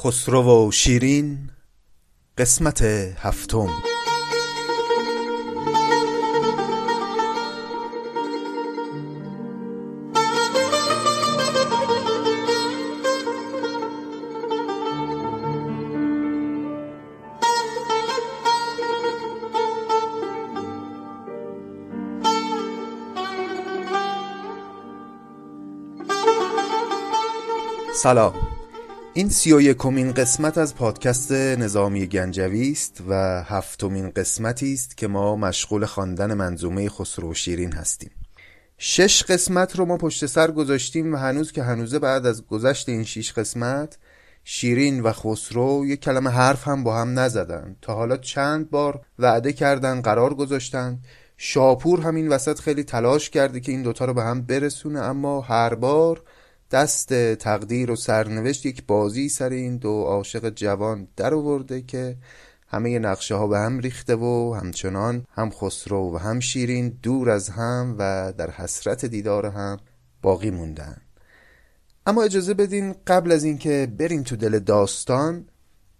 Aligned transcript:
خسرو 0.00 0.68
و 0.68 0.70
شیرین 0.70 1.50
قسمت 2.38 2.82
هفتم. 2.82 3.68
سلام. 27.94 28.47
این 29.18 29.28
سی 29.28 29.52
و 29.52 29.60
یکمین 29.60 30.12
قسمت 30.12 30.58
از 30.58 30.74
پادکست 30.74 31.32
نظامی 31.32 32.06
گنجوی 32.06 32.72
است 32.72 33.02
و 33.08 33.42
هفتمین 33.42 34.10
قسمتی 34.10 34.74
است 34.74 34.96
که 34.96 35.08
ما 35.08 35.36
مشغول 35.36 35.84
خواندن 35.84 36.34
منظومه 36.34 36.88
خسرو 36.88 37.34
شیرین 37.34 37.72
هستیم. 37.72 38.10
شش 38.76 39.22
قسمت 39.22 39.76
رو 39.76 39.84
ما 39.84 39.96
پشت 39.96 40.26
سر 40.26 40.50
گذاشتیم 40.50 41.14
و 41.14 41.16
هنوز 41.16 41.52
که 41.52 41.62
هنوزه 41.62 41.98
بعد 41.98 42.26
از 42.26 42.46
گذشت 42.46 42.88
این 42.88 43.04
شش 43.04 43.32
قسمت 43.32 43.98
شیرین 44.44 45.00
و 45.00 45.12
خسرو 45.12 45.86
یک 45.86 46.00
کلمه 46.00 46.30
حرف 46.30 46.68
هم 46.68 46.84
با 46.84 46.96
هم 46.96 47.18
نزدن. 47.18 47.76
تا 47.82 47.94
حالا 47.94 48.16
چند 48.16 48.70
بار 48.70 49.00
وعده 49.18 49.52
کردن 49.52 50.00
قرار 50.00 50.34
گذاشتن. 50.34 50.98
شاپور 51.36 52.00
همین 52.00 52.28
وسط 52.28 52.58
خیلی 52.58 52.84
تلاش 52.84 53.30
کرده 53.30 53.60
که 53.60 53.72
این 53.72 53.82
دوتا 53.82 54.04
رو 54.04 54.14
به 54.14 54.22
هم 54.22 54.42
برسونه 54.42 55.00
اما 55.00 55.40
هر 55.40 55.74
بار 55.74 56.22
دست 56.70 57.34
تقدیر 57.34 57.90
و 57.90 57.96
سرنوشت 57.96 58.66
یک 58.66 58.86
بازی 58.86 59.28
سر 59.28 59.48
این 59.48 59.76
دو 59.76 60.02
عاشق 60.02 60.50
جوان 60.50 61.08
در 61.16 61.34
آورده 61.34 61.82
که 61.82 62.16
همه 62.68 62.98
نقشه 62.98 63.34
ها 63.34 63.46
به 63.46 63.58
هم 63.58 63.78
ریخته 63.78 64.16
و 64.16 64.58
همچنان 64.60 65.24
هم 65.30 65.50
خسرو 65.50 66.14
و 66.14 66.18
هم 66.18 66.40
شیرین 66.40 66.98
دور 67.02 67.30
از 67.30 67.48
هم 67.48 67.96
و 67.98 68.32
در 68.38 68.50
حسرت 68.50 69.04
دیدار 69.04 69.46
هم 69.46 69.76
باقی 70.22 70.50
موندن. 70.50 70.96
اما 72.06 72.22
اجازه 72.22 72.54
بدین 72.54 72.94
قبل 73.06 73.32
از 73.32 73.44
اینکه 73.44 73.92
بریم 73.98 74.22
تو 74.22 74.36
دل 74.36 74.58
داستان 74.58 75.46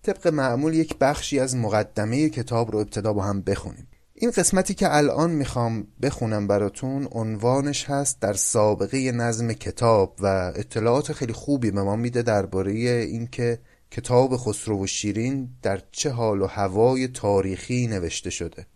طبق 0.03 0.29
معمول 0.29 0.75
یک 0.75 0.98
بخشی 0.98 1.41
از 1.41 1.57
مقدمه 1.57 2.29
کتاب 2.29 2.73
رو 2.73 2.79
ابتدا 2.79 3.12
با 3.12 3.23
هم 3.23 3.41
بخونیم. 3.41 3.88
این 4.20 4.30
قسمتی 4.30 4.74
که 4.74 4.97
الان 4.97 5.30
می‌خوام 5.30 5.86
بخونم 6.02 6.47
براتون 6.47 7.08
عنوانش 7.12 7.84
هست 7.84 8.20
در 8.20 8.33
سابقه 8.33 9.12
نظم 9.12 9.52
کتاب 9.52 10.16
و 10.20 10.52
اطلاعات 10.56 11.12
خیلی 11.12 11.33
خوبی 11.33 11.70
به 11.70 11.83
ما 11.83 11.97
میده 11.97 12.22
درباره 12.22 12.72
اینکه 12.72 13.58
کتاب 13.91 14.36
خسرو 14.36 14.84
و 14.84 14.86
شیرین 14.86 15.48
در 15.62 15.83
چه 15.92 16.11
حال 16.11 16.42
و 16.42 16.46
هوای 16.46 17.08
تاریخی 17.08 17.86
نوشته 17.86 18.30
شده. 18.30 18.66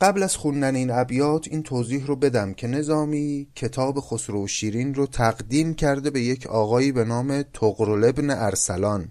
قبل 0.00 0.22
از 0.22 0.36
خوندن 0.36 0.74
این 0.74 0.90
ابیات 0.90 1.48
این 1.48 1.62
توضیح 1.62 2.06
رو 2.06 2.16
بدم 2.16 2.54
که 2.54 2.66
نظامی 2.66 3.48
کتاب 3.54 4.00
خسرو 4.00 4.44
و 4.44 4.46
شیرین 4.46 4.94
رو 4.94 5.06
تقدیم 5.06 5.74
کرده 5.74 6.10
به 6.10 6.20
یک 6.20 6.46
آقایی 6.46 6.92
به 6.92 7.04
نام 7.04 7.42
تغرل 7.42 8.04
ابن 8.04 8.30
ارسلان. 8.30 9.08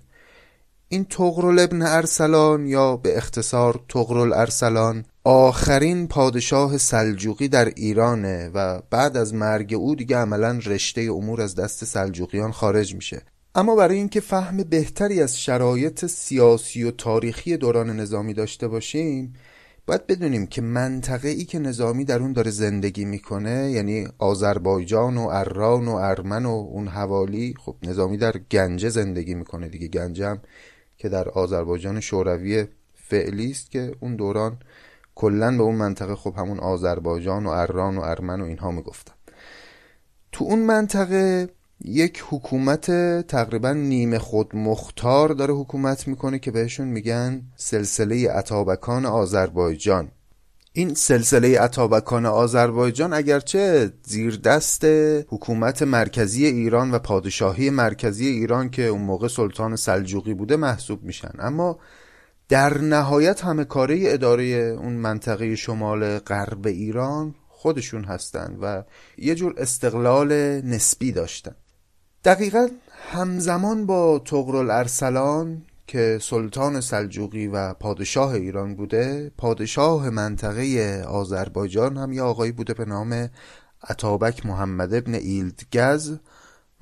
این 0.87 1.05
تغرل 1.05 1.59
ابن 1.59 1.81
ارسلان 1.81 2.67
یا 2.67 2.97
به 2.97 3.17
اختصار 3.17 3.79
تغرل 3.89 4.33
ارسلان 4.33 5.05
آخرین 5.27 6.07
پادشاه 6.07 6.77
سلجوقی 6.77 7.47
در 7.47 7.65
ایرانه 7.65 8.49
و 8.53 8.81
بعد 8.89 9.17
از 9.17 9.33
مرگ 9.33 9.73
او 9.73 9.95
دیگه 9.95 10.17
عملا 10.17 10.59
رشته 10.65 11.01
امور 11.01 11.41
از 11.41 11.55
دست 11.55 11.85
سلجوقیان 11.85 12.51
خارج 12.51 12.95
میشه. 12.95 13.21
اما 13.55 13.75
برای 13.75 13.97
اینکه 13.97 14.19
فهم 14.19 14.57
بهتری 14.57 15.21
از 15.21 15.39
شرایط 15.39 16.05
سیاسی 16.05 16.83
و 16.83 16.91
تاریخی 16.91 17.57
دوران 17.57 17.99
نظامی 17.99 18.33
داشته 18.33 18.67
باشیم 18.67 19.33
باید 19.85 20.07
بدونیم 20.07 20.47
که 20.47 20.61
منطقه 20.61 21.29
ای 21.29 21.45
که 21.45 21.59
نظامی 21.59 22.05
در 22.05 22.19
اون 22.19 22.33
داره 22.33 22.51
زندگی 22.51 23.05
می‌کنه 23.05 23.71
یعنی 23.71 24.07
آذربایجان 24.17 25.17
و 25.17 25.27
اران 25.31 25.87
و 25.87 25.95
ارمن 25.95 26.45
و 26.45 26.49
اون 26.49 26.87
حوالی 26.87 27.53
خب 27.59 27.75
نظامی 27.83 28.17
در 28.17 28.37
گنجه 28.51 28.89
زندگی 28.89 29.33
می‌کنه 29.33 29.67
دیگه. 29.67 29.87
گنجه 29.87 30.27
هم 30.27 30.41
که 30.97 31.09
در 31.09 31.29
آذربایجان 31.29 31.99
شوروی 31.99 32.65
فعلی 33.09 33.51
است 33.51 33.71
که 33.71 33.95
اون 33.99 34.15
دوران 34.15 34.57
کلا 35.15 35.57
به 35.57 35.63
اون 35.63 35.75
منطقه 35.75 36.15
خب 36.15 36.33
همون 36.37 36.59
آذربایجان 36.59 37.45
و 37.45 37.49
اران 37.49 37.97
و 37.97 38.01
ارمن 38.01 38.41
و 38.41 38.45
اینها 38.45 38.71
می‌گفتن. 38.71 39.13
تو 40.31 40.45
اون 40.45 40.59
منطقه 40.59 41.49
یک 41.81 42.23
حکومت 42.29 42.91
تقریبا 43.27 43.73
نیمه 43.73 44.19
خود 44.19 44.55
مختار 44.55 45.29
داره 45.29 45.53
حکومت 45.53 46.07
می‌کنه 46.07 46.39
که 46.39 46.51
بهشون 46.51 46.87
میگن 46.87 47.41
سلسله 47.55 48.31
اتابکان 48.35 49.05
آذربایجان. 49.05 50.11
این 50.73 50.93
سلسله 50.93 51.61
اتابکان 51.61 52.25
آذربایجان 52.25 53.13
اگرچه 53.13 53.91
زیر 54.03 54.37
دست 54.37 54.85
حکومت 55.27 55.81
مرکزی 55.81 56.45
ایران 56.45 56.91
و 56.91 56.99
پادشاهی 56.99 57.69
مرکزی 57.69 58.27
ایران 58.27 58.69
که 58.69 58.87
اون 58.87 59.01
موقع 59.01 59.27
سلطان 59.27 59.75
سلجوقی 59.75 60.33
بوده 60.33 60.55
محسوب 60.55 61.03
میشن 61.03 61.31
اما 61.39 61.79
در 62.49 62.77
نهایت 62.77 63.45
همه 63.45 63.65
کاره 63.65 64.03
اداره 64.05 64.43
اون 64.79 64.93
منطقه 64.93 65.55
شمال 65.55 66.19
غرب 66.19 66.67
ایران 66.67 67.35
خودشون 67.47 68.03
هستن 68.03 68.57
و 68.61 68.83
یه 69.17 69.35
جور 69.35 69.53
استقلال 69.57 70.33
نسبی 70.61 71.11
داشتن. 71.11 71.55
دقیقا 72.23 72.67
همزمان 73.11 73.85
با 73.85 74.19
تغرل 74.25 74.71
ارسلان 74.71 75.61
که 75.87 76.19
سلطان 76.21 76.81
سلجوقی 76.81 77.47
و 77.47 77.73
پادشاه 77.73 78.31
ایران 78.31 78.75
بوده 78.75 79.31
پادشاه 79.37 80.09
منطقه 80.09 81.01
آذربایجان 81.07 81.97
هم 81.97 82.13
یه 82.13 82.21
آقایی 82.21 82.51
بوده 82.51 82.73
به 82.73 82.85
نام 82.85 83.29
عطابک 83.89 84.45
محمد 84.45 84.93
ابن 84.93 85.13
ایلدگز 85.13 86.17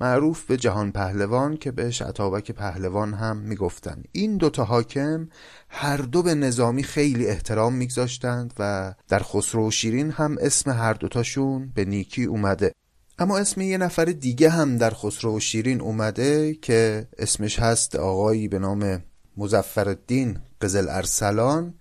معروف 0.00 0.44
به 0.44 0.56
جهان 0.56 0.92
پهلوان 0.92 1.56
که 1.56 1.70
بهش 1.70 2.02
عطابک 2.02 2.50
پهلوان 2.50 3.14
هم 3.14 3.36
می‌گفتن. 3.36 4.02
این 4.12 4.36
دوتا 4.36 4.64
حاکم 4.64 5.28
هر 5.68 5.96
دو 5.96 6.22
به 6.22 6.34
نظامی 6.34 6.82
خیلی 6.82 7.26
احترام 7.26 7.74
میگذاشتند 7.74 8.54
و 8.58 8.94
در 9.08 9.18
خسرو 9.22 9.68
و 9.68 9.70
شیرین 9.70 10.10
هم 10.10 10.36
اسم 10.40 10.70
هر 10.70 10.94
دوتاشون 10.94 11.72
به 11.74 11.84
نیکی 11.84 12.24
اومده. 12.24 12.72
اما 13.18 13.38
اسم 13.38 13.60
یه 13.60 13.78
نفر 13.78 14.04
دیگه 14.04 14.50
هم 14.50 14.78
در 14.78 14.90
خسرو 14.90 15.36
و 15.36 15.40
شیرین 15.40 15.80
اومده 15.80 16.54
که 16.54 17.08
اسمش 17.18 17.58
هست 17.58 17.96
آقایی 17.96 18.48
به 18.48 18.58
نام 18.58 19.02
مزفرالدین 19.36 20.38
قزل 20.60 20.88
ارسلان 20.88 21.74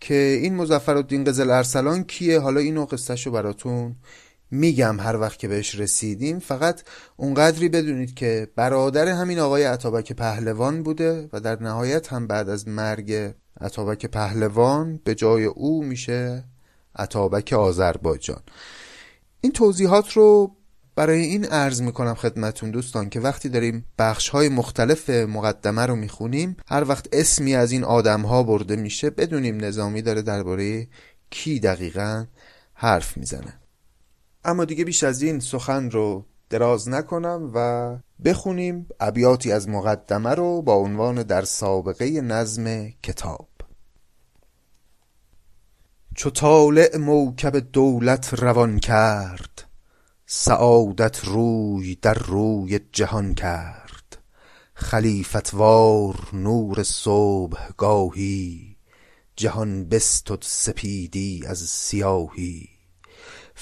که 0.00 0.38
این 0.42 0.56
مزفرالدین 0.56 1.24
قزل 1.24 1.50
ارسلان 1.50 2.04
کیه؟ 2.04 2.40
حالا 2.40 2.60
اینو 2.60 2.84
قصهشو 2.84 3.30
براتون 3.30 3.96
میگم 4.50 5.00
هر 5.00 5.16
وقت 5.16 5.38
که 5.38 5.48
بهش 5.48 5.74
رسیدیم 5.74 6.38
فقط 6.38 6.82
اونقدری 7.16 7.68
بدونید 7.68 8.14
که 8.14 8.48
برادر 8.56 9.08
همین 9.08 9.38
آقای 9.38 9.64
عطابک 9.64 10.12
پهلوان 10.12 10.82
بوده 10.82 11.28
و 11.32 11.40
در 11.40 11.62
نهایت 11.62 12.12
هم 12.12 12.26
بعد 12.26 12.48
از 12.48 12.68
مرگ 12.68 13.34
عطابک 13.60 14.06
پهلوان 14.06 15.00
به 15.04 15.14
جای 15.14 15.44
او 15.44 15.84
میشه 15.84 16.44
عطابک 16.96 17.52
آذربایجان. 17.52 18.42
این 19.40 19.52
توضیحات 19.52 20.12
رو 20.12 20.56
برای 20.96 21.20
این 21.20 21.44
عرض 21.44 21.82
می‌کنم 21.82 22.14
خدمتون 22.14 22.70
دوستان 22.70 23.08
که 23.08 23.20
وقتی 23.20 23.48
داریم 23.48 23.84
بخش 23.98 24.28
های 24.28 24.48
مختلف 24.48 25.10
مقدمه 25.10 25.86
رو 25.86 25.96
می‌خونیم 25.96 26.56
هر 26.66 26.88
وقت 26.88 27.08
اسمی 27.12 27.54
از 27.54 27.72
این 27.72 27.84
آدم 27.84 28.20
ها 28.20 28.42
برده 28.42 28.76
میشه 28.76 29.10
بدونیم 29.10 29.64
نظامی 29.64 30.02
داره 30.02 30.22
درباره 30.22 30.88
کی 31.30 31.60
دقیقا 31.60 32.26
حرف 32.74 33.16
می‌زنه. 33.16 33.59
اما 34.44 34.64
دیگه 34.64 34.84
بیش 34.84 35.04
از 35.04 35.22
این 35.22 35.40
سخن 35.40 35.90
رو 35.90 36.24
دراز 36.50 36.88
نکنم 36.88 37.50
و 37.54 37.96
بخونیم 38.24 38.88
ابیاتی 39.00 39.52
از 39.52 39.68
مقدمه 39.68 40.30
رو 40.30 40.62
با 40.62 40.74
عنوان 40.74 41.22
در 41.22 41.42
سابقه 41.42 42.20
نظم 42.20 42.88
کتاب. 43.02 43.48
چو 46.14 46.30
طالع 46.30 46.96
موکب 46.96 47.56
دولت 47.56 48.34
روان 48.34 48.78
کرد 48.78 49.64
سعادت 50.26 51.24
روی 51.24 51.94
در 51.94 52.14
روی 52.14 52.80
جهان 52.92 53.34
کرد. 53.34 54.18
خلیفتوار 54.74 56.28
نور 56.32 56.82
صبح 56.82 57.68
گاهی 57.76 58.76
جهان 59.36 59.88
بستد 59.88 60.38
سپیدی 60.42 61.42
از 61.46 61.58
سیاهی. 61.58 62.69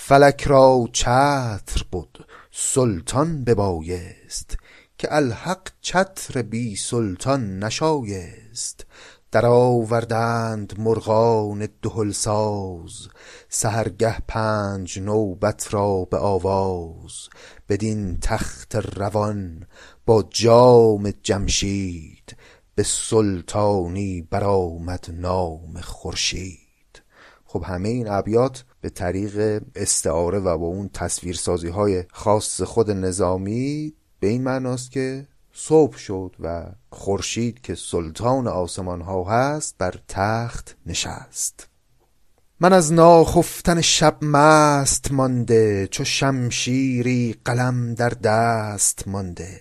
فلک 0.01 0.43
را 0.43 0.89
چتر 0.93 1.83
بود 1.91 2.27
سلطان 2.51 3.45
ببایست 3.45 4.57
که 4.99 5.15
الحق 5.15 5.69
چتر 5.81 6.43
بی 6.43 6.77
سلطان 6.77 7.59
نشایست. 7.59 8.87
در 9.31 9.47
آوردند 9.47 10.81
مرغان 10.81 11.69
دهلساز 11.83 13.09
سحرگه 13.49 14.21
پنج 14.29 14.99
نوبت 14.99 15.75
را 15.75 16.05
به 16.05 16.17
آواز. 16.17 17.29
بدین 17.69 18.19
تخت 18.21 18.77
روان 18.77 19.67
با 20.07 20.29
جام 20.31 21.13
جمشید 21.23 22.37
به 22.75 22.83
سلطانی 22.83 24.23
برآمد 24.31 25.07
نام 25.13 25.81
خورشید. 25.81 27.03
خب 27.45 27.65
همه 27.67 27.89
این 27.89 28.09
ابیات 28.09 28.65
به 28.81 28.91
طریق 28.91 29.63
استعاره 29.75 30.39
و 30.39 30.59
با 30.59 30.67
اون 30.67 30.91
تصویرسازی 30.95 31.69
های 31.69 32.05
خاص 32.13 32.63
خود 32.63 32.91
نظامی 32.91 33.95
به 34.21 34.27
این 34.27 34.43
معناست 34.43 34.91
که 34.91 35.27
صبح 35.53 35.97
شد 35.97 36.37
و 36.41 36.67
خورشید 36.91 37.61
که 37.61 37.75
سلطان 37.75 38.49
آسمان 38.49 39.01
ها 39.01 39.25
هست 39.25 39.75
بر 39.79 39.95
تخت 40.09 40.77
نشست. 40.87 41.69
من 42.61 42.73
از 42.73 42.93
ناخفتن 42.93 43.81
شب 43.81 44.17
مست 44.23 45.13
مانده 45.13 45.89
چو 45.91 46.05
شمشیری 46.05 47.37
قلم 47.45 47.95
در 47.95 48.09
دست 48.09 49.09
مانده. 49.09 49.61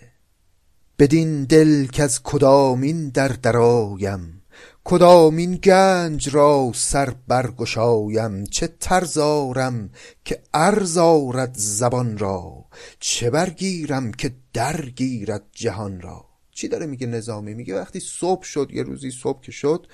بدین 1.00 1.44
دل 1.44 1.86
که 1.86 2.04
از 2.04 2.24
کدامین 2.24 3.10
در 3.10 3.28
درایم 3.28 4.37
کدامین 4.90 5.56
گنج 5.56 6.30
را 6.30 6.72
سر 6.76 7.14
برگشایم؟ 7.28 8.44
چه 8.44 8.68
ترزارم 8.80 9.90
که 10.26 10.42
ارزارد 10.54 11.54
زبان 11.54 12.18
را؟ 12.18 12.66
چه 13.00 13.30
برگیرم 13.30 14.12
که 14.12 14.36
درگیرد 14.54 15.44
جهان 15.52 16.02
را؟ 16.02 16.26
چی 16.52 16.68
داره 16.68 16.86
میگه 16.86 17.08
نظامی؟ 17.08 17.54
میگه 17.54 17.80
وقتی 17.80 18.00
صبح 18.00 18.44
شد 18.44 18.70
یه 18.74 18.84
روزی 18.84 19.12
صبح 19.12 19.42
که 19.42 19.52
شد 19.52 19.88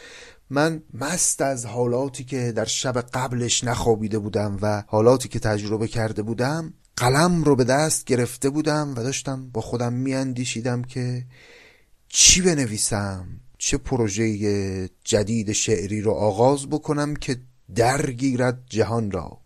من 0.49 0.83
مست 0.93 1.41
از 1.41 1.65
حالاتی 1.65 2.23
که 2.23 2.51
در 2.51 2.65
شب 2.65 3.01
قبلش 3.01 3.63
نخوابیده 3.63 4.19
بودم 4.19 4.57
و 4.61 4.83
حالاتی 4.87 5.29
که 5.29 5.39
تجربه 5.39 5.87
کرده 5.87 6.21
بودم 6.21 6.73
قلم 6.97 7.43
رو 7.43 7.55
به 7.55 7.63
دست 7.63 8.05
گرفته 8.05 8.49
بودم 8.49 8.91
و 8.91 9.03
داشتم 9.03 9.49
با 9.49 9.61
خودم 9.61 9.93
میاندیشیدم 9.93 10.81
که 10.81 11.25
چی 12.07 12.41
بنویسم؟ 12.41 13.42
چه 13.65 13.77
پروژه 13.77 14.89
جدید 15.03 15.51
شعری 15.51 16.01
رو 16.01 16.11
آغاز 16.11 16.67
بکنم 16.67 17.15
که 17.15 17.37
درگیرد 17.75 18.63
جهان 18.69 19.11
را. 19.11 19.37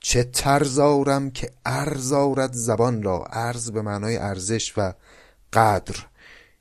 چه 0.00 0.24
ترزارم 0.24 1.30
که 1.30 1.50
ارزارد 1.64 2.52
زبان 2.52 3.02
را. 3.02 3.24
ارز 3.30 3.72
به 3.72 3.82
معنای 3.82 4.16
ارزش 4.16 4.72
و 4.78 4.94
قدر. 5.52 6.06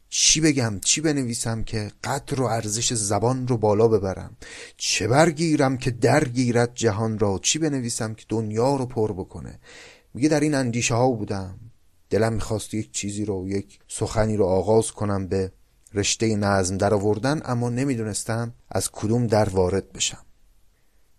چی 0.09 0.41
بگم؟ 0.41 0.79
چی 0.79 1.01
بنویسم 1.01 1.63
که 1.63 1.91
قدر 2.03 2.41
و 2.41 2.43
ارزش 2.43 2.93
زبان 2.93 3.47
رو 3.47 3.57
بالا 3.57 3.87
ببرم؟ 3.87 4.37
چه 4.77 5.07
برگیرم 5.07 5.77
که 5.77 5.91
درگیرد 5.91 6.71
جهان 6.73 7.19
را؟ 7.19 7.39
چی 7.43 7.59
بنویسم 7.59 8.13
که 8.13 8.25
دنیا 8.29 8.75
رو 8.75 8.85
پر 8.85 9.13
بکنه؟ 9.13 9.59
میگه 10.13 10.29
در 10.29 10.39
این 10.39 10.55
اندیشه 10.55 10.95
ها 10.95 11.11
بودم. 11.11 11.59
دلم 12.09 12.33
می‌خواست 12.33 12.73
یک 12.73 12.91
چیزی 12.91 13.25
رو 13.25 13.49
یک 13.49 13.79
سخنی 13.87 14.37
رو 14.37 14.45
آغاز 14.45 14.91
کنم 14.91 15.27
به 15.27 15.51
رشته 15.93 16.35
نظم 16.35 16.77
در 16.77 16.93
آوردن 16.93 17.41
اما 17.45 17.69
نمی‌دونستم 17.69 18.53
از 18.71 18.91
کدوم 18.91 19.27
در 19.27 19.49
وارد 19.49 19.93
بشم. 19.93 20.25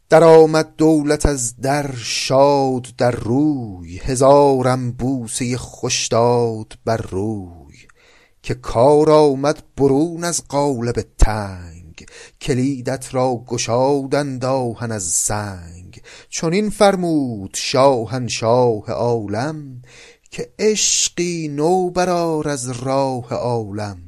در 0.09 0.25
آمد 0.25 0.77
دولت 0.77 1.27
از 1.27 1.57
در 1.57 1.95
شاد 1.97 2.87
در 2.99 3.11
روی 3.11 3.99
هزارم 3.99 4.93
بوسه 4.93 5.57
خوش 5.57 6.09
داد 6.09 6.79
بر 6.85 6.97
روی. 6.97 7.77
که 8.43 8.55
کار 8.55 9.11
آمد 9.11 9.63
برون 9.77 10.25
از 10.25 10.49
قالب 10.49 11.05
تنگ 11.19 12.07
کلیدت 12.41 13.15
را 13.15 13.45
گشادند 13.47 14.45
آهن 14.45 14.93
از 14.93 15.03
سنگ. 15.03 16.03
چنین 16.29 16.71
فرمود 16.71 17.51
شاهنشاه 17.55 18.91
عالم 18.91 19.83
که 20.31 20.53
عشقی 20.59 21.49
نو 21.49 21.91
برار 21.91 22.49
از 22.49 22.71
راه 22.71 23.35
عالم. 23.35 23.99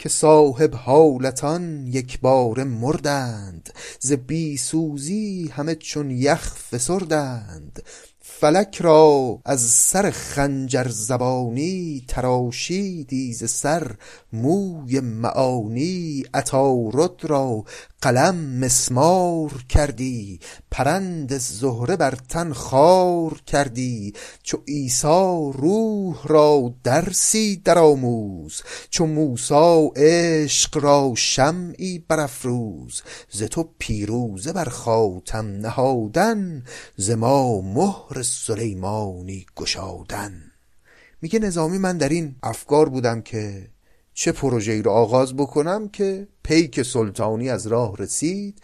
که 0.00 0.08
صاحب 0.08 0.74
حالتان 0.74 1.86
یک 1.86 2.20
بار 2.20 2.64
مردند 2.64 3.70
ز 4.00 4.12
بی 4.12 4.56
سوزی 4.56 5.52
همه 5.56 5.74
چون 5.74 6.10
یخ 6.10 6.54
فسردند. 6.54 7.82
فلک 8.20 8.78
را 8.80 9.38
از 9.44 9.60
سر 9.60 10.10
خنجر 10.10 10.88
زبانی 10.88 12.04
تراشیدی 12.08 13.32
ز 13.32 13.50
سر 13.50 13.94
موی 14.32 15.00
معانی 15.00 16.24
عطارد 16.34 17.24
را 17.24 17.64
قلم 18.02 18.34
مسمار 18.34 19.64
کردی 19.68 20.40
پرند 20.70 21.38
زهره 21.38 21.96
بر 21.96 22.14
تن 22.28 22.52
خار 22.52 23.40
کردی. 23.46 24.14
چو 24.42 24.58
عیسی 24.68 25.52
روح 25.54 26.26
را 26.26 26.74
درسی 26.84 27.56
درآموز 27.64 28.62
چو 28.90 29.06
موسی 29.06 29.90
عشق 29.96 30.78
را 30.78 31.12
شمعی 31.16 32.04
برافروز. 32.08 33.02
ز 33.30 33.42
تو 33.42 33.68
پیروزه 33.78 34.52
بر 34.52 34.68
خاتم 34.68 35.46
نهادن 35.46 36.64
ز 36.96 37.10
ما 37.10 37.60
مهر 37.60 38.22
سلیمانی 38.22 39.46
گشادن. 39.56 40.42
میگه 41.22 41.38
نظامی 41.38 41.78
من 41.78 41.98
در 41.98 42.08
این 42.08 42.36
افکار 42.42 42.88
بودم 42.88 43.22
که 43.22 43.68
چه 44.20 44.32
پروژه‌ای 44.32 44.82
رو 44.82 44.90
آغاز 44.90 45.36
بکنم 45.36 45.88
که 45.88 46.28
پیک 46.42 46.82
سلطانی 46.82 47.50
از 47.50 47.66
راه 47.66 47.96
رسید 47.96 48.62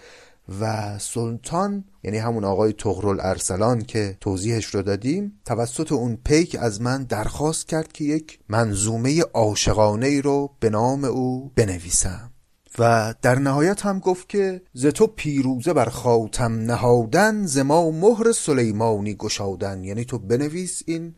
و 0.61 0.99
سلطان 0.99 1.85
یعنی 2.05 2.19
همون 2.19 2.44
آقای 2.44 2.73
تغرل 2.73 3.20
ارسلان 3.20 3.82
که 3.82 4.17
توضیحش 4.20 4.64
رو 4.64 4.82
دادیم 4.82 5.41
توسط 5.44 5.93
اون 5.93 6.19
پیک 6.25 6.56
از 6.61 6.81
من 6.81 7.05
درخواست 7.05 7.69
کرد 7.69 7.93
که 7.93 8.05
یک 8.05 8.38
منظومه 8.49 9.23
عاشقانه 9.23 10.06
ای 10.06 10.23
رو 10.23 10.50
به 10.61 10.70
نام 10.70 11.05
او 11.05 11.53
بنویسم. 11.55 12.31
و 12.79 13.14
در 13.23 13.38
نهایت 13.38 13.87
هم 13.87 13.99
گفت 13.99 14.29
که 14.29 14.62
ز 14.73 14.87
تو 14.87 15.06
پیروزه 15.06 15.73
بر 15.73 15.88
خاتم 15.88 16.52
نهادن 16.52 17.47
ز 17.47 17.59
ما 17.59 17.91
مهر 17.91 18.32
سلیمانی 18.32 19.14
گشادن. 19.14 19.85
یعنی 19.85 20.05
تو 20.05 20.19
بنویس 20.19 20.82
این 20.87 21.14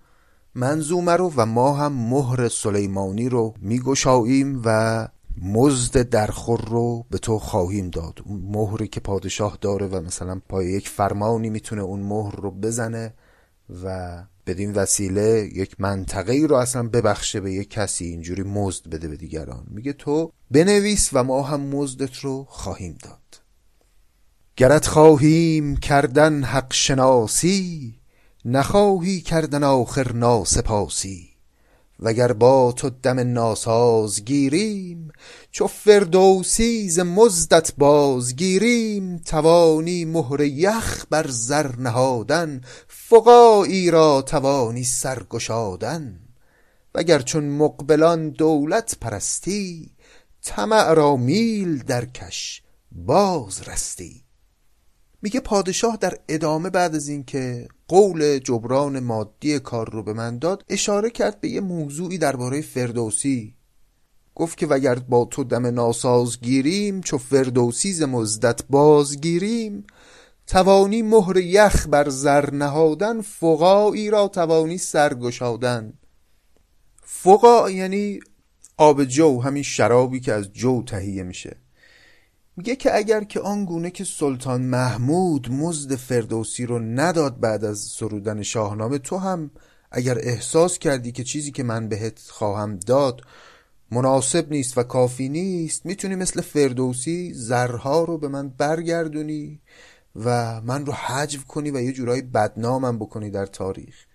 منظومه 0.54 1.12
رو 1.12 1.32
و 1.36 1.46
ما 1.46 1.74
هم 1.74 1.92
مهر 1.92 2.48
سلیمانی 2.48 3.28
رو 3.28 3.54
میگشاییم 3.60 4.62
و 4.64 5.08
مزد 5.42 6.08
درخور 6.08 6.60
رو 6.60 7.06
به 7.10 7.18
تو 7.18 7.38
خواهیم 7.38 7.90
داد. 7.90 8.18
اون 8.24 8.40
مهری 8.40 8.88
که 8.88 9.00
پادشاه 9.00 9.58
داره 9.60 9.86
و 9.86 10.00
مثلا 10.00 10.40
پای 10.48 10.66
یک 10.66 10.88
فرمانی 10.88 11.50
می‌تونه 11.50 11.82
اون 11.82 12.00
مهر 12.00 12.36
رو 12.36 12.50
بزنه 12.50 13.14
و 13.84 14.18
بدین 14.46 14.72
وسیله 14.72 15.50
یک 15.54 15.76
منطقه 15.78 16.32
ای 16.32 16.46
رو 16.46 16.56
اصلا 16.56 16.88
ببخشه 16.88 17.40
به 17.40 17.52
یک 17.52 17.70
کسی 17.70 18.04
اینجوری 18.04 18.42
مزد 18.42 18.88
بده 18.90 19.08
به 19.08 19.16
دیگران. 19.16 19.66
میگه 19.70 19.92
تو 19.92 20.32
بنویس 20.50 21.10
و 21.12 21.24
ما 21.24 21.42
هم 21.42 21.60
مزدت 21.60 22.16
رو 22.16 22.46
خواهیم 22.48 22.98
داد. 23.02 23.42
گرت 24.56 24.86
خواهیم 24.86 25.76
کردن 25.76 26.42
حق 26.42 26.72
شناسی 26.72 27.97
نخواهی 28.44 29.20
کردن 29.20 29.64
آخر 29.64 30.12
ناسپاسی. 30.12 31.28
وگر 32.00 32.32
با 32.32 32.72
تو 32.72 32.90
دم 32.90 33.32
ناساز 33.32 34.24
گیریم 34.24 35.12
چو 35.50 35.66
فردوسی 35.66 36.90
ز 36.90 36.98
مزدت 36.98 37.72
بازگیریم 37.78 39.18
توانی 39.18 40.04
مهر 40.04 40.40
یخ 40.40 41.06
بر 41.10 41.26
زر 41.28 41.76
نهادن 41.76 42.60
فقاعی 42.88 43.90
را 43.90 44.22
توانی 44.22 44.84
سر 44.84 45.22
گشادن 45.22 46.20
وگر 46.94 47.20
چون 47.20 47.48
مقبلان 47.48 48.30
دولت 48.30 48.96
پرستی 49.00 49.90
طمع 50.42 50.94
را 50.94 51.16
میل 51.16 51.78
درکش 51.78 52.62
باز 52.92 53.68
رستی. 53.68 54.27
میگه 55.22 55.40
پادشاه 55.40 55.96
در 55.96 56.18
ادامه 56.28 56.70
بعد 56.70 56.94
از 56.94 57.08
اینکه 57.08 57.68
قول 57.88 58.38
جبران 58.38 59.00
مادی 59.00 59.58
کار 59.58 59.90
رو 59.90 60.02
به 60.02 60.12
من 60.12 60.38
داد 60.38 60.64
اشاره 60.68 61.10
کرد 61.10 61.40
به 61.40 61.48
یه 61.48 61.60
موضوعی 61.60 62.18
درباره 62.18 62.60
فردوسی. 62.60 63.54
گفت 64.34 64.58
که 64.58 64.66
وگر 64.66 64.94
با 64.94 65.24
تو 65.24 65.44
دم 65.44 65.66
ناساز 65.66 66.40
گیریم 66.40 67.00
چو 67.00 67.18
فردوسی 67.18 67.92
ز 67.92 68.02
مزدت 68.02 68.60
بازگیریم 68.70 69.86
توانی 70.46 71.02
مهر 71.02 71.36
یخ 71.36 71.86
بر 71.88 72.08
زر 72.08 72.50
نهادن 72.50 73.20
فقایی 73.20 74.10
را 74.10 74.28
توانی 74.28 74.78
سرگشادن 74.78 75.92
فقا 77.02 77.70
یعنی 77.70 78.20
آب 78.76 79.04
جو 79.04 79.40
همین 79.40 79.62
شرابی 79.62 80.20
که 80.20 80.32
از 80.32 80.52
جو 80.52 80.82
تهیه 80.82 81.22
میشه. 81.22 81.56
میگه 82.58 82.76
که 82.76 82.96
اگر 82.96 83.24
که 83.24 83.40
آنگونه 83.40 83.90
که 83.90 84.04
سلطان 84.04 84.62
محمود 84.62 85.52
مزد 85.52 85.94
فردوسی 85.94 86.66
رو 86.66 86.78
نداد 86.78 87.40
بعد 87.40 87.64
از 87.64 87.78
سرودن 87.78 88.42
شاهنامه 88.42 88.98
تو 88.98 89.16
هم 89.16 89.50
اگر 89.90 90.18
احساس 90.18 90.78
کردی 90.78 91.12
که 91.12 91.24
چیزی 91.24 91.50
که 91.50 91.62
من 91.62 91.88
بهت 91.88 92.18
خواهم 92.28 92.76
داد 92.76 93.20
مناسب 93.90 94.50
نیست 94.50 94.78
و 94.78 94.82
کافی 94.82 95.28
نیست 95.28 95.86
می‌تونی 95.86 96.14
مثل 96.14 96.40
فردوسی 96.40 97.32
زرها 97.34 98.04
رو 98.04 98.18
به 98.18 98.28
من 98.28 98.48
برگردونی 98.48 99.60
و 100.16 100.60
من 100.60 100.86
رو 100.86 100.92
حجو 100.92 101.40
کنی 101.48 101.70
و 101.70 101.80
یه 101.80 101.92
جورایی 101.92 102.22
بدنامم 102.22 102.98
بکنی 102.98 103.30
در 103.30 103.46
تاریخ. 103.46 104.07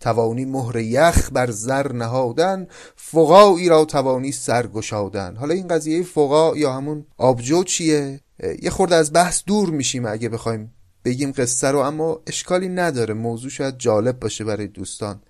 توانی 0.00 0.44
مهر 0.44 0.76
یخ 0.76 1.30
بر 1.32 1.50
زر 1.50 1.92
نهادن 1.92 2.66
فقایی 2.96 3.68
را 3.68 3.84
توانی 3.84 4.32
سرگشادن 4.32 5.36
حالا 5.36 5.54
این 5.54 5.68
قضیه 5.68 6.02
فقا 6.02 6.56
یا 6.56 6.72
همون 6.72 7.06
آبجو 7.16 7.64
چیه؟ 7.64 8.20
یه 8.62 8.70
خورده 8.70 8.94
از 8.94 9.12
بحث 9.12 9.42
دور 9.46 9.70
میشیم 9.70 10.06
اگه 10.06 10.28
بخوایم 10.28 10.74
بگیم 11.04 11.32
قصه 11.32 11.68
رو 11.70 11.78
اما 11.78 12.20
اشکالی 12.26 12.68
نداره. 12.68 13.14
موضوع 13.14 13.50
شاید 13.50 13.78
جالب 13.78 14.20
باشه 14.20 14.44
برای 14.44 14.66
دوستان. 14.66 15.22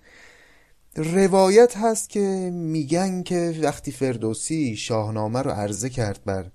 روایت 0.95 1.77
هست 1.77 2.09
که 2.09 2.51
میگن 2.53 3.23
که 3.23 3.59
وقتی 3.63 3.91
فردوسی 3.91 4.75
شاهنامه 4.75 5.41
رو 5.41 5.51
عرضه 5.51 5.89
کرد 5.89 6.19
بر 6.25 6.51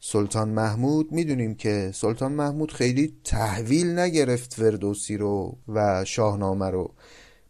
سلطان 0.00 0.48
محمود 0.48 1.12
می‌دونیم 1.12 1.54
که 1.54 1.90
سلطان 1.94 2.32
محمود 2.32 2.72
خیلی 2.72 3.14
تحویل 3.24 3.98
نگرفت 3.98 4.54
فردوسی 4.54 5.16
رو 5.16 5.58
و 5.68 6.04
شاهنامه 6.04 6.70
رو. 6.70 6.94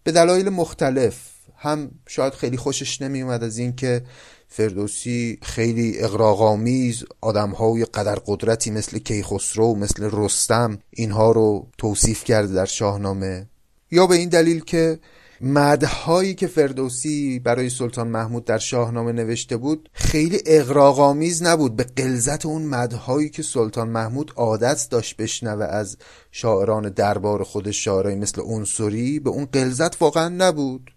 به 0.05 0.13
دلایل 0.13 0.49
مختلف. 0.49 1.31
هم 1.57 1.91
شاید 2.09 2.33
خیلی 2.33 2.57
خوشش 2.57 3.03
نمیومد 3.03 3.45
از 3.45 3.59
اینکه 3.59 4.03
فردوسی 4.49 5.39
خیلی 5.43 5.99
اقراغامیز 5.99 7.05
آدمهای 7.21 7.85
قدر 7.85 8.15
قدرتی 8.27 8.71
مثل 8.71 8.99
کیخسرو 8.99 9.75
مثل 9.75 10.09
رستم 10.13 10.79
اینها 10.91 11.33
رو 11.33 11.67
توصیف 11.79 12.25
کرده 12.25 12.55
در 12.55 12.65
شاهنامه. 12.65 13.49
یا 13.91 14.07
به 14.07 14.15
این 14.15 14.29
دلیل 14.29 14.65
که 14.65 14.99
مدهایی 15.47 16.35
که 16.35 16.47
فردوسی 16.47 17.39
برای 17.39 17.71
سلطان 17.71 18.09
محمود 18.09 18.45
در 18.45 18.59
شاهنامه 18.59 19.13
نوشته 19.13 19.57
بود 19.57 19.89
خیلی 19.93 20.41
اقراغامیز 20.47 21.43
نبود. 21.43 21.77
به 21.77 21.85
قلزت 21.85 22.47
اون 22.47 22.63
مدهایی 22.63 23.29
که 23.29 23.43
سلطان 23.43 23.89
محمود 23.89 24.33
عادت 24.37 24.89
داشت 24.91 25.17
بشنوه 25.17 25.65
از 25.65 25.97
شاعران 26.31 26.89
دربار 26.89 27.43
خودش 27.43 27.85
شاعرایی 27.85 28.17
مثل 28.17 28.41
اونسوری 28.41 29.21
به 29.21 29.31
اون 29.31 29.45
قلزت 29.45 30.03
واقعا 30.03 30.29
نبود. 30.29 30.91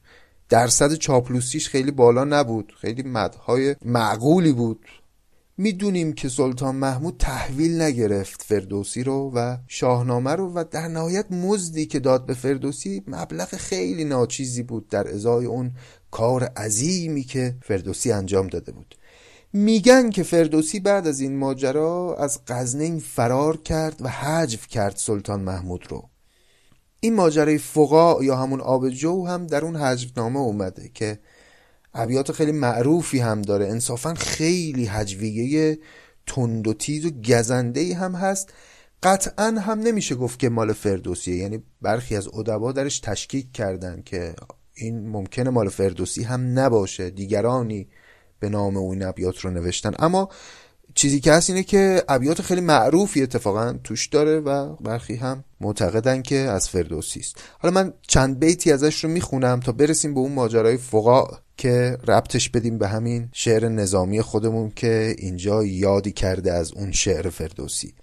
درصد 0.49 0.93
چاپلوسیش 0.93 1.69
خیلی 1.69 1.91
بالا 1.91 2.23
نبود. 2.23 2.73
خیلی 2.81 3.03
مدهای 3.03 3.75
معقولی 3.85 4.51
بود. 4.51 4.79
می‌دونیم 5.59 6.13
که 6.13 6.29
سلطان 6.29 6.75
محمود 6.75 7.15
تحویل 7.19 7.81
نگرفت 7.81 8.43
فردوسی 8.43 9.03
رو 9.03 9.31
و 9.35 9.57
شاهنامه 9.67 10.31
رو 10.31 10.53
و 10.53 10.63
در 10.71 10.87
نهایت 10.87 11.31
مزدی 11.31 11.85
که 11.85 11.99
داد 11.99 12.25
به 12.25 12.33
فردوسی 12.33 13.03
مبلغ 13.07 13.47
خیلی 13.47 14.03
ناچیزی 14.03 14.63
بود 14.63 14.87
در 14.87 15.07
ازای 15.07 15.45
اون 15.45 15.71
کار 16.11 16.43
عظیمی 16.43 17.23
که 17.23 17.55
فردوسی 17.61 18.11
انجام 18.11 18.47
داده 18.47 18.71
بود. 18.71 18.95
میگن 19.53 20.09
که 20.09 20.23
فردوسی 20.23 20.79
بعد 20.79 21.07
از 21.07 21.19
این 21.19 21.37
ماجرا 21.37 22.15
از 22.19 22.39
غزنین 22.47 22.99
فرار 22.99 23.57
کرد 23.57 23.95
و 24.01 24.09
حجف 24.09 24.67
کرد 24.67 24.95
سلطان 24.95 25.41
محمود 25.41 25.85
رو. 25.89 26.09
این 26.99 27.15
ماجرای 27.15 27.57
فقا 27.57 28.23
یا 28.23 28.35
همون 28.35 28.61
آب 28.61 28.89
جو 28.89 29.25
هم 29.25 29.47
در 29.47 29.65
اون 29.65 29.75
حجفنامه 29.75 30.39
اومده 30.39 30.89
که 30.93 31.19
ابیات 31.97 32.31
خیلی 32.31 32.51
معروفی 32.51 33.19
هم 33.19 33.41
داره. 33.41 33.67
انصافا 33.67 34.13
خیلی 34.13 34.85
هجویه 34.85 35.79
تند 36.27 36.67
و 36.67 36.73
تیز 36.73 37.05
و 37.05 37.09
گزنده 37.09 37.95
هم 37.95 38.15
هست. 38.15 38.53
قطعا 39.03 39.45
هم 39.45 39.79
نمیشه 39.79 40.15
گفت 40.15 40.39
که 40.39 40.49
مال 40.49 40.73
فردوسیه. 40.73 41.35
یعنی 41.35 41.63
برخی 41.81 42.15
از 42.15 42.27
ادبا 42.27 42.71
درش 42.71 42.99
تشکیک 42.99 43.51
کردن 43.51 44.01
که 44.05 44.33
این 44.73 45.09
ممکنه 45.09 45.49
مال 45.49 45.69
فردوسی 45.69 46.23
هم 46.23 46.59
نباشه. 46.59 47.09
دیگرانی 47.09 47.87
به 48.39 48.49
نام 48.49 48.77
او 48.77 48.91
این 48.91 49.03
ابیات 49.03 49.39
رو 49.39 49.51
نوشتن. 49.51 49.91
اما 49.99 50.29
چیزی 50.95 51.19
که 51.19 51.33
هست 51.33 51.49
اینه 51.49 51.63
که 51.63 52.03
ابیات 52.09 52.41
خیلی 52.41 52.61
معروفی 52.61 53.23
اتفاقا 53.23 53.73
توش 53.83 54.07
داره 54.07 54.39
و 54.39 54.75
برخی 54.75 55.15
هم 55.15 55.43
معتقدن 55.61 56.21
که 56.21 56.35
از 56.35 56.69
فردوسی 56.69 57.19
است. 57.19 57.35
حالا 57.59 57.73
من 57.73 57.93
چند 58.07 58.39
بیتی 58.39 58.71
ازش 58.71 59.03
رو 59.03 59.09
می‌خونم 59.09 59.59
تا 59.59 59.71
برسیم 59.71 60.13
به 60.13 60.19
اون 60.19 60.31
ماجرای 60.31 60.77
فقا 60.77 61.27
که 61.57 61.97
ربطش 62.07 62.49
بدیم 62.49 62.77
به 62.77 62.87
همین 62.87 63.29
شعر 63.33 63.69
نظامی 63.69 64.21
خودمون 64.21 64.71
که 64.75 65.15
اینجا 65.17 65.63
یادی 65.63 66.11
کرده 66.11 66.53
از 66.53 66.71
اون 66.71 66.91
شعر 66.91 67.29
فردوسی. 67.29 67.93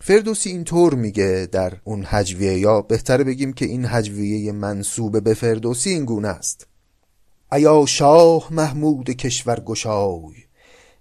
فردوسی 0.00 0.50
اینطور 0.50 0.94
میگه 0.94 1.48
در 1.52 1.76
اون 1.84 2.04
هجویه 2.06 2.58
یا 2.58 2.80
بهتره 2.80 3.24
بگیم 3.24 3.52
که 3.52 3.64
این 3.64 3.86
هجویه 3.88 4.52
منصوب 4.52 5.24
به 5.24 5.34
فردوسی 5.34 5.90
این 5.90 6.04
گونه 6.04 6.28
است. 6.28 6.66
ایا 7.52 7.86
شاه 7.86 8.52
محمود 8.52 9.10
کشور 9.10 9.60
گشای 9.60 10.34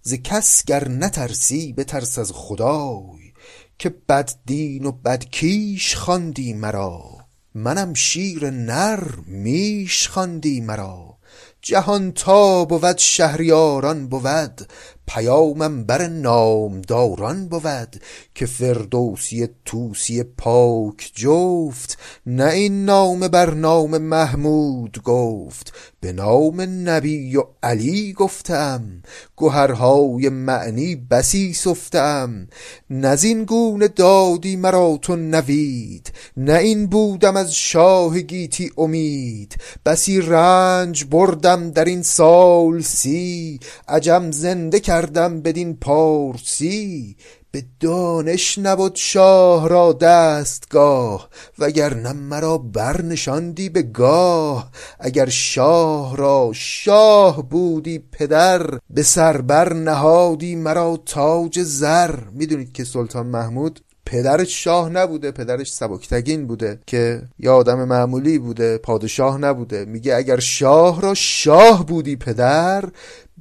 ز 0.01 0.13
کس 0.13 0.65
گر 0.65 0.87
نترسی 0.87 1.73
بترس 1.73 2.19
از 2.19 2.31
خدای 2.31 3.33
که 3.79 3.89
بد 3.89 4.31
دین 4.45 4.85
و 4.85 4.91
بد 4.91 5.25
کیش 5.25 5.95
خواندی 5.95 6.53
مرا. 6.53 7.17
منم 7.55 7.93
شیر 7.93 8.49
نر 8.49 9.03
میش 9.27 10.07
خواندی 10.07 10.61
مرا. 10.61 11.18
جهان 11.61 12.11
تا 12.11 12.65
بود 12.65 12.97
شهریاران 12.97 14.07
بود. 14.07 14.71
پیامم 15.09 15.83
بر 15.83 16.07
نامداران 16.07 17.47
بود 17.47 18.01
که 18.35 18.45
فردوسی 18.45 19.49
توسی 19.65 20.23
پاک 20.23 21.11
جفت 21.15 21.97
نه 22.25 22.45
این 22.45 22.85
نام 22.85 23.27
بر 23.27 23.53
نام 23.53 23.97
محمود 23.97 25.03
گفت. 25.03 25.73
به 26.01 26.11
نام 26.11 26.61
نبی 26.61 27.35
و 27.35 27.43
علی 27.63 28.13
گفتم 28.13 29.01
گهرهای 29.37 30.29
معنی 30.29 30.95
بسی 30.95 31.53
سفتم. 31.53 32.47
نزین 32.89 33.43
گونه 33.43 33.87
دادی 33.87 34.55
مرا 34.55 34.99
تو 35.01 35.15
نوید 35.15 36.11
نه 36.37 36.53
این 36.53 36.87
بودم 36.87 37.35
از 37.35 37.55
شاه 37.55 38.19
گیتی 38.19 38.71
امید. 38.77 39.55
بسی 39.85 40.21
رنج 40.21 41.05
بردم 41.05 41.71
در 41.71 41.85
این 41.85 42.03
سال 42.03 42.81
سی 42.81 43.59
عجم 43.87 44.31
زنده 44.31 44.79
کردم 44.99 45.41
بدین 45.41 45.77
پارسی 45.77 47.15
به 47.51 47.63
دانش 47.79 48.57
نبود 48.57 48.95
شاه 48.95 49.69
را 49.69 49.93
دستگاه 49.93 51.29
وگرنه 51.59 52.13
مرا 52.13 52.57
برنشاندی 52.57 53.69
به 53.69 53.81
گاه. 53.81 54.71
اگر 54.99 55.29
شاه 55.29 56.17
را 56.17 56.51
شاه 56.53 57.49
بودی 57.49 57.99
پدر 58.11 58.79
به 58.89 59.03
سر 59.03 59.41
بر 59.41 59.73
نهادی 59.73 60.55
مرا 60.55 60.97
تاج 61.05 61.59
زر. 61.59 62.15
می‌دونید 62.31 62.73
که 62.73 62.83
سلطان 62.83 63.27
محمود 63.27 63.79
پدرش 64.09 64.63
شاه 64.63 64.89
نبوده 64.89 65.31
پدرش 65.31 65.71
سبکتگین 65.71 66.47
بوده 66.47 66.79
که 66.87 67.21
یه 67.39 67.49
آدم 67.49 67.83
معمولی 67.83 68.39
بوده 68.39 68.77
پادشاه 68.77 69.37
نبوده. 69.37 69.85
میگه 69.85 70.15
اگر 70.15 70.39
شاه 70.39 71.01
را 71.01 71.13
شاه 71.13 71.85
بودی 71.85 72.15
پدر 72.15 72.83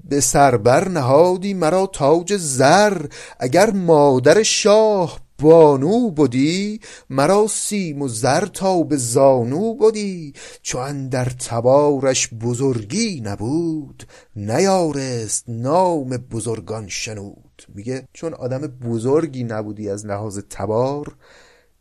به 0.04 0.20
سربر 0.20 0.88
نهادی 0.88 1.54
مرا 1.54 1.86
تاج 1.86 2.36
زر. 2.36 3.06
اگر 3.40 3.70
مادر 3.70 4.42
شاه 4.42 5.20
بانو 5.38 6.10
بودی 6.10 6.80
مرا 7.10 7.46
سیم 7.46 8.02
و 8.02 8.08
زر 8.08 8.46
تا 8.46 8.82
به 8.82 8.96
زانو 8.96 9.74
بودی 9.74 10.32
چو 10.62 11.08
در 11.10 11.24
تبارش 11.24 12.28
بزرگی 12.28 13.20
نبود 13.20 14.06
نیارست 14.36 15.44
نام 15.48 16.08
بزرگان 16.08 16.88
شنود. 16.88 17.47
میگه 17.74 18.08
چون 18.12 18.34
آدم 18.34 18.58
بزرگی 18.58 19.44
نبودی 19.44 19.90
از 19.90 20.06
لحاظ 20.06 20.38
تبار 20.50 21.16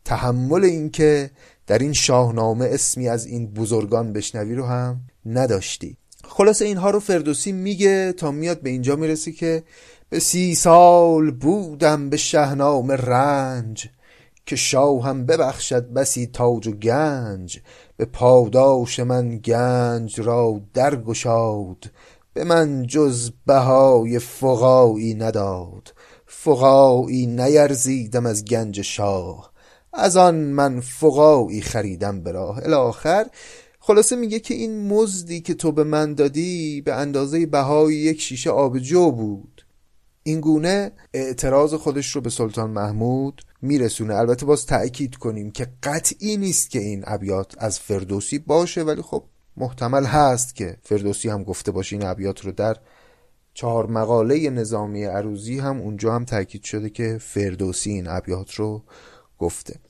تحمل 0.04 0.64
اینکه 0.64 1.30
در 1.66 1.78
این 1.78 1.92
شاهنامه 1.92 2.64
اسمی 2.72 3.08
از 3.08 3.26
این 3.26 3.46
بزرگان 3.46 4.12
بشنوی 4.12 4.54
رو 4.54 4.66
هم 4.66 5.00
نداشتی. 5.26 5.96
خلاصه 6.24 6.64
اینها 6.64 6.90
رو 6.90 7.00
فردوسی 7.00 7.52
میگه 7.52 8.12
تا 8.12 8.30
میاد 8.30 8.60
به 8.60 8.70
اینجا 8.70 8.96
می‌رسی 8.96 9.32
که 9.32 9.62
به 10.08 10.18
سی 10.18 10.54
سال 10.54 11.30
بودم 11.30 12.10
به 12.10 12.16
شهنام 12.16 12.90
رنج 12.90 13.88
که 14.46 14.56
شاهم 14.56 15.26
ببخشد 15.26 15.92
بسی 15.92 16.26
تاج 16.26 16.66
و 16.66 16.72
گنج 16.72 17.60
به 17.96 18.04
پاداش 18.04 19.00
من 19.00 19.38
گنج 19.38 20.20
را 20.20 20.60
درگشاد 20.74 21.90
به 22.38 22.44
من 22.44 22.86
جز 22.86 23.30
بهای 23.46 24.18
فقایی 24.18 25.14
نداد 25.14 25.94
فقایی 26.26 27.26
نیرزیدم 27.26 28.26
از 28.26 28.44
گنج 28.44 28.80
شاه 28.80 29.52
از 29.92 30.16
آن 30.16 30.34
من 30.34 30.80
فقایی 30.80 31.60
خریدم 31.60 32.20
به 32.20 32.32
راه. 32.32 32.58
الاخر 32.58 33.26
خلاصه 33.80 34.16
میگه 34.16 34.40
که 34.40 34.54
این 34.54 34.88
مزدی 34.88 35.40
که 35.40 35.54
تو 35.54 35.72
به 35.72 35.84
من 35.84 36.14
دادی 36.14 36.80
به 36.80 36.94
اندازه 36.94 37.46
بهای 37.46 37.94
یک 37.94 38.20
شیشه 38.20 38.50
آبجو 38.50 39.10
بود. 39.10 39.66
این 40.22 40.40
گونه 40.40 40.92
اعتراض 41.14 41.74
خودش 41.74 42.16
رو 42.16 42.20
به 42.20 42.30
سلطان 42.30 42.70
محمود 42.70 43.42
میرسونه. 43.62 44.14
البته 44.14 44.46
باز 44.46 44.66
تأکید 44.66 45.16
کنیم 45.16 45.50
که 45.50 45.66
قطعی 45.82 46.36
نیست 46.36 46.70
که 46.70 46.78
این 46.78 47.04
ابیات 47.06 47.54
از 47.58 47.80
فردوسی 47.80 48.38
باشه 48.38 48.82
ولی 48.82 49.02
خب 49.02 49.24
محتمل 49.60 50.04
هست 50.04 50.54
که 50.54 50.76
فردوسی 50.82 51.28
هم 51.28 51.42
گفته 51.42 51.70
باشه 51.70 51.96
این 51.96 52.06
ابیات 52.06 52.44
رو 52.44 52.52
در 52.52 52.76
چهار 53.54 53.86
مقاله 53.86 54.50
نظامی 54.50 55.04
عروزی 55.04 55.58
هم 55.58 55.80
اونجا 55.80 56.14
هم 56.14 56.24
تاکید 56.24 56.62
شده 56.62 56.90
که 56.90 57.18
فردوسی 57.20 57.90
این 57.90 58.08
ابیات 58.08 58.54
رو 58.54 58.82
گفته. 59.38 59.80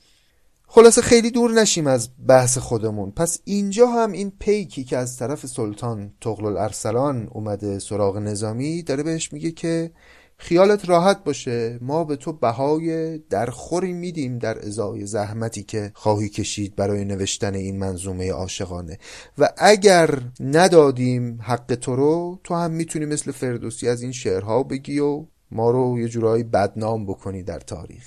خلاصه 0.67 1.01
خیلی 1.01 1.31
دور 1.31 1.51
نشیم 1.51 1.87
از 1.87 2.09
بحث 2.27 2.57
خودمون. 2.57 3.11
پس 3.11 3.39
اینجا 3.43 3.87
هم 3.87 4.11
این 4.11 4.31
پیکی 4.39 4.83
که 4.83 4.97
از 4.97 5.17
طرف 5.17 5.45
سلطان 5.45 6.13
تغل 6.21 6.45
الارسلان 6.45 7.27
اومده 7.31 7.79
سراغ 7.79 8.17
نظامی 8.17 8.83
داره 8.83 9.03
بهش 9.03 9.33
میگه 9.33 9.51
که 9.51 9.91
خیالت 10.41 10.89
راحت 10.89 11.23
باشه. 11.23 11.77
ما 11.81 12.03
به 12.03 12.15
تو 12.15 12.33
بهای 12.33 13.17
درخوری 13.17 13.93
میدیم 13.93 14.37
در 14.37 14.65
ازای 14.65 15.05
زحمتی 15.05 15.63
که 15.63 15.91
خواهی 15.93 16.29
کشید 16.29 16.75
برای 16.75 17.05
نوشتن 17.05 17.55
این 17.55 17.79
منظومه 17.79 18.31
عاشقانه. 18.31 18.97
و 19.37 19.49
اگر 19.57 20.19
ندادیم 20.39 21.39
حق 21.41 21.75
تو 21.75 21.95
رو 21.95 22.39
تو 22.43 22.55
هم 22.55 22.71
می‌تونی 22.71 23.05
مثل 23.05 23.31
فردوسی 23.31 23.87
از 23.87 24.01
این 24.01 24.11
شعرها 24.11 24.63
بگی 24.63 24.99
و 24.99 25.25
ما 25.51 25.71
رو 25.71 25.99
یه 25.99 26.07
جورایی 26.07 26.43
بدنام 26.43 27.05
بکنی 27.05 27.43
در 27.43 27.59
تاریخ. 27.59 28.05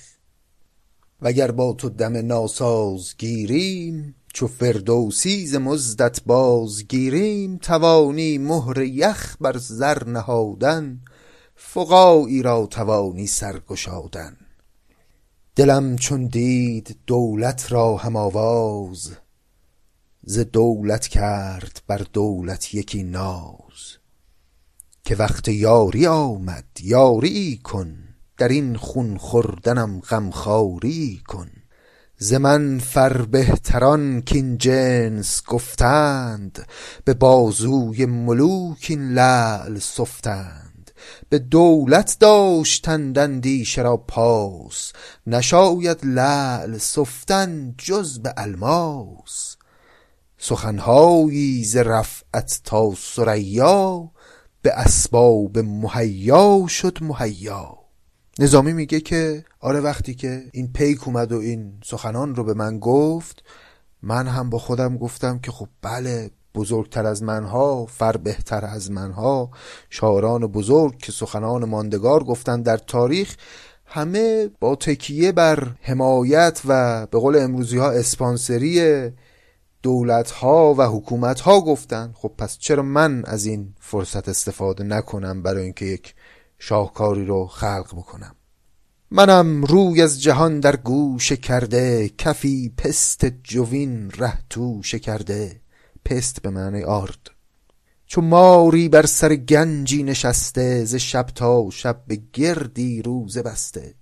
وگر 1.21 1.51
با 1.51 1.73
تو 1.73 1.89
دم 1.89 2.17
ناساز 2.17 3.17
گیریم 3.17 4.15
چو 4.33 4.47
فردوسی 4.47 5.47
ز 5.47 5.55
مزدت 5.55 6.23
باز 6.25 6.87
گیریم 6.87 7.57
توانی 7.57 8.37
مهر 8.37 8.81
یخ 8.81 9.37
بر 9.41 9.57
زر 9.57 10.07
نهادن. 10.07 10.99
فقایی 11.55 12.41
را 12.41 12.65
توانی 12.65 13.27
سرگشادن. 13.27 14.37
دلم 15.55 15.95
چون 15.95 16.27
دید 16.27 16.97
دولت 17.07 17.71
را 17.71 17.97
هم 17.97 18.15
آواز 18.15 19.11
ز 20.23 20.39
دولت 20.39 21.07
کرد 21.07 21.81
بر 21.87 22.05
دولت 22.13 22.73
یکی 22.73 23.03
ناز. 23.03 23.97
که 25.05 25.15
وقت 25.15 25.47
یاری 25.47 26.07
آمد 26.07 26.65
یاری 26.81 27.57
کن 27.63 27.97
در 28.37 28.47
این 28.47 28.75
خون 28.75 29.17
خوردنم 29.17 29.99
غمخواری 29.99 31.21
کن. 31.27 31.49
ز 32.17 32.33
من 32.33 32.79
فربهتران 32.79 34.21
کاین 34.21 34.57
جنس 34.57 35.43
گفتند 35.47 36.67
به 37.05 37.13
بازوی 37.13 38.05
ملوک 38.05 38.85
این 38.89 39.13
لعل 39.13 39.79
سفتند. 39.79 40.72
به 41.29 41.39
دولت 41.39 42.17
داشتند 42.19 43.19
اندیشه 43.19 43.81
را 43.81 43.97
پاس. 43.97 44.93
نشاید 45.27 45.99
لعل 46.03 46.77
سفتن 46.77 47.75
جز 47.77 48.19
به 48.19 48.33
الماس. 48.37 49.57
سخنهایی 50.37 51.63
ز 51.63 51.77
رفعت 51.77 52.61
تا 52.63 52.93
ثریا 52.95 54.11
به 54.61 54.73
اسباب 54.73 55.59
مهیا 55.59 56.65
شد 56.67 56.97
مهیا. 57.01 57.77
نظامی 58.39 58.73
میگه 58.73 58.99
که 58.99 59.45
آره 59.59 59.79
وقتی 59.79 60.15
که 60.15 60.43
این 60.53 60.73
پیک 60.73 61.07
اومد 61.07 61.31
و 61.31 61.37
این 61.39 61.73
سخنان 61.83 62.35
رو 62.35 62.43
به 62.43 62.53
من 62.53 62.79
گفت 62.79 63.43
من 64.01 64.27
هم 64.27 64.49
با 64.49 64.59
خودم 64.59 64.97
گفتم 64.97 65.39
که 65.39 65.51
خب 65.51 65.67
بله 65.81 66.31
بزرگتر 66.55 67.05
از 67.05 67.23
منها 67.23 67.85
فر 67.85 68.17
بهتر 68.17 68.65
از 68.65 68.91
منها. 68.91 69.51
شاعران 69.89 70.47
بزرگ 70.47 70.97
که 70.97 71.11
سخنان 71.11 71.65
ماندگار 71.65 72.23
گفتن 72.23 72.61
در 72.61 72.77
تاریخ 72.77 73.35
همه 73.85 74.49
با 74.59 74.75
تکیه 74.75 75.31
بر 75.31 75.67
حمایت 75.81 76.61
و 76.65 77.05
به 77.11 77.19
قول 77.19 77.35
امروزی 77.35 77.77
ها 77.77 77.91
اسپانسری 77.91 79.09
دولت 79.83 80.31
ها 80.31 80.73
و 80.77 80.81
حکومت 80.83 81.39
ها 81.39 81.61
گفتن 81.61 82.13
خب 82.15 82.31
پس 82.37 82.57
چرا 82.57 82.83
من 82.83 83.25
از 83.25 83.45
این 83.45 83.73
فرصت 83.79 84.29
استفاده 84.29 84.83
نکنم 84.83 85.41
برای 85.41 85.63
اینکه 85.63 85.85
یک 85.85 86.15
شاهکاری 86.59 87.25
رو 87.25 87.47
خلق 87.47 87.95
بکنم؟ 87.95 88.35
منم 89.11 89.63
روی 89.63 90.01
از 90.01 90.21
جهان 90.21 90.59
در 90.59 90.75
گوش 90.75 91.31
کرده 91.31 92.09
کفی 92.17 92.73
پست 92.77 93.25
جوین 93.25 94.11
ره 94.11 94.37
توشه 94.49 94.99
کرده. 94.99 95.62
پست 96.05 96.41
به 96.41 96.49
معنی 96.49 96.83
آرد. 96.83 97.29
چو 98.05 98.21
ماری 98.21 98.89
بر 98.89 99.05
سر 99.05 99.35
گنجی 99.35 100.03
نشسته 100.03 100.85
ز 100.85 100.95
شب 100.95 101.25
تا 101.35 101.69
شب 101.69 102.03
به 102.07 102.19
گردی 102.33 103.01
روزه 103.01 103.41
بسته. 103.41 103.93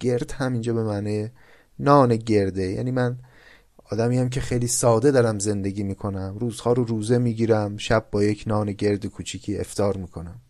گرد 0.00 0.32
هم 0.32 0.52
اینجا 0.52 0.74
به 0.74 0.82
معنی 0.84 1.30
نان 1.78 2.16
گرده. 2.16 2.62
یعنی 2.62 2.90
من 2.90 3.18
آدمی 3.90 4.18
هم 4.18 4.28
که 4.28 4.40
خیلی 4.40 4.66
ساده 4.66 5.10
دارم 5.10 5.38
زندگی 5.38 5.82
می‌کنم 5.82 6.36
روزها 6.40 6.72
رو 6.72 6.84
روزه 6.84 7.18
می‌گیرم 7.18 7.76
شب 7.76 8.06
با 8.10 8.24
یک 8.24 8.44
نان 8.46 8.72
گرد 8.72 9.06
کوچیکی 9.06 9.58
افتار 9.58 9.96
می‌کنم. 9.96 10.40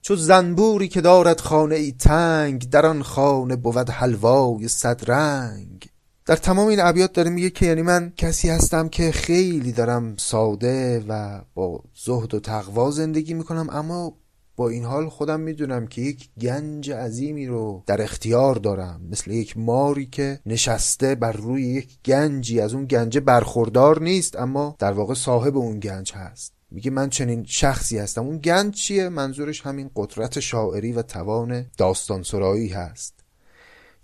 چو 0.00 0.16
زنبوری 0.16 0.88
که 0.88 1.00
دارد 1.00 1.40
خانه 1.40 1.74
ای 1.74 1.92
تنگ 1.92 2.70
در 2.70 2.86
آن 2.86 3.02
خانه 3.02 3.56
بود 3.56 3.90
حلوای 3.90 4.68
صد 4.68 5.10
رنگ. 5.10 5.88
در 6.26 6.36
تمام 6.36 6.68
این 6.68 6.80
ابیات 6.80 7.12
داره 7.12 7.30
میگه 7.30 7.50
که 7.50 7.66
یعنی 7.66 7.82
من 7.82 8.12
کسی 8.16 8.48
هستم 8.48 8.88
که 8.88 9.12
خیلی 9.12 9.72
دارم 9.72 10.16
ساده 10.16 11.04
و 11.08 11.40
با 11.54 11.82
زهد 12.04 12.34
و 12.34 12.40
تقوا 12.40 12.90
زندگی 12.90 13.34
می‌کنم 13.34 13.70
اما 13.70 14.16
با 14.56 14.68
این 14.68 14.84
حال 14.84 15.08
خودم 15.08 15.40
می‌دونم 15.40 15.86
که 15.86 16.02
یک 16.02 16.28
گنج 16.40 16.90
عظیمی 16.90 17.46
رو 17.46 17.82
در 17.86 18.02
اختیار 18.02 18.54
دارم. 18.54 19.00
مثل 19.10 19.30
یک 19.30 19.56
ماری 19.56 20.06
که 20.06 20.40
نشسته 20.46 21.14
بر 21.14 21.32
روی 21.32 21.62
یک 21.62 21.88
گنجی 22.04 22.60
از 22.60 22.74
اون 22.74 22.84
گنج 22.84 23.18
برخوردار 23.18 24.02
نیست 24.02 24.36
اما 24.36 24.76
در 24.78 24.92
واقع 24.92 25.14
صاحب 25.14 25.56
اون 25.56 25.78
گنج 25.80 26.12
هست. 26.12 26.52
میگه 26.70 26.90
من 26.90 27.10
چنین 27.10 27.44
شخصی 27.48 27.98
هستم. 27.98 28.24
اون 28.24 28.38
گنج 28.38 28.74
چیه؟ 28.74 29.08
منظورش 29.08 29.60
همین 29.60 29.90
قدرت 29.96 30.40
شاعری 30.40 30.92
و 30.92 31.02
توان 31.02 31.66
داستان 31.76 32.22
سرایی 32.22 32.68
هست. 32.68 33.23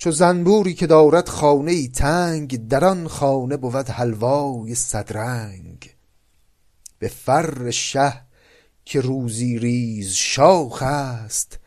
چو 0.02 0.10
زنبوری 0.10 0.74
که 0.74 0.86
دارد 0.86 1.28
خانه 1.28 1.72
ای 1.72 1.88
تنگ 1.88 2.68
در 2.68 2.84
آن 2.84 3.08
خانه 3.08 3.56
بود 3.56 3.88
حلوای 3.88 4.74
صدرنگ. 4.74 5.96
به 6.98 7.08
فر 7.08 7.70
شه 7.70 8.12
که 8.84 9.00
روزی 9.00 9.58
ریز 9.58 10.12
شاخ 10.12 10.82
است 10.82 11.58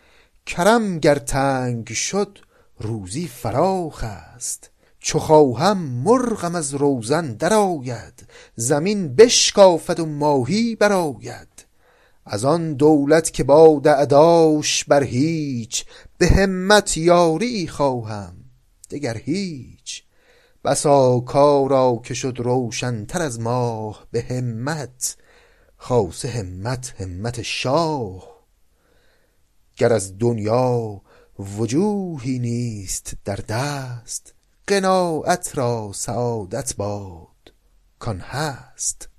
کرم 0.46 1.00
گر 1.00 1.15
تنگ 1.15 1.93
شد 1.93 2.39
روزی 2.80 3.28
فراخ 3.28 4.04
است. 4.04 4.69
چو 5.00 5.19
خواهم 5.19 5.78
مرغم 5.78 6.56
از 6.56 6.74
روزن 6.74 7.34
درآید 7.34 8.28
زمین 8.56 9.15
بشکافد 9.15 10.00
و 10.00 10.06
ماهی 10.06 10.76
برآید. 10.76 11.65
از 12.26 12.46
آن 12.46 12.74
دولت 12.74 13.34
که 13.34 13.43
با 13.43 13.82
اعداش 13.86 14.84
بر 14.84 15.04
هیچ 15.04 15.86
به 16.24 16.30
همت 16.30 16.98
یاری 16.98 17.68
خواهم. 17.68 18.36
دگر 18.90 19.18
هیچ. 19.18 20.04
بسا 20.66 21.20
کارا 21.20 22.02
که 22.04 22.14
شد 22.14 22.36
روشنتر 22.40 23.22
از 23.22 23.40
ماه 23.40 24.08
به 24.12 24.22
همت. 24.22 25.18
خاصه 25.78 26.28
همت 26.30 26.94
همت 27.02 27.42
شاه. 27.42 28.46
گر 29.76 29.94
از 29.94 30.18
دنیا 30.18 31.02
وجوهی 31.58 32.40
نیست 32.40 33.14
در 33.26 33.36
دست 33.36 34.34
قناعت 34.68 35.58
را 35.58 35.92
سعادت 35.94 36.76
باد 36.76 37.54
کان 38.00 38.20
هست. 38.20 39.10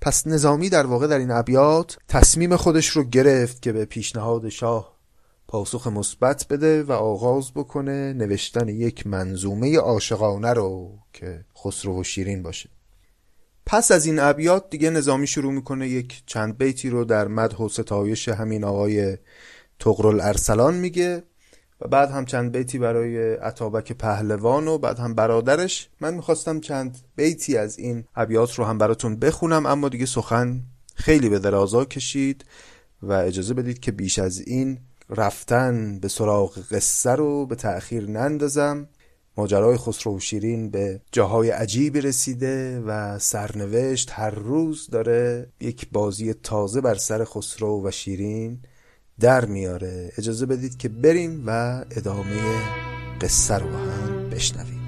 پس 0.00 0.26
نظامی 0.26 0.68
در 0.68 0.86
واقع 0.86 1.06
در 1.06 1.18
این 1.18 1.30
ابیات 1.30 1.98
تصمیم 2.08 2.56
خودش 2.56 2.88
رو 2.88 3.04
گرفت 3.04 3.62
که 3.62 3.72
به 3.72 3.84
پیشنهاد 3.84 4.48
شاه 4.48 4.99
پاسخ 5.50 5.86
مثبت 5.86 6.46
بده 6.50 6.82
و 6.82 6.92
آغاز 6.92 7.52
بکنه 7.54 8.12
نوشتن 8.12 8.68
یک 8.68 9.06
منظومه 9.06 9.78
عاشقانه 9.78 10.52
رو 10.52 10.98
که 11.12 11.44
خسرو 11.58 12.00
و 12.00 12.04
شیرین 12.04 12.42
باشه. 12.42 12.70
پس 13.66 13.92
از 13.92 14.06
این 14.06 14.18
ابیات 14.18 14.70
دیگه 14.70 14.90
نظامی 14.90 15.26
شروع 15.26 15.52
می‌کنه 15.52 15.88
یک 15.88 16.22
چند 16.26 16.58
بیتی 16.58 16.90
رو 16.90 17.04
در 17.04 17.28
مدح 17.28 17.56
و 17.56 17.68
ستایش 17.68 18.28
همین 18.28 18.64
آقای 18.64 19.18
تغرل 19.78 20.20
ارسلان 20.20 20.74
میگه 20.74 21.22
و 21.80 21.88
بعد 21.88 22.10
هم 22.10 22.24
چند 22.24 22.52
بیتی 22.52 22.78
برای 22.78 23.34
عطابک 23.34 23.92
پهلوان 23.92 24.68
و 24.68 24.78
بعد 24.78 24.98
هم 24.98 25.14
برادرش. 25.14 25.88
من 26.00 26.14
می‌خواستم 26.14 26.60
چند 26.60 26.98
بیتی 27.16 27.56
از 27.56 27.78
این 27.78 28.04
ابیات 28.16 28.54
رو 28.54 28.64
هم 28.64 28.78
براتون 28.78 29.16
بخونم 29.16 29.66
اما 29.66 29.88
دیگه 29.88 30.06
سخن 30.06 30.60
خیلی 30.94 31.28
به 31.28 31.38
درازا 31.38 31.84
کشید 31.84 32.44
و 33.02 33.12
اجازه 33.12 33.54
بدید 33.54 33.78
که 33.78 33.92
بیش 33.92 34.18
از 34.18 34.40
این 34.40 34.78
رفتن 35.10 35.98
به 35.98 36.08
سراغ 36.08 36.58
قصه 36.58 37.10
رو 37.10 37.46
به 37.46 37.54
تأخیر 37.54 38.10
نندازم. 38.10 38.88
ماجرای 39.36 39.76
خسرو 39.76 40.16
و 40.16 40.20
شیرین 40.20 40.70
به 40.70 41.00
جاهای 41.12 41.50
عجیبی 41.50 42.00
رسیده 42.00 42.80
و 42.80 43.18
سرنوشت 43.18 44.10
هر 44.12 44.30
روز 44.30 44.86
داره 44.90 45.48
یک 45.60 45.88
بازی 45.92 46.34
تازه 46.34 46.80
بر 46.80 46.94
سر 46.94 47.24
خسرو 47.24 47.86
و 47.86 47.90
شیرین 47.90 48.58
در 49.20 49.44
میاره. 49.44 50.12
اجازه 50.18 50.46
بدید 50.46 50.76
که 50.76 50.88
بریم 50.88 51.42
و 51.46 51.84
ادامه 51.90 52.40
قصه 53.20 53.54
رو 53.54 53.68
هم 53.68 54.30
بشنویم. 54.30 54.79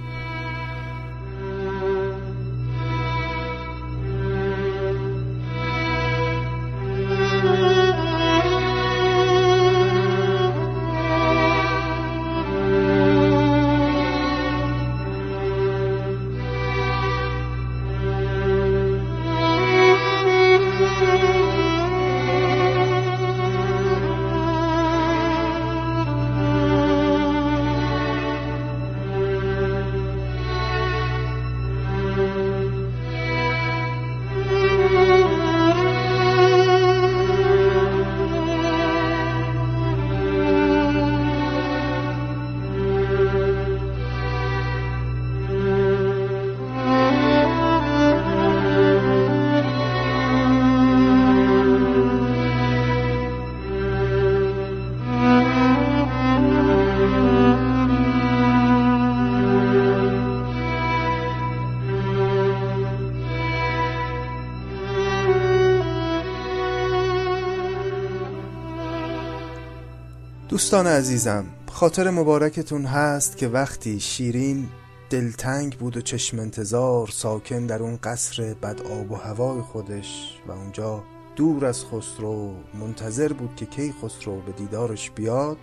دوستان 70.72 70.87
عزیزم 70.87 71.44
خاطر 71.72 72.11
مبارکتون 72.11 72.85
هست 72.85 73.37
که 73.37 73.48
وقتی 73.48 74.00
شیرین 74.00 74.68
دلتنگ 75.11 75.78
بود 75.78 75.96
و 75.96 76.00
چشم 76.00 76.38
انتظار 76.38 77.08
ساکن 77.08 77.66
در 77.66 77.82
اون 77.82 77.98
قصر 78.02 78.54
بد 78.54 78.80
آب 78.80 79.12
و 79.12 79.14
هوای 79.14 79.61
خودش 79.61 80.38
و 80.46 80.52
اونجا 80.52 81.02
دور 81.37 81.66
از 81.66 81.85
خسرو 81.85 82.54
منتظر 82.80 83.32
بود 83.32 83.56
که 83.56 83.66
کی 83.66 83.94
خسرو 84.02 84.40
به 84.40 84.52
دیدارش 84.52 85.11
بیاد 85.11 85.56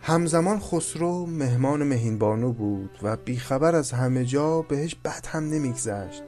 همزمان 0.00 0.60
خسرو 0.60 1.26
مهمان 1.26 1.82
مهینبانو 1.82 2.52
بود 2.52 2.98
و 3.02 3.16
بیخبر 3.16 3.74
از 3.74 3.92
همه 3.92 4.24
جا 4.24 4.62
بهش 4.62 4.96
بد 5.04 5.26
هم 5.26 5.44
نمیگذشت. 5.50 6.22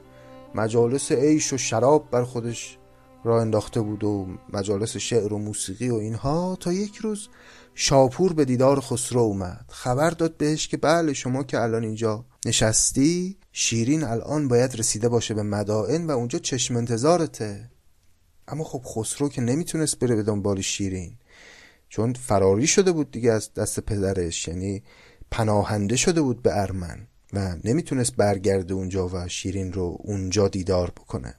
مجالس 0.55 1.11
عیش 1.11 1.53
و 1.53 1.57
شراب 1.57 2.11
بر 2.11 2.23
خودش 2.23 2.77
را 3.23 3.41
انداخته 3.41 3.81
بود 3.81 4.03
و 4.03 4.27
مجالس 4.53 4.97
شعر 4.97 5.33
و 5.33 5.37
موسیقی 5.37 5.89
و 5.89 5.95
اینها 5.95 6.57
تا 6.59 6.73
یک 6.73 6.95
روز 6.95 7.29
شاپور 7.75 8.33
به 8.33 8.45
دیدار 8.45 8.79
خسرو 8.79 9.21
اومد. 9.21 9.65
خبر 9.69 10.09
داد 10.09 10.37
بهش 10.37 10.67
که 10.67 10.77
بله 10.77 11.13
شما 11.13 11.43
که 11.43 11.61
الان 11.61 11.83
اینجا 11.83 12.25
نشستی 12.45 13.37
شیرین 13.51 14.03
الان 14.03 14.47
باید 14.47 14.75
رسیده 14.75 15.09
باشه 15.09 15.33
به 15.33 15.43
مدائن 15.43 16.07
و 16.07 16.11
اونجا 16.11 16.39
چشم 16.39 16.75
انتظارته. 16.75 17.71
اما 18.47 18.63
خب 18.63 18.81
خسرو 18.85 19.29
که 19.29 19.41
نمی‌تونست 19.41 19.99
بره 19.99 20.15
به 20.15 20.23
دنبال 20.23 20.61
شیرین 20.61 21.17
چون 21.89 22.13
فراری 22.13 22.67
شده 22.67 22.91
بود 22.91 23.11
دیگه 23.11 23.31
از 23.31 23.53
دست 23.53 23.79
پدرش 23.79 24.47
یعنی 24.47 24.83
پناهنده 25.31 25.95
شده 25.95 26.21
بود 26.21 26.41
به 26.41 26.61
ارمن 26.61 27.07
و 27.33 27.55
نمی‌تونست 27.63 28.15
برگرده 28.15 28.73
اونجا 28.73 29.07
و 29.07 29.27
شیرین 29.27 29.73
رو 29.73 29.97
اونجا 29.99 30.47
دیدار 30.47 30.91
بکنه. 30.91 31.35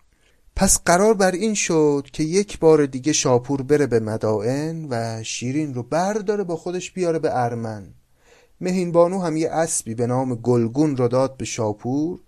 پس 0.59 0.79
قرار 0.85 1.14
بر 1.14 1.31
این 1.31 1.55
شد 1.55 2.09
که 2.12 2.23
یک 2.23 2.59
بار 2.59 2.87
دیگه 2.87 3.12
شاپور 3.12 3.62
بره 3.62 3.87
به 3.87 4.01
مدائن 4.01 4.87
و 4.90 5.23
شیرین 5.23 5.75
رو 5.75 5.83
برداره 5.83 6.44
با 6.44 6.57
خودش 6.57 6.92
بیاره 6.92 7.18
به 7.18 7.37
ارمن. 7.37 7.94
مهین 8.61 8.92
بانو 8.92 9.21
هم 9.21 9.37
یه 9.37 9.51
اسبی 9.51 9.94
به 9.94 10.07
نام 10.07 10.35
گلگون 10.35 10.97
رو 10.97 11.09
داد 11.09 11.37
به 11.37 11.44
شاپور 11.44 12.21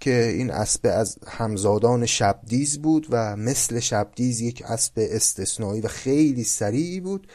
که 0.00 0.28
این 0.28 0.50
اسب 0.50 0.80
از 0.92 1.18
همزادان 1.26 2.06
شبدیز 2.06 2.78
بود 2.82 3.06
و 3.10 3.36
مثل 3.36 3.80
شبدیز 3.80 4.40
یک 4.40 4.62
اسب 4.66 4.92
استثنایی 4.96 5.80
و 5.80 5.88
خیلی 5.88 6.44
سریعی 6.44 7.00
بود 7.00 7.26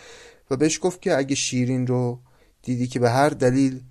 و 0.51 0.55
بهش 0.55 0.79
گفت 0.81 1.01
که 1.01 1.17
اگه 1.17 1.35
شیرین 1.35 1.87
رو 1.87 2.19
دیدی 2.61 2.87
که 2.87 2.99
به 2.99 3.09
هر 3.09 3.29
دلیل 3.29 3.81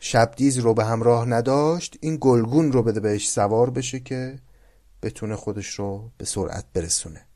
شبدیز 0.00 0.58
رو 0.58 0.74
به 0.74 0.84
همراه 0.84 1.28
نداشت 1.28 1.96
این 2.00 2.18
گلگون 2.20 2.72
رو 2.72 2.82
بده 2.82 3.00
بهش 3.00 3.28
سوار 3.28 3.70
بشه 3.70 4.00
که 4.00 4.38
بتونه 5.04 5.36
خودش 5.36 5.66
رو 5.66 6.10
به 6.18 6.24
سرعت 6.24 6.64
برسونه. 6.74 7.26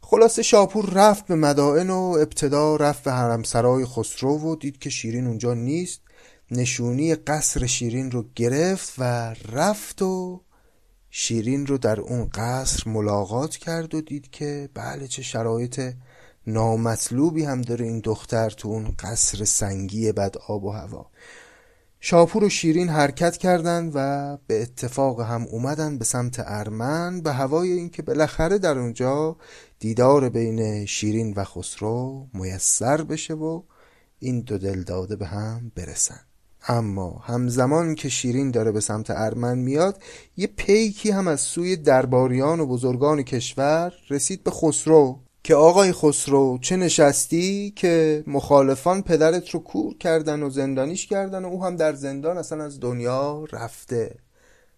خلاصه 0.00 0.42
شاپور 0.42 0.90
رفت 0.90 1.26
به 1.26 1.34
مدائن 1.34 1.90
و 1.90 2.16
ابتدا 2.20 2.76
رفت 2.76 3.04
به 3.04 3.12
حرمسرای 3.12 3.84
خسرو 3.84 4.38
و 4.38 4.56
دید 4.56 4.78
که 4.78 4.90
شیرین 4.90 5.26
اونجا 5.26 5.54
نیست. 5.54 6.00
نشونی 6.50 7.14
قصر 7.14 7.66
شیرین 7.66 8.10
رو 8.10 8.24
گرفت 8.34 8.94
و 8.98 9.34
رفت 9.52 10.02
و 10.02 10.40
شیرین 11.10 11.66
رو 11.66 11.78
در 11.78 12.00
اون 12.00 12.30
قصر 12.34 12.90
ملاقات 12.90 13.56
کرد 13.56 13.94
و 13.94 14.00
دید 14.00 14.30
که 14.30 14.68
بله 14.74 15.08
چه 15.08 15.22
شرایط 15.22 15.92
نامطلوبی 16.46 17.44
هم 17.44 17.62
داره 17.62 17.84
این 17.84 18.00
دختر 18.00 18.50
تو 18.50 18.68
اون 18.68 18.94
قصر 18.98 19.44
سنگی 19.44 20.12
بد 20.12 20.36
آب 20.48 20.64
و 20.64 20.70
هوا. 20.70 21.10
شاپور 22.02 22.44
و 22.44 22.48
شیرین 22.48 22.88
حرکت 22.88 23.36
کردند 23.36 23.92
و 23.94 24.38
به 24.46 24.62
اتفاق 24.62 25.20
هم 25.20 25.42
اومدن 25.42 25.98
به 25.98 26.04
سمت 26.04 26.42
ارمن 26.46 27.20
به 27.20 27.32
هوای 27.32 27.72
اینکه 27.72 28.02
بالاخره 28.02 28.58
در 28.58 28.78
اونجا 28.78 29.36
دیدار 29.78 30.28
بین 30.28 30.86
شیرین 30.86 31.34
و 31.36 31.44
خسرو 31.44 32.26
میسر 32.34 33.02
بشه 33.02 33.34
و 33.34 33.62
این 34.18 34.40
دو 34.40 34.58
دل 34.58 34.82
داده 34.82 35.16
به 35.16 35.26
هم 35.26 35.72
برسن. 35.76 36.20
اما 36.68 37.22
همزمان 37.24 37.94
که 37.94 38.08
شیرین 38.08 38.50
داره 38.50 38.72
به 38.72 38.80
سمت 38.80 39.10
ارمن 39.10 39.58
میاد 39.58 40.02
یه 40.36 40.46
پیکی 40.46 41.10
هم 41.10 41.28
از 41.28 41.40
سوی 41.40 41.76
درباریان 41.76 42.60
و 42.60 42.66
بزرگان 42.66 43.22
کشور 43.22 43.92
رسید 44.10 44.44
به 44.44 44.50
خسرو. 44.50 45.18
که 45.42 45.54
آقای 45.54 45.92
خسرو 45.92 46.58
چه 46.62 46.76
نشستی 46.76 47.72
که 47.76 48.24
مخالفان 48.26 49.02
پدرت 49.02 49.50
رو 49.50 49.60
کور 49.60 49.96
کردن 49.98 50.42
و 50.42 50.50
زندانیش 50.50 51.06
کردن 51.06 51.44
و 51.44 51.48
او 51.48 51.64
هم 51.64 51.76
در 51.76 51.94
زندان 51.94 52.38
اصلا 52.38 52.64
از 52.64 52.80
دنیا 52.80 53.44
رفته. 53.52 54.18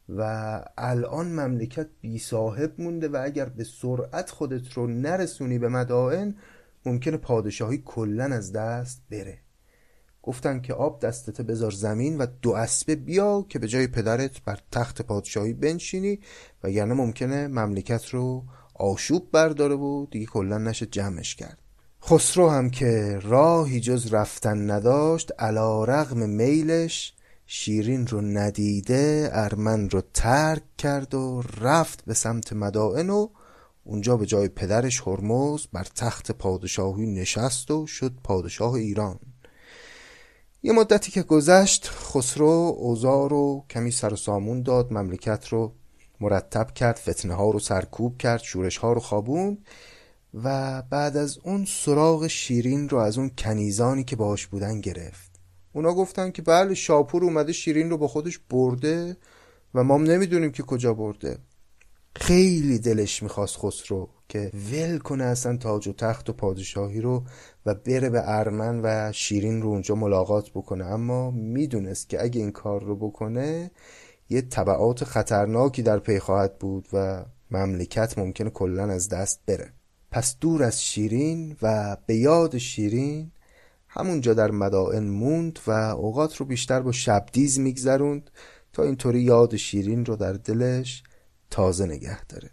و 0.08 0.60
الان 0.78 1.26
مملکت 1.26 1.88
بی 2.00 2.18
صاحب 2.18 2.72
مونده 2.78 3.08
و 3.08 3.20
اگر 3.24 3.44
به 3.44 3.64
سرعت 3.64 4.30
خودت 4.30 4.72
رو 4.72 4.86
نرسونی 4.86 5.58
به 5.58 5.68
مدائن 5.68 6.34
ممکنه 6.86 7.16
پادشاهی 7.16 7.82
کلا 7.84 8.24
از 8.24 8.52
دست 8.52 9.02
بره. 9.10 9.38
گفتن 10.22 10.60
که 10.60 10.74
آب 10.74 11.00
دستت 11.00 11.40
بذار 11.40 11.70
زمین 11.70 12.18
و 12.18 12.26
دو 12.42 12.52
اسبه 12.52 12.96
بیا 12.96 13.46
که 13.48 13.58
به 13.58 13.68
جای 13.68 13.86
پدرت 13.86 14.44
بر 14.44 14.58
تخت 14.72 15.02
پادشاهی 15.02 15.52
بنشینی 15.52 16.20
و 16.64 16.70
یعنی 16.70 16.92
ممکنه 16.92 17.48
مملکت 17.48 18.08
رو 18.08 18.44
آشوب 18.74 19.30
برداره 19.32 19.74
و 19.74 20.06
دیگه 20.10 20.26
کلا 20.26 20.58
نشه 20.58 20.86
جمعش 20.86 21.34
کرد. 21.34 21.58
خسرو 22.04 22.48
هم 22.48 22.70
که 22.70 23.18
راهی 23.22 23.80
جز 23.80 24.14
رفتن 24.14 24.70
نداشت 24.70 25.30
علا 25.38 25.84
رغم 25.84 26.28
میلش 26.28 27.14
شیرین 27.46 28.06
رو 28.06 28.20
ندیده 28.20 29.30
ارمن 29.32 29.90
رو 29.90 30.02
ترک 30.14 30.62
کرد 30.78 31.14
و 31.14 31.42
رفت 31.60 32.04
به 32.04 32.14
سمت 32.14 32.52
مدائن 32.52 33.10
و 33.10 33.28
اونجا 33.84 34.16
به 34.16 34.26
جای 34.26 34.48
پدرش 34.48 35.00
هرمز 35.06 35.66
بر 35.72 35.86
تخت 35.96 36.32
پادشاهی 36.32 37.06
نشست 37.06 37.70
و 37.70 37.86
شد 37.86 38.12
پادشاه 38.24 38.72
ایران. 38.72 39.18
یه 40.62 40.72
مدتی 40.72 41.12
که 41.12 41.22
گذشت 41.22 41.88
خسرو 41.88 42.76
اوزار 42.78 43.30
رو 43.30 43.64
کمی 43.70 43.90
سر 43.90 44.12
و 44.12 44.16
سامون 44.16 44.62
داد 44.62 44.92
مملکت 44.92 45.48
رو 45.48 45.72
مرتب 46.22 46.70
کرد 46.74 46.96
فتنه 46.96 47.34
ها 47.34 47.50
رو 47.50 47.58
سرکوب 47.58 48.18
کرد 48.18 48.42
شورش 48.42 48.76
ها 48.76 48.92
رو 48.92 49.00
خوابوند 49.00 49.58
و 50.34 50.82
بعد 50.90 51.16
از 51.16 51.38
اون 51.38 51.64
سراغ 51.64 52.26
شیرین 52.26 52.88
رو 52.88 52.98
از 52.98 53.18
اون 53.18 53.30
کنیزانی 53.38 54.04
که 54.04 54.16
باش 54.16 54.46
بودن 54.46 54.80
گرفت. 54.80 55.40
اونا 55.72 55.94
گفتن 55.94 56.30
که 56.30 56.42
بله 56.42 56.74
شاپور 56.74 57.24
اومده 57.24 57.52
شیرین 57.52 57.90
رو 57.90 57.98
با 57.98 58.08
خودش 58.08 58.38
برده 58.38 59.16
و 59.74 59.84
ما 59.84 59.98
نمی‌دونیم 59.98 60.52
که 60.52 60.62
کجا 60.62 60.94
برده. 60.94 61.38
خیلی 62.16 62.78
دلش 62.78 63.22
می‌خواست 63.22 63.56
خسرو 63.56 64.08
که 64.28 64.50
ول 64.72 64.98
کنه 64.98 65.24
اصلا 65.24 65.56
تاج 65.56 65.88
و 65.88 65.92
تخت 65.92 66.30
و 66.30 66.32
پادشاهی 66.32 67.00
رو 67.00 67.24
و 67.66 67.74
بره 67.74 68.10
به 68.10 68.22
ارمن 68.24 68.80
و 68.84 69.12
شیرین 69.12 69.62
رو 69.62 69.68
اونجا 69.68 69.94
ملاقات 69.94 70.50
بکنه. 70.50 70.84
اما 70.84 71.30
می‌دونست 71.30 72.08
که 72.08 72.22
اگه 72.22 72.40
این 72.40 72.52
کار 72.52 72.82
رو 72.82 72.96
بکنه 72.96 73.70
یه 74.32 74.42
طبعات 74.42 75.04
خطرناکی 75.04 75.82
در 75.82 75.98
پی 75.98 76.18
خواهد 76.18 76.58
بود 76.58 76.88
و 76.92 77.24
مملکت 77.50 78.18
ممکنه 78.18 78.50
کلا 78.50 78.84
از 78.84 79.08
دست 79.08 79.40
بره. 79.46 79.72
پس 80.10 80.36
دور 80.40 80.62
از 80.62 80.84
شیرین 80.84 81.56
و 81.62 81.96
به 82.06 82.16
یاد 82.16 82.58
شیرین 82.58 83.30
همونجا 83.88 84.34
در 84.34 84.50
مدائن 84.50 85.04
موند 85.04 85.58
و 85.66 85.70
اوقات 85.70 86.36
رو 86.36 86.46
بیشتر 86.46 86.80
با 86.80 86.92
شبدیز 86.92 87.58
میگذروند 87.58 88.30
تا 88.72 88.82
اینطوری 88.82 89.20
یاد 89.20 89.56
شیرین 89.56 90.04
رو 90.04 90.16
در 90.16 90.32
دلش 90.32 91.02
تازه 91.50 91.86
نگه 91.86 92.24
داره. 92.24 92.50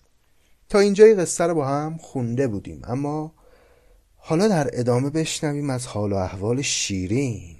تا 0.69 0.79
اینجای 0.79 1.15
قصه 1.15 1.43
رو 1.43 1.55
با 1.55 1.67
هم 1.67 1.97
خونده 1.97 2.47
بودیم 2.47 2.81
اما 2.83 3.33
حالا 4.15 4.47
در 4.47 4.69
ادامه 4.73 5.09
بشنویم 5.09 5.69
از 5.69 5.87
حال 5.87 6.13
و 6.13 6.15
احوال 6.15 6.61
شیرین. 6.61 7.58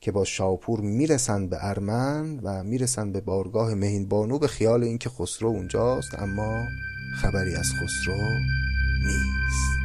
که 0.00 0.12
با 0.12 0.24
شاپور 0.24 0.80
می‌رسند 0.80 1.50
به 1.50 1.56
ارمن 1.60 2.40
و 2.42 2.64
می‌رسند 2.64 3.12
به 3.12 3.20
بارگاه 3.20 3.74
مهین 3.74 4.08
بانو 4.08 4.38
به 4.38 4.46
خیال 4.46 4.84
اینکه 4.84 5.08
خسرو 5.08 5.48
اونجاست 5.48 6.14
اما 6.18 6.64
خبری 7.22 7.54
از 7.54 7.72
خسرو 7.72 8.14
نیست. 9.06 9.79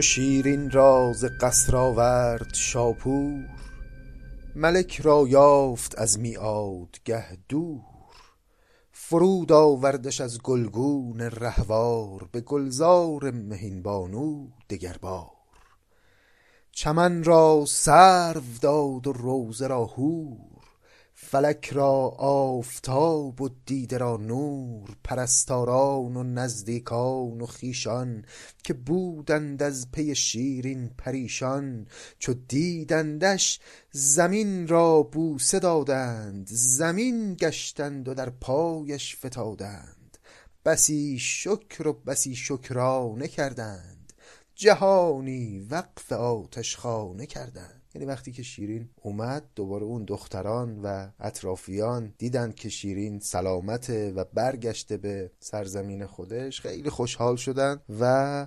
چو 0.00 0.04
شیرین 0.04 0.70
را 0.70 1.12
ز 1.12 1.24
قصر 1.40 1.76
آورد 1.76 2.54
شاپور 2.54 3.44
ملک 4.56 5.00
را 5.00 5.24
یافت 5.28 5.98
از 5.98 6.18
میعادگه 6.18 7.38
دور. 7.48 7.82
فرود 8.92 9.52
آوردش 9.52 10.20
از 10.20 10.42
گلگون 10.42 11.20
رهوار 11.20 12.28
به 12.32 12.40
گلزار 12.40 13.30
مهین 13.30 13.82
بانو 13.82 14.46
دگربار 14.70 15.30
چمن 16.72 17.24
را 17.24 17.64
سرو 17.68 18.42
داد 18.60 19.06
و 19.06 19.12
روضه 19.12 19.66
را 19.66 19.86
حور 19.86 20.49
فلک 21.22 21.70
را 21.72 21.92
آفتاب 22.18 23.40
و 23.40 23.48
دیده 23.66 23.98
را 23.98 24.16
نور 24.16 24.96
پرستاران 25.04 26.16
و 26.16 26.22
نزدیکان 26.22 27.40
و 27.40 27.46
خویشان 27.46 28.24
که 28.64 28.74
بودند 28.74 29.62
از 29.62 29.90
پی 29.92 30.14
شیرین 30.14 30.90
پریشان 30.98 31.86
چو 32.18 32.34
دیدندش 32.34 33.60
زمین 33.92 34.68
را 34.68 35.02
بوسه 35.02 35.58
دادند 35.58 36.48
زمین 36.50 37.34
گشتند 37.34 38.08
و 38.08 38.14
در 38.14 38.30
پایش 38.30 39.16
فتادند. 39.16 40.18
بسی 40.64 41.18
شکر 41.18 41.88
و 41.88 41.92
بسی 41.92 42.34
شکرانه 42.34 43.28
کردند 43.28 44.12
جهانی 44.54 45.60
وقف 45.70 46.12
آتشخانه 46.12 47.26
کردند. 47.26 47.79
یعنی 47.94 48.06
وقتی 48.06 48.32
که 48.32 48.42
شیرین 48.42 48.90
اومد 49.02 49.44
دوباره 49.54 49.84
اون 49.84 50.04
دختران 50.04 50.80
و 50.82 51.10
اطرافیان 51.20 52.14
دیدند 52.18 52.54
که 52.54 52.68
شیرین 52.68 53.18
سلامته 53.18 54.12
و 54.12 54.24
برگشته 54.34 54.96
به 54.96 55.30
سرزمین 55.40 56.06
خودش 56.06 56.60
خیلی 56.60 56.90
خوشحال 56.90 57.36
شدند 57.36 57.82
و 58.00 58.46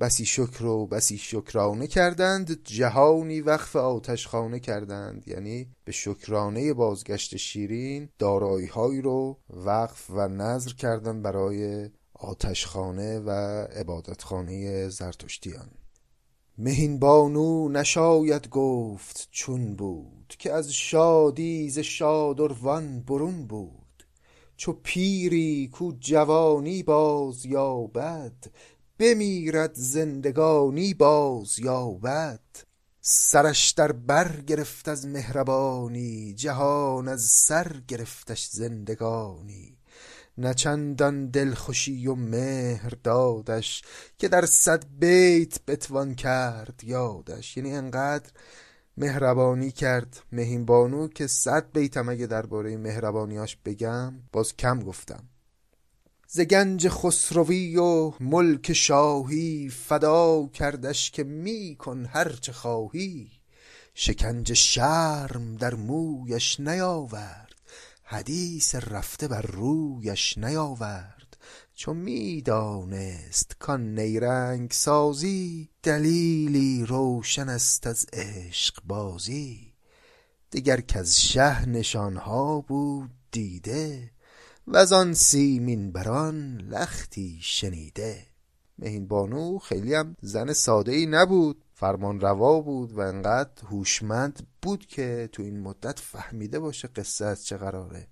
بسی 0.00 0.26
شکر 0.26 0.64
و 0.64 0.86
بسی 0.86 1.18
شکرانه 1.18 1.86
کردند. 1.86 2.64
جهانی 2.64 3.40
وقف 3.40 3.76
آتشخانه 3.76 4.60
کردند. 4.60 5.28
یعنی 5.28 5.68
به 5.84 5.92
شکرانه 5.92 6.74
بازگشت 6.74 7.36
شیرین 7.36 8.08
داراییهایی 8.18 9.02
رو 9.02 9.38
وقف 9.50 10.10
و 10.10 10.28
نظر 10.28 10.72
کردند 10.72 11.22
برای 11.22 11.90
آتشخانه 12.14 13.18
و 13.18 13.30
عبادتخانه 13.76 14.88
زرتشتیان. 14.88 15.79
مهین 16.62 16.98
بانو 16.98 17.68
نشاید 17.68 18.48
گفت 18.48 19.28
چون 19.30 19.76
بود 19.76 20.34
که 20.38 20.52
از 20.52 20.72
شادی 20.72 21.70
ز 21.70 21.78
شادروان 21.78 23.00
برون 23.00 23.46
بود. 23.46 24.04
چو 24.56 24.72
پیری 24.72 25.68
کو 25.72 25.92
جوانی 26.00 26.82
باز 26.82 27.46
یابد 27.46 28.32
بمیرد 28.98 29.74
زندگانی 29.74 30.94
باز 30.94 31.58
یابد. 31.58 32.40
سرش 33.00 33.70
در 33.70 33.92
بر 33.92 34.40
گرفت 34.40 34.88
از 34.88 35.06
مهربانی 35.06 36.34
جهان 36.34 37.08
از 37.08 37.22
سر 37.22 37.82
گرفتش 37.88 38.46
زندگانی. 38.46 39.79
نه 40.38 40.54
چندان 40.54 41.26
دلخوشی 41.26 42.06
و 42.06 42.14
مهر 42.14 42.92
دادش 43.04 43.82
که 44.18 44.28
در 44.28 44.46
صد 44.46 44.84
بیت 44.98 45.58
بتوان 45.66 46.14
کرد 46.14 46.80
یادش. 46.84 47.56
یعنی 47.56 47.72
انقدر 47.72 48.30
مهربانی 48.96 49.70
کرد 49.70 50.22
مهین 50.32 50.64
بانو 50.64 51.08
که 51.08 51.26
صد 51.26 51.72
بیتم 51.72 52.08
اگه 52.08 52.26
درباره 52.26 52.76
مهربانیاش 52.76 53.56
بگم 53.64 54.14
باز 54.32 54.56
کم 54.56 54.80
گفتم. 54.80 55.24
ز 56.26 56.40
گنج 56.40 56.88
خسروی 56.88 57.76
و 57.76 58.12
ملک 58.20 58.72
شاهی 58.72 59.68
فدا 59.68 60.46
کردش 60.46 61.10
که 61.10 61.24
می 61.24 61.76
کن 61.78 62.04
هر 62.04 62.32
چه 62.32 62.52
خواهی. 62.52 63.30
شکنج 63.94 64.52
شرم 64.52 65.56
در 65.56 65.74
مویش 65.74 66.60
نیاورد. 66.60 67.49
حدیث 68.12 68.74
رفته 68.74 69.28
بر 69.28 69.42
رویش 69.42 70.38
نیاورد 70.38 71.36
چو 71.74 71.94
می‌دانست 71.94 73.56
کان 73.58 73.98
نیرنگ 73.98 74.70
سازی 74.70 75.68
دلیلی 75.82 76.84
روشن 76.86 77.48
است 77.48 77.86
از 77.86 78.06
عشق 78.12 78.82
بازی. 78.84 79.72
دگر 80.52 80.80
کز 80.80 81.14
شه 81.14 81.68
نشانها 81.68 82.60
بود 82.60 83.10
دیده 83.30 84.10
وزان 84.66 85.14
سیمین 85.14 85.92
بران 85.92 86.60
لختی 86.60 87.38
شنیده. 87.42 88.26
مهین 88.78 89.08
بانو 89.08 89.58
خیلی 89.58 89.94
هم 89.94 90.16
زن 90.22 90.52
ساده 90.52 90.92
ای 90.92 91.06
نبود. 91.06 91.64
فرمان 91.80 92.20
روا 92.20 92.60
بود 92.60 92.92
و 92.92 93.00
انقدر 93.00 93.62
هوشمند 93.70 94.46
بود 94.62 94.86
که 94.86 95.28
تو 95.32 95.42
این 95.42 95.60
مدت 95.60 95.98
فهمیده 95.98 96.58
باشه 96.58 96.88
قصه 96.88 97.24
از 97.24 97.46
چه 97.46 97.56
قراره. 97.56 98.08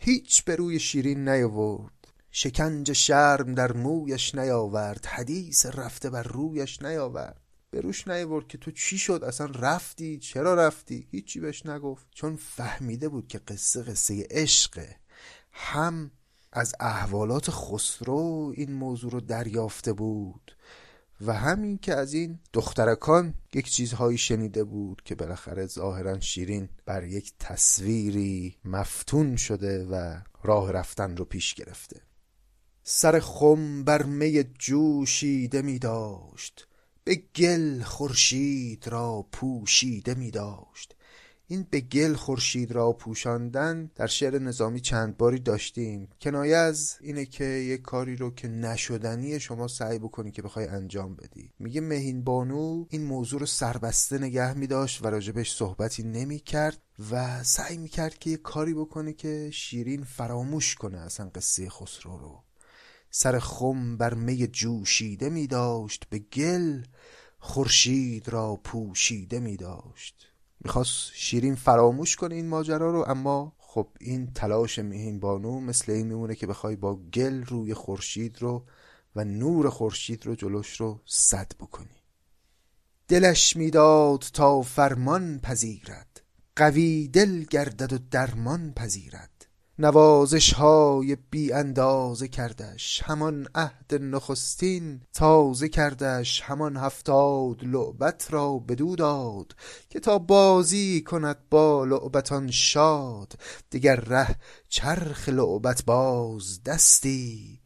هیچ 0.00 0.44
به 0.44 0.56
روی 0.56 0.78
شیرین 0.78 1.28
نیاورد. 1.28 2.08
شکنج 2.30 2.92
شرم 2.92 3.54
در 3.54 3.72
مویش 3.72 4.34
نیاورد. 4.34 5.06
حدیث 5.06 5.66
رفته 5.66 6.10
بر 6.10 6.22
رویش 6.22 6.82
نیاورد. 6.82 7.40
به 7.70 7.80
روش 7.80 8.08
نیاورد 8.08 8.48
که 8.48 8.58
تو 8.58 8.70
چی 8.70 8.98
شد؟ 8.98 9.24
اصلا 9.24 9.46
رفتی؟ 9.46 10.18
چرا 10.18 10.54
رفتی؟ 10.54 11.08
هیچی 11.10 11.40
بهش 11.40 11.66
نگفت. 11.66 12.06
چون 12.10 12.36
فهمیده 12.36 13.08
بود 13.08 13.28
که 13.28 13.38
قصه 13.38 13.82
قصه 13.82 14.26
عشقه. 14.30 14.96
هم 15.52 16.10
از 16.52 16.74
احوالات 16.80 17.50
خسرو 17.50 18.52
این 18.56 18.72
موضوع 18.72 19.10
رو 19.10 19.20
دریافته 19.20 19.92
بود. 19.92 20.55
و 21.20 21.32
همین 21.32 21.78
که 21.78 21.94
از 21.94 22.14
این 22.14 22.38
دخترکان 22.52 23.34
یک 23.54 23.70
چیزهایی 23.70 24.18
شنیده 24.18 24.64
بود 24.64 25.02
که 25.04 25.14
بالاخره 25.14 25.66
ظاهرا 25.66 26.20
شیرین 26.20 26.68
بر 26.86 27.04
یک 27.04 27.32
تصویری 27.38 28.56
مفتون 28.64 29.36
شده 29.36 29.84
و 29.84 30.20
راه 30.42 30.72
رفتن 30.72 31.16
رو 31.16 31.24
پیش 31.24 31.54
گرفته. 31.54 32.00
سر 32.82 33.20
خم 33.20 33.84
بر 33.84 34.02
می 34.02 34.44
جوشیده 34.58 35.62
می 35.62 35.78
داشت 35.78 36.68
به 37.04 37.14
گل 37.14 37.82
خورشید 37.82 38.88
را 38.88 39.26
پوشیده 39.32 40.14
می 40.14 40.30
داشت. 40.30 40.95
این 41.48 41.66
به 41.70 41.80
گل 41.80 42.14
خورشید 42.14 42.72
را 42.72 42.92
پوشاندن 42.92 43.90
در 43.94 44.06
شعر 44.06 44.38
نظامی 44.38 44.80
چند 44.80 45.16
باری 45.16 45.38
داشتیم. 45.38 46.08
کنایه 46.20 46.56
از 46.56 46.96
اینه 47.00 47.26
که 47.26 47.44
یک 47.44 47.82
کاری 47.82 48.16
رو 48.16 48.30
که 48.34 48.48
نشدنی 48.48 49.40
شما 49.40 49.68
سعی 49.68 49.98
بکنی 49.98 50.30
که 50.30 50.42
بخوای 50.42 50.66
انجام 50.66 51.16
بدی. 51.16 51.52
میگه 51.58 51.80
مهین 51.80 52.24
بانو 52.24 52.86
این 52.90 53.04
موضوع 53.04 53.40
رو 53.40 53.46
سربسته 53.46 54.18
نگه 54.18 54.54
میداشت 54.54 55.04
و 55.04 55.10
راجبش 55.10 55.54
صحبتی 55.54 56.02
نمی 56.02 56.38
کرد 56.38 56.82
و 57.10 57.44
سعی 57.44 57.76
می‌کرد 57.76 58.18
که 58.18 58.30
یه 58.30 58.36
کاری 58.36 58.74
بکنه 58.74 59.12
که 59.12 59.50
شیرین 59.52 60.04
فراموش 60.04 60.74
کنه 60.74 60.98
اصلا 60.98 61.30
قصه 61.34 61.68
خسرو 61.70 62.18
رو. 62.18 62.42
سر 63.10 63.38
خم 63.38 63.96
بر 63.96 64.14
می 64.14 64.46
جوشیده 64.46 65.28
می 65.28 65.46
داشت 65.46 66.04
به 66.10 66.18
گل 66.18 66.82
خورشید 67.38 68.28
را 68.28 68.56
پوشیده 68.64 69.40
می 69.40 69.56
داشت 69.56 70.25
می‌خواست 70.66 71.10
شیرین 71.14 71.54
فراموش 71.54 72.16
کنه 72.16 72.34
این 72.34 72.48
ماجرا 72.48 72.90
رو 72.90 73.04
اما 73.08 73.52
خب 73.58 73.88
این 74.00 74.26
تلاش 74.26 74.78
میهین 74.78 75.20
بانو 75.20 75.60
مثل 75.60 75.92
این 75.92 76.06
میمونه 76.06 76.34
که 76.34 76.46
بخوای 76.46 76.76
با 76.76 76.96
گل 76.96 77.44
روی 77.44 77.74
خورشید 77.74 78.42
رو 78.42 78.64
و 79.16 79.24
نور 79.24 79.70
خورشید 79.70 80.26
رو 80.26 80.34
جلوش 80.34 80.80
رو 80.80 81.00
صد 81.04 81.52
بکنی. 81.60 82.02
دلش 83.08 83.56
می‌داد 83.56 84.24
تا 84.32 84.62
فرمان 84.62 85.38
پذیرد 85.38 86.22
قوی 86.56 87.08
دل 87.08 87.42
گردد 87.42 87.92
و 87.92 87.98
درمان 88.10 88.72
پذیرد. 88.72 89.35
نوازش 89.78 90.52
های 90.52 91.16
بی 91.30 91.52
اندازه 91.52 92.28
کردش. 92.28 93.02
همان 93.04 93.46
عهد 93.54 93.94
نخستین 94.00 95.00
تازه 95.12 95.68
کردش. 95.68 96.40
همان 96.40 96.76
هفتاد 96.76 97.64
لعبت 97.64 98.26
را 98.30 98.58
بدو 98.58 98.96
داد 98.96 99.56
که 99.88 100.00
تا 100.00 100.18
بازی 100.18 101.00
کند 101.02 101.36
با 101.50 101.84
لعبتان 101.84 102.50
شاد. 102.50 103.32
دیگر 103.70 103.96
ره 103.96 104.36
چرخ 104.68 105.28
لعبت 105.28 105.84
باز 105.84 106.62
دستی 106.62 107.60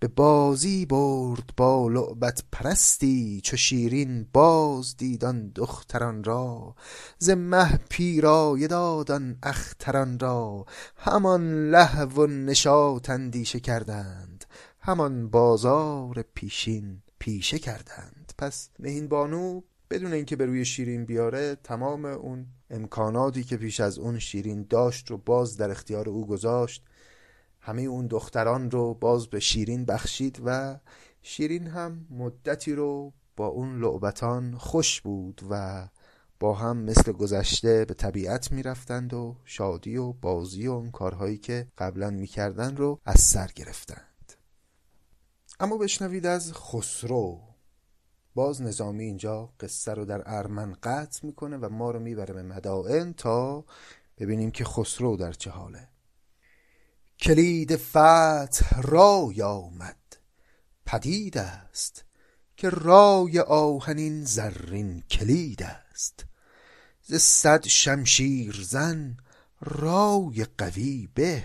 به 0.00 0.08
بازی 0.08 0.86
برد 0.86 1.50
با 1.56 1.88
لعبت 1.88 2.44
پرستی 2.52 3.40
چو 3.44 3.56
شیرین 3.56 4.26
باز 4.32 4.96
دیدان 4.96 5.48
دختران 5.48 6.24
را. 6.24 6.74
ز 7.18 7.30
مه 7.30 7.80
پیرایه 7.88 8.66
داد 8.66 9.10
اختران 9.42 10.18
را. 10.18 10.64
همان 10.96 11.70
لهو 11.70 12.22
و 12.22 12.26
نشاط 12.26 13.10
اندیشه 13.10 13.60
کردند. 13.60 14.44
همان 14.80 15.28
بازار 15.28 16.24
پیشین 16.34 17.02
پیشه 17.18 17.58
کردند. 17.58 18.32
پس 18.38 18.68
مهین 18.78 19.08
بانو 19.08 19.60
بدون 19.90 20.12
اینکه 20.12 20.36
به 20.36 20.46
روی 20.46 20.64
شیرین 20.64 21.04
بیاره 21.04 21.56
تمام 21.64 22.04
اون 22.04 22.46
امکاناتی 22.70 23.44
که 23.44 23.56
پیش 23.56 23.80
از 23.80 23.98
اون 23.98 24.18
شیرین 24.18 24.66
داشت 24.70 25.10
رو 25.10 25.18
باز 25.18 25.56
در 25.56 25.70
اختیار 25.70 26.08
او 26.08 26.26
گذاشت. 26.26 26.84
همه 27.70 27.82
اون 27.82 28.06
دختران 28.06 28.70
رو 28.70 28.94
باز 28.94 29.26
به 29.26 29.40
شیرین 29.40 29.84
بخشید 29.84 30.42
و 30.44 30.78
شیرین 31.22 31.66
هم 31.66 32.06
مدتی 32.10 32.72
رو 32.74 33.12
با 33.36 33.46
اون 33.46 33.80
لعبتان 33.80 34.56
خوش 34.58 35.00
بود 35.00 35.40
و 35.50 35.88
با 36.40 36.54
هم 36.54 36.76
مثل 36.76 37.12
گذشته 37.12 37.84
به 37.84 37.94
طبیعت 37.94 38.52
می‌رفتند 38.52 39.14
و 39.14 39.36
شادی 39.44 39.96
و 39.96 40.12
بازی 40.12 40.68
و 40.68 40.72
اون 40.72 40.90
کارهایی 40.90 41.38
که 41.38 41.66
قبلا 41.78 42.10
می‌کردن 42.10 42.76
رو 42.76 43.00
از 43.04 43.20
سر 43.20 43.50
گرفتند. 43.54 44.32
اما 45.60 45.76
بشنوید 45.76 46.26
از 46.26 46.52
خسرو. 46.52 47.40
باز 48.34 48.62
نظامی 48.62 49.04
اینجا 49.04 49.52
قصه 49.60 49.94
رو 49.94 50.04
در 50.04 50.22
ارمن 50.26 50.76
قطع 50.82 51.26
می‌کنه 51.26 51.56
و 51.56 51.68
ما 51.68 51.90
رو 51.90 52.00
می‌بره 52.00 52.34
به 52.34 52.42
مدائن 52.42 53.12
تا 53.12 53.64
ببینیم 54.18 54.50
که 54.50 54.64
خسرو 54.64 55.16
در 55.16 55.32
چه 55.32 55.50
حاله. 55.50 55.89
کلید 57.22 57.76
فتح 57.76 58.80
رای 58.80 59.42
آمد. 59.42 59.96
پدید 60.86 61.38
است 61.38 62.04
که 62.56 62.70
رای 62.70 63.40
آهنین 63.40 64.24
زرین 64.24 65.00
کلید 65.00 65.62
است. 65.62 66.26
ز 67.02 67.14
صد 67.14 67.66
شمشیر 67.66 68.60
زن 68.64 69.16
رای 69.60 70.46
قوی 70.58 71.08
به 71.14 71.44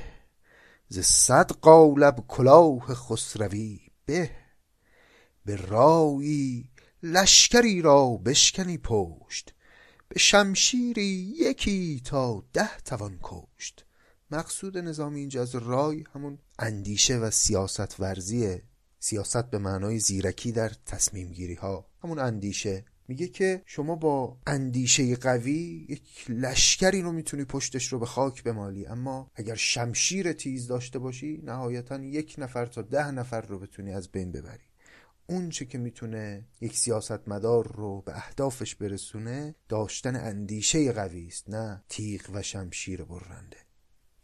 ز 0.87 0.99
صد 0.99 1.51
قالب 1.51 2.23
کلاه 2.27 2.93
خسروی 2.93 3.79
به. 4.05 4.31
به 5.45 5.55
رایی 5.55 6.71
لشکری 7.03 7.81
را 7.81 8.07
بشکنی 8.09 8.77
پشت 8.77 9.53
به 10.07 10.19
شمشیری 10.19 11.35
یکی 11.39 12.01
تا 12.05 12.43
ده 12.53 12.77
توان 12.77 13.19
کشت. 13.23 13.84
مقصود 14.31 14.77
نظامی 14.77 15.19
اینجا 15.19 15.41
از 15.41 15.55
رای 15.55 16.03
همون 16.13 16.37
اندیشه 16.59 17.17
و 17.17 17.31
سیاست 17.31 17.99
ورزیه 17.99 18.63
سیاست 18.99 19.49
به 19.49 19.57
معنای 19.57 19.99
زیرکی 19.99 20.51
در 20.51 20.71
تصمیم 20.85 21.31
گیری 21.31 21.53
ها 21.53 21.85
همون 22.03 22.19
اندیشه 22.19 22.85
میگه 23.07 23.27
که 23.27 23.61
شما 23.65 23.95
با 23.95 24.37
اندیشه 24.47 25.15
قوی 25.15 25.85
یک 25.89 26.25
لشکری 26.29 27.01
رو 27.01 27.11
می‌تونی 27.11 27.45
پشتش 27.45 27.93
رو 27.93 27.99
به 27.99 28.05
خاک 28.05 28.43
بمالی. 28.43 28.85
اما 28.85 29.31
اگر 29.35 29.55
شمشیر 29.55 30.33
تیز 30.33 30.67
داشته 30.67 30.99
باشی 30.99 31.41
نهایتا 31.43 31.99
یک 31.99 32.35
نفر 32.37 32.65
تا 32.65 32.81
ده 32.81 33.11
نفر 33.11 33.41
رو 33.41 33.59
بتونی 33.59 33.93
از 33.93 34.11
بین 34.11 34.31
ببری. 34.31 34.63
اون 35.27 35.49
چه 35.49 35.65
که 35.65 35.77
می‌تونه 35.77 36.45
یک 36.61 36.77
سیاست 36.77 37.27
مدار 37.27 37.73
رو 37.75 38.01
به 38.01 38.15
اهدافش 38.15 38.75
برسونه 38.75 39.55
داشتن 39.69 40.15
اندیشه 40.15 40.91
قوی 40.91 41.27
است 41.27 41.49
نه 41.49 41.83
تیغ 41.89 42.21
و 42.33 42.41
شمشیر 42.41 43.03
برنده. 43.03 43.57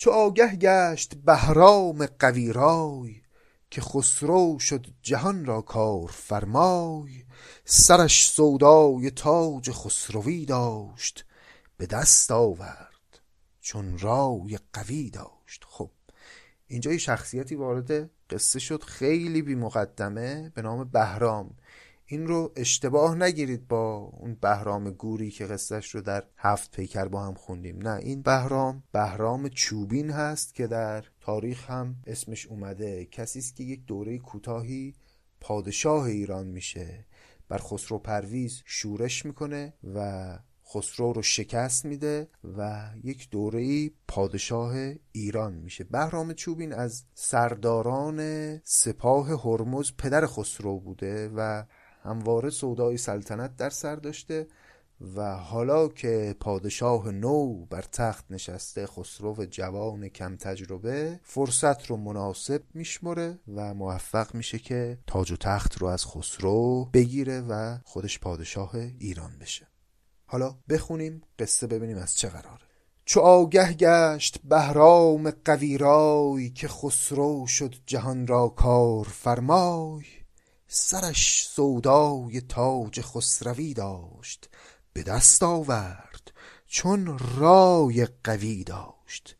چو 0.01 0.11
آگه 0.11 0.55
گشت 0.55 1.15
بهرام 1.15 2.05
قوی 2.05 2.53
رای 2.53 3.21
که 3.69 3.81
خسرو 3.81 4.59
شد 4.59 4.87
جهان 5.01 5.45
را 5.45 5.61
کار 5.61 6.07
فرمای. 6.07 7.23
سرش 7.65 8.29
سودای 8.29 9.11
تاج 9.11 9.71
خسروی 9.71 10.45
داشت 10.45 11.25
به 11.77 11.85
دست 11.85 12.31
آورد 12.31 13.19
چون 13.61 13.97
رای 13.97 14.59
قوی 14.73 15.09
داشت. 15.09 15.65
خب 15.67 15.91
اینجا 16.67 16.91
یه 16.91 16.97
شخصیتی 16.97 17.55
وارد 17.55 18.09
قصه 18.29 18.59
شد 18.59 18.83
خیلی 18.83 19.41
بی 19.41 19.55
مقدمه 19.55 20.51
به 20.55 20.61
نام 20.61 20.83
بهرام. 20.83 21.55
این 22.11 22.27
رو 22.27 22.51
اشتباه 22.55 23.15
نگیرید 23.15 23.67
با 23.67 23.95
اون 23.97 24.37
بهرام 24.41 24.91
گوری 24.91 25.31
که 25.31 25.45
قصهش 25.45 25.95
رو 25.95 26.01
در 26.01 26.23
هفت 26.37 26.71
پیکر 26.75 27.05
با 27.05 27.25
هم 27.25 27.33
خوندیم. 27.33 27.87
نه 27.87 27.95
این 27.95 28.21
بهرام 28.21 28.83
بهرام 28.91 29.49
چوبین 29.49 30.09
هست 30.09 30.55
که 30.55 30.67
در 30.67 31.05
تاریخ 31.21 31.69
هم 31.69 31.95
اسمش 32.07 32.47
اومده. 32.47 33.05
کسی 33.05 33.39
است 33.39 33.55
که 33.55 33.63
یک 33.63 33.85
دوره 33.85 34.17
کوتاهی 34.17 34.95
پادشاه 35.41 36.03
ایران 36.03 36.47
میشه. 36.47 37.05
بر 37.49 37.57
خسرو 37.57 37.99
پرویز 37.99 38.61
شورش 38.65 39.25
می‌کنه 39.25 39.73
و 39.95 40.39
خسرو 40.73 41.13
رو 41.13 41.21
شکست 41.21 41.85
میده 41.85 42.27
و 42.57 42.89
یک 43.03 43.29
دوره 43.29 43.91
پادشاه 44.07 44.73
ایران 45.11 45.53
میشه. 45.53 45.83
بهرام 45.83 46.33
چوبین 46.33 46.73
از 46.73 47.03
سرداران 47.13 48.57
سپاه 48.63 49.27
هرمز 49.27 49.91
پدر 49.97 50.25
خسرو 50.25 50.79
بوده 50.79 51.29
و 51.35 51.63
همواره 52.03 52.49
سودای 52.49 52.97
سلطنت 52.97 53.55
در 53.55 53.69
سر 53.69 53.95
داشته 53.95 54.47
و 55.15 55.35
حالا 55.35 55.87
که 55.87 56.35
پادشاه 56.39 57.11
نو 57.11 57.65
بر 57.65 57.81
تخت 57.81 58.25
نشسته 58.29 58.87
خسرو 58.87 59.45
جوان 59.45 60.07
کم 60.07 60.35
تجربه 60.35 61.19
فرصت 61.23 61.85
رو 61.85 61.97
مناسب 61.97 62.61
میشمره 62.73 63.39
و 63.55 63.73
موفق 63.73 64.35
میشه 64.35 64.59
که 64.59 64.97
تاج 65.07 65.31
و 65.31 65.35
تخت 65.35 65.77
رو 65.77 65.87
از 65.87 66.05
خسرو 66.05 66.89
بگیره 66.93 67.41
و 67.41 67.77
خودش 67.83 68.19
پادشاه 68.19 68.75
ایران 68.99 69.31
بشه. 69.41 69.67
حالا 70.25 70.55
بخونیم 70.69 71.21
قصه 71.39 71.67
ببینیم 71.67 71.97
از 71.97 72.17
چه 72.17 72.29
قراره. 72.29 72.61
چو 73.05 73.19
آگه 73.19 73.73
گشت 73.73 74.39
بهرام 74.43 75.31
قوی 75.31 76.49
که 76.49 76.67
خسرو 76.67 77.47
شد 77.47 77.75
جهان 77.85 78.27
را 78.27 78.47
کار 78.47 79.03
فرمای 79.03 80.03
سرش 80.73 81.47
سودای 81.47 82.41
تاج 82.41 83.01
خسروی 83.01 83.73
داشت 83.73 84.49
به 84.93 85.03
دست 85.03 85.43
آورد 85.43 86.31
چون 86.67 87.19
رای 87.37 88.07
قوی 88.23 88.63
داشت. 88.63 89.37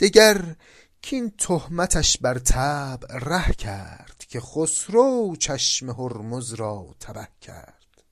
دگر 0.00 0.56
کین 1.02 1.30
تهمتش 1.38 2.18
بر 2.18 2.38
تب 2.38 3.00
ره 3.10 3.52
کرد 3.52 4.24
که 4.28 4.40
خسرو 4.40 5.36
چشم 5.36 5.90
هرمز 5.90 6.52
را 6.54 6.94
تبه 7.00 7.28
کرد. 7.40 8.04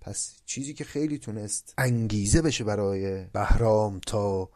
پس 0.00 0.34
چیزی 0.46 0.74
که 0.74 0.84
خیلی 0.84 1.18
تونست 1.18 1.74
انگیزه 1.78 2.42
بشه 2.42 2.64
برای 2.64 3.24
بهرام 3.24 4.00
تا 4.00 4.50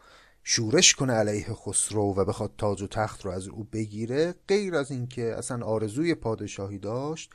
شورش 0.48 0.94
کنه 0.94 1.12
علیه 1.12 1.44
خسرو 1.44 2.14
و 2.14 2.24
بخواد 2.24 2.52
تاج 2.58 2.82
و 2.82 2.86
تخت 2.86 3.24
رو 3.24 3.30
از 3.30 3.48
او 3.48 3.64
بگیره 3.64 4.34
غیر 4.48 4.74
از 4.74 4.90
اینکه 4.90 5.34
اصلا 5.38 5.66
آرزوی 5.66 6.14
پادشاهی 6.14 6.78
داشت 6.78 7.30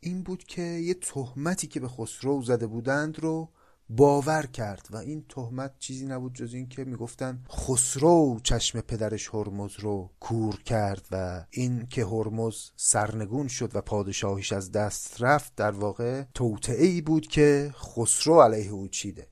این 0.00 0.22
بود 0.22 0.44
که 0.44 0.62
یه 0.62 0.94
تهمتی 0.94 1.66
که 1.66 1.80
به 1.80 1.88
خسرو 1.88 2.42
زده 2.42 2.66
بودند 2.66 3.20
رو 3.20 3.48
باور 3.88 4.46
کرد 4.46 4.88
و 4.90 4.96
این 4.96 5.24
تهمت 5.28 5.78
چیزی 5.78 6.06
نبود 6.06 6.34
جز 6.34 6.54
این 6.54 6.68
که 6.68 6.84
می‌گفتن 6.84 7.44
خسرو 7.50 8.40
چشم 8.42 8.80
پدرش 8.80 9.28
هرمز 9.34 9.72
رو 9.78 10.10
کور 10.20 10.56
کرد 10.62 11.06
و 11.10 11.44
این 11.50 11.86
که 11.86 12.04
هرمز 12.04 12.70
سرنگون 12.76 13.48
شد 13.48 13.70
و 13.76 13.80
پادشاهیش 13.80 14.52
از 14.52 14.72
دست 14.72 15.22
رفت 15.22 15.54
در 15.56 15.70
واقع 15.70 16.22
توطعه 16.34 17.02
بود 17.02 17.26
که 17.26 17.74
خسرو 17.74 18.42
علیه 18.42 18.70
او 18.70 18.88
چیده. 18.88 19.28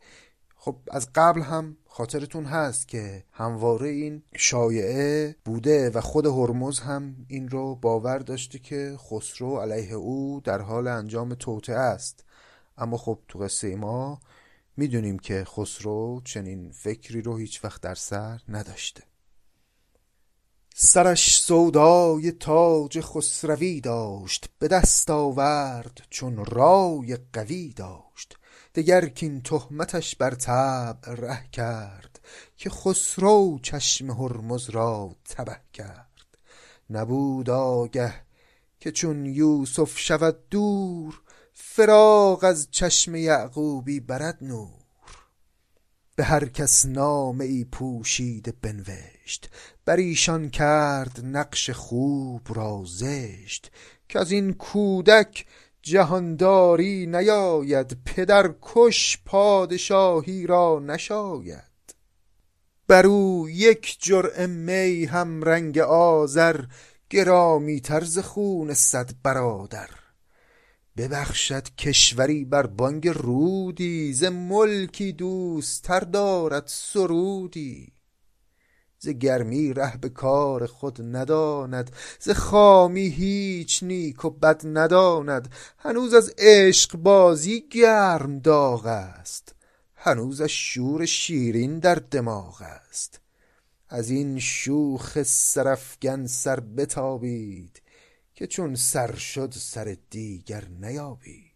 خب 0.63 0.77
از 0.91 1.09
قبل 1.15 1.41
هم 1.41 1.77
خاطرتون 1.89 2.45
هست 2.45 2.89
که 2.89 3.25
همواره 3.33 3.89
این 3.89 4.23
شایعه 4.37 5.37
بوده 5.45 5.91
و 5.91 6.01
خود 6.01 6.27
هرمز 6.27 6.81
هم 6.81 7.27
این 7.29 7.49
رو 7.49 7.75
باور 7.75 8.19
داشته 8.19 8.59
که 8.59 8.97
خسرو 8.99 9.61
علیه 9.61 9.93
او 9.93 10.41
در 10.45 10.61
حال 10.61 10.89
انجام 10.89 11.35
توطعه 11.35 11.77
است. 11.77 12.25
اما 12.79 12.97
خب 12.97 13.19
تو 13.29 13.39
قصه 13.39 13.77
ما 13.77 14.21
می‌دونیم 14.77 15.19
که 15.19 15.45
خسرو 15.45 16.21
چنین 16.25 16.71
فکری 16.71 17.23
رو 17.23 17.37
هیچ 17.37 17.65
وقت 17.65 17.81
در 17.81 17.95
سر 17.95 18.41
نداشته. 18.49 19.03
سرش 20.75 21.41
سودای 21.41 22.33
تاج 22.33 23.01
خسروی 23.01 23.81
داشت 23.81 24.49
به 24.59 24.69
دست 24.69 25.11
آورد 25.11 26.01
چون 26.11 26.45
رای 26.45 27.19
قوی 27.33 27.73
داشت. 27.73 28.37
دگر 28.75 29.09
کین 29.09 29.43
تهمتش 29.43 30.17
بر 30.17 30.35
طبع 30.35 31.15
ره 31.15 31.49
کرد 31.53 32.21
که 32.57 32.71
خسرو 32.71 33.59
چشم 33.63 34.11
هرمز 34.11 34.71
را 34.71 35.17
تبه 35.25 35.61
کرد. 35.73 36.39
نبود 36.91 37.51
آگه 37.51 38.15
که 38.81 38.93
چون 38.93 39.27
یوسف 39.27 39.99
شود 39.99 40.49
دور 40.51 41.21
فراق 41.53 42.45
از 42.45 42.69
چشم 42.71 43.15
یعقوبی 43.15 44.01
برد 44.01 44.39
نور. 44.41 44.81
به 46.17 46.25
هر 46.25 46.45
کس 46.49 46.87
نامه 46.87 47.45
ای 47.45 47.65
پوشیده 47.65 48.53
بنوشت 48.63 49.51
بر 49.85 49.97
ایشان 49.97 50.51
کرد 50.51 51.21
نقش 51.25 51.71
خوب 51.71 52.43
را 52.49 52.83
زشت 52.87 53.71
که 54.09 54.19
از 54.19 54.33
این 54.33 54.53
کودک 54.53 55.47
جهانداری 55.83 57.07
نیاید 57.07 57.99
پدر 58.05 58.55
کش 58.63 59.19
پادشاهی 59.25 60.47
را 60.47 60.79
نشاید. 60.79 61.95
بر 62.89 63.07
او 63.07 63.49
یک 63.51 63.97
جرعه 64.01 64.47
می 64.47 65.05
هم 65.05 65.43
رنگ 65.43 65.79
آذر 65.79 66.65
گرامی 67.11 67.81
تر 67.81 68.05
ز 68.05 68.19
خون 68.19 68.75
صد 68.75 69.11
برادر. 69.23 69.91
ببخشد 70.97 71.69
کشوری 71.79 72.45
بر 72.45 72.67
بانگ 72.67 73.09
رودی 73.09 74.13
ز 74.13 74.25
ملکی 74.25 75.13
دوستر 75.13 76.01
دارد 76.01 76.65
سرودی. 76.67 77.93
ز 79.03 79.09
گرمی 79.09 79.73
ره 79.73 79.97
به 79.97 80.09
کار 80.09 80.67
خود 80.67 81.17
نداند 81.17 81.91
ز 82.21 82.31
خامی 82.31 83.09
هیچ 83.09 83.83
نیک 83.83 84.25
و 84.25 84.31
بد 84.31 84.63
نداند. 84.65 85.49
هنوز 85.79 86.15
از 86.15 86.35
عشق 86.39 86.97
بازی 86.97 87.69
گرم 87.71 88.39
داغ 88.39 88.87
است 88.87 89.55
هنوز 89.95 90.41
از 90.41 90.49
شور 90.49 91.07
شیرین 91.07 91.79
در 91.79 91.95
دماغ 91.95 92.63
است. 92.63 93.21
از 93.89 94.11
این 94.11 94.39
شوخ 94.39 95.23
سرفگن 95.23 96.27
سر 96.27 96.61
بتابید 96.61 97.83
که 98.35 98.47
چون 98.47 98.75
سر 98.75 99.15
شد 99.15 99.53
سر 99.57 99.97
دیگر 100.11 100.65
نیابید. 100.81 101.50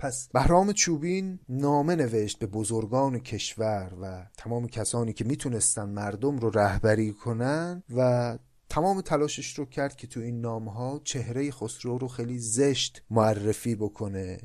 پس 0.00 0.28
بهرام 0.32 0.72
چوبین 0.72 1.38
نامه 1.48 1.96
نوشت 1.96 2.38
به 2.38 2.46
بزرگان 2.46 3.18
کشور 3.18 3.92
و 4.02 4.26
تمام 4.38 4.68
کسانی 4.68 5.12
که 5.12 5.24
می‌تونستن 5.24 5.88
مردم 5.88 6.38
رو 6.38 6.50
رهبری 6.50 7.12
کنن 7.12 7.82
و 7.96 8.38
تمام 8.68 9.00
تلاشش 9.00 9.58
رو 9.58 9.64
کرد 9.64 9.96
که 9.96 10.06
تو 10.06 10.20
این 10.20 10.40
نامه 10.40 10.72
ها 10.72 11.00
چهره 11.04 11.50
خسرو 11.50 11.98
رو 11.98 12.08
خیلی 12.08 12.38
زشت 12.38 13.02
معرفی 13.10 13.74
بکنه. 13.74 14.40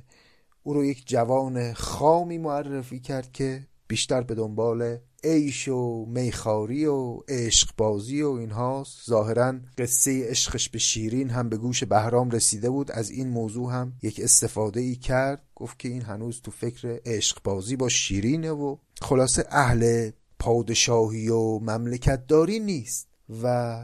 او 0.64 0.74
رو 0.74 0.86
یک 0.86 1.08
جوان 1.08 1.74
خامی 1.74 2.38
معرفی 2.38 3.00
کرد 3.00 3.32
که 3.32 3.68
بیشتر 3.88 4.22
به 4.22 4.36
دنبال 4.36 4.98
عیش 5.24 5.68
و 5.68 6.06
میخاری 6.06 6.86
و 6.86 7.20
عشق 7.28 7.70
بازی 7.78 8.22
و 8.22 8.30
اینها 8.30 8.86
ظاهرا 9.06 9.60
قصه 9.78 10.30
عشقش 10.30 10.70
به 10.70 10.80
شیرین 10.80 11.30
هم 11.30 11.50
به 11.50 11.58
گوش 11.58 11.84
بهرام 11.84 12.30
رسیده 12.30 12.70
بود. 12.70 12.92
از 12.92 13.10
این 13.10 13.30
موضوع 13.30 13.72
هم 13.72 13.94
یک 14.02 14.20
استفاده 14.24 14.80
ای 14.80 14.96
کرد. 14.96 15.42
گفت 15.56 15.80
که 15.80 15.90
این 15.90 16.02
هنوز 16.02 16.42
تو 16.42 16.52
فکر 16.52 17.00
عشق 17.06 17.38
بازی 17.44 17.76
با 17.76 17.90
شیرینه 17.90 18.52
و 18.52 18.78
خلاصه 19.02 19.46
اهل 19.50 20.12
پادشاهی 20.40 21.30
و 21.30 21.60
مملکت 21.60 22.28
داری 22.28 22.60
نیست 22.60 23.08
و 23.44 23.78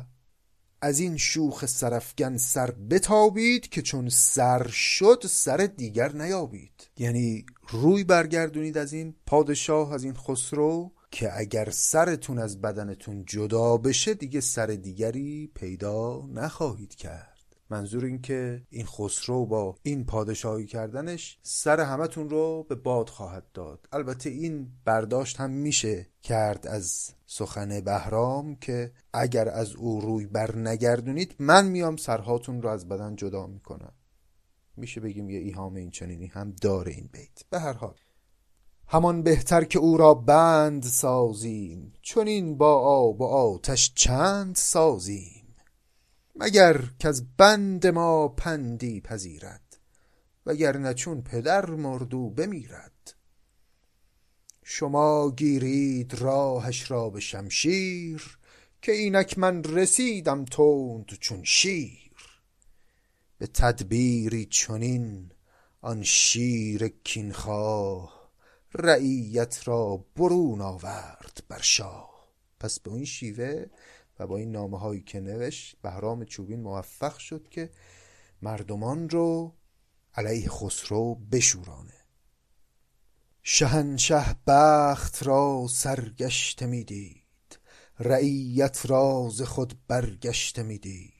از 0.82 1.00
این 1.00 1.18
شوخ 1.18 1.66
سرفگن 1.66 2.38
سر 2.38 2.72
بتابید 2.72 3.70
که 3.70 3.82
چون 3.82 4.10
سر 4.10 4.68
شد 4.68 5.24
سر 5.30 5.58
دیگر 5.58 6.12
نیابید. 6.12 6.90
یعنی 6.98 7.46
روی 7.74 8.04
برگردونید 8.04 8.78
از 8.78 8.94
این 8.94 9.16
پادشاه 9.26 9.94
از 9.94 10.04
این 10.04 10.14
خسرو 10.14 10.92
که 11.12 11.40
اگر 11.40 11.70
سرتون 11.70 12.40
از 12.40 12.62
بدنتون 12.62 13.26
جدا 13.26 13.78
بشه 13.78 14.14
دیگه 14.14 14.42
سر 14.42 14.66
دیگری 14.66 15.52
پیدا 15.56 16.26
نخواهید 16.34 16.96
کرد. 16.96 17.38
منظور 17.70 18.06
این 18.06 18.22
که 18.22 18.62
این 18.70 18.86
خسرو 18.86 19.46
با 19.46 19.76
این 19.84 20.06
پادشاهی 20.06 20.66
کردنش 20.66 21.40
سر 21.42 21.80
همتون 21.80 22.30
رو 22.30 22.66
به 22.70 22.76
باد 22.76 23.10
خواهد 23.10 23.44
داد. 23.54 23.88
البته 23.92 24.30
این 24.30 24.68
برداشت 24.86 25.40
هم 25.40 25.50
میشه 25.50 26.08
کرد 26.24 26.68
از 26.68 27.12
سخن 27.26 27.82
بهرام 27.82 28.56
که 28.56 28.92
اگر 29.14 29.50
از 29.50 29.76
او 29.76 30.02
روی 30.02 30.26
بر 30.26 30.56
نگردونید 30.56 31.36
من 31.40 31.68
میام 31.68 31.96
سرهاتون 31.96 32.62
رو 32.62 32.70
از 32.70 32.90
بدن 32.90 33.16
جدا 33.16 33.48
می‌کنم. 33.48 33.94
میشه 34.82 35.02
بگیم 35.02 35.30
یه 35.30 35.40
ایهام 35.40 35.76
این 35.76 35.90
چنینی 35.90 36.28
هم 36.28 36.52
داره 36.62 36.92
این 36.92 37.10
بیت. 37.14 37.44
به 37.50 37.60
هر 37.60 37.74
حال. 37.74 37.96
همان 38.88 39.24
بهتر 39.24 39.64
که 39.64 39.80
او 39.80 39.98
را 39.98 40.14
بند 40.14 40.84
سازیم 40.84 41.94
چون 42.02 42.28
این 42.28 42.58
با 42.58 42.80
آب 42.80 43.22
و 43.22 43.24
آتش 43.24 43.94
چند 43.96 44.56
سازیم. 44.56 45.56
مگر 46.36 46.82
که 47.00 47.08
از 47.08 47.36
بند 47.38 47.88
ما 47.88 48.28
پندی 48.28 49.02
پذیرد 49.02 49.78
وگر 50.46 50.94
چون 50.94 51.22
پدر 51.22 51.66
مردو 51.66 52.30
بمیرد. 52.30 53.14
شما 54.64 55.32
گیرید 55.32 56.14
راهش 56.14 56.92
را 56.92 57.10
به 57.10 57.20
شمشیر 57.20 58.38
که 58.82 58.92
اینک 58.92 59.40
من 59.40 59.64
رسیدم 59.64 60.46
تند 60.46 61.18
چون 61.20 61.44
شیر. 61.44 62.11
به 63.42 63.48
تدبیری 63.48 64.46
چنین 64.46 65.32
آن 65.82 66.04
شیر 66.04 66.88
کینخواه 66.88 68.32
رعیت 68.74 69.68
را 69.68 70.06
برون 70.16 70.62
آورد 70.62 71.44
بر 71.48 71.62
شاه. 71.62 72.28
پس 72.60 72.80
به 72.80 72.94
این 72.94 73.06
شیوه 73.06 73.66
و 74.20 74.28
با 74.28 74.38
این 74.38 74.52
نامه 74.52 74.80
هایی 74.80 75.02
که 75.02 75.20
نوشت 75.20 75.76
بهرام 75.82 76.26
چوبین 76.26 76.62
موفق 76.62 77.18
شد 77.18 77.48
که 77.50 77.70
مردمان 78.42 79.10
رو 79.10 79.56
علیه 80.16 80.50
خسرو 80.50 81.16
بشورانه. 81.16 82.06
شهنشه 83.44 84.36
بخت 84.48 85.24
را 85.24 85.68
سرگشته 85.70 86.66
می‌دید 86.66 87.60
رعیت 88.00 88.86
را 88.86 89.30
ز 89.34 89.42
خود 89.42 89.80
برگشته 89.88 90.64
می‌دید. 90.64 91.11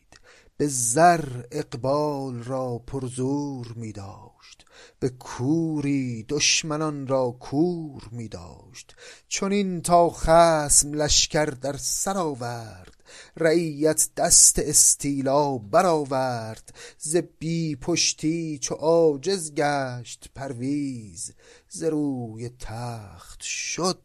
به 0.62 0.68
زر 0.68 1.44
اقبال 1.52 2.44
را 2.44 2.78
پرزور 2.78 3.74
می 3.76 3.92
داشت. 3.92 4.66
به 5.00 5.10
کوری 5.10 6.24
دشمنان 6.24 7.08
را 7.08 7.32
کور 7.32 8.10
می 8.12 8.28
داشت. 8.28 8.96
چنین 9.28 9.82
تا 9.82 10.10
خصم 10.10 10.94
لشکر 10.94 11.46
در 11.46 11.78
سر 11.78 12.18
آورد. 12.18 13.04
رعیت 13.38 14.10
دست 14.18 14.60
استیلا 14.60 15.58
برآورد 15.58 16.76
ز 16.98 17.18
بی 17.40 17.76
پشتی 17.76 18.58
چو 18.58 18.76
عاجز 18.76 19.54
گشت 19.54 20.30
پرویز. 20.36 21.34
ز 21.70 21.84
روی 21.84 22.50
تخت 22.50 23.42
شد 23.42 24.04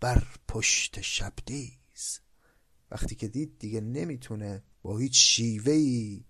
بر 0.00 0.22
پشت 0.48 1.00
شبدیز. 1.00 2.20
وقتی 2.90 3.14
که 3.14 3.28
دید 3.28 3.58
دیگه 3.58 3.80
نمی‌تونه 3.80 4.62
با 4.82 4.98
هیچ 4.98 5.18
شیوهی 5.18 6.24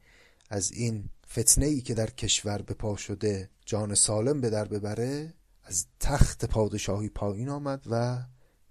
از 0.50 0.72
این 0.72 1.11
فتنه 1.30 1.66
ای 1.66 1.80
که 1.80 1.94
در 1.94 2.11
کشور 2.11 2.62
به 2.62 2.74
پا 2.74 2.96
شده 2.96 3.50
جان 3.66 3.94
سالم 3.94 4.40
به 4.40 4.50
در 4.50 4.64
ببره 4.64 5.34
از 5.64 5.86
تخت 6.00 6.44
پادشاهی 6.44 7.09
پایین 7.09 7.48
آمد 7.48 7.86
و 7.90 8.24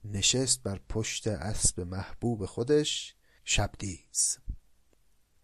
نشست 0.05 0.63
بر 0.63 0.79
پشت 0.89 1.27
اسب 1.27 1.79
محبوب 1.79 2.45
خودش 2.45 3.15
شبدیز. 3.43 4.37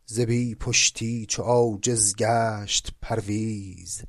زبی 0.06 0.56
پشتی 0.56 1.26
چو 1.26 1.44
عاجز 1.44 2.16
گشت 2.16 2.92
پرویز 3.02 4.02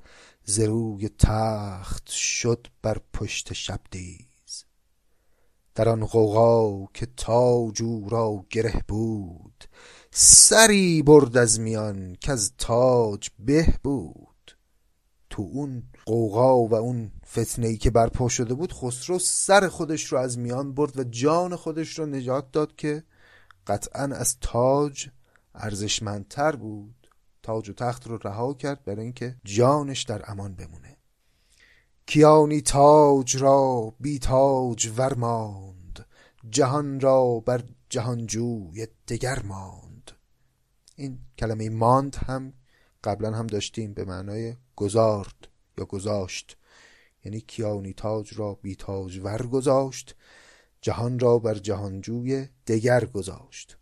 ز 0.45 0.61
روی 0.61 1.09
تخت 1.09 2.09
شد 2.09 2.67
بر 2.83 3.01
پشت 3.13 3.53
شبدیز. 3.53 4.65
در 5.75 5.89
آن 5.89 6.05
غوغا 6.05 6.87
که 6.95 7.07
تاج 7.17 7.83
او 7.83 8.09
را 8.09 8.47
گره 8.51 8.85
بود 8.89 9.65
سری 10.11 11.03
برد 11.03 11.37
از 11.37 11.61
میان 11.61 12.17
که 12.21 12.33
از 12.33 12.53
تاج 12.59 13.29
به 13.39 13.75
بود. 13.83 14.29
تو 15.31 15.43
اون 15.43 15.83
قوقا 16.07 16.67
و 16.67 16.75
اون 16.75 17.13
فتنه 17.27 17.67
ای 17.67 17.77
که 17.77 17.91
برپا 17.91 18.29
شده 18.29 18.55
بود 18.55 18.73
خسرو 18.73 19.19
سر 19.19 19.69
خودش 19.69 20.05
رو 20.05 20.19
از 20.19 20.39
میان 20.39 20.75
برد 20.75 20.99
و 20.99 21.05
جان 21.05 21.57
خودش 21.57 21.99
رو 21.99 22.07
نجات 22.07 22.53
داد 22.53 22.77
که 22.77 23.05
قطعا 23.67 24.03
از 24.03 24.37
تاج 24.41 25.09
ارزشمندتر 25.55 26.57
بود. 26.57 26.95
تاج 27.43 27.71
و 27.71 27.73
تخت 27.73 28.07
رو 28.07 28.19
رها 28.19 28.55
کرد 28.55 28.85
برای 28.85 29.03
اینکه 29.03 29.37
جانش 29.45 30.03
در 30.03 30.31
امان 30.31 30.55
بمونه. 30.55 30.97
کیانی 32.07 32.61
تاج 32.61 33.37
را 33.37 33.95
بی 34.01 34.19
تاج 34.19 34.93
ورماند 34.97 36.07
جهان 36.51 37.01
را 37.01 37.41
بر 37.41 37.63
جهانجوی 37.89 38.87
دگر 39.09 39.43
ماند. 39.43 39.88
این 40.99 41.19
کلمه 41.39 41.71
ماند 41.71 42.17
هم 42.17 42.53
قبلا 43.05 43.33
هم 43.33 43.47
داشتیم 43.47 43.95
به 43.95 44.05
معنای 44.05 44.57
گذارد 44.77 45.49
یا 45.79 45.85
گذاشت. 45.85 46.57
یعنی 47.25 47.41
کیانی 47.41 47.93
تاج 47.93 48.35
را 48.37 48.55
بی 48.55 48.77
تاج 48.77 49.21
ور 49.23 49.47
گذاشت 49.47 50.17
جهان 50.81 51.19
را 51.19 51.39
بر 51.39 51.55
جهانجوی 51.55 52.49
دگر 52.67 53.05
گذاشت. 53.05 53.79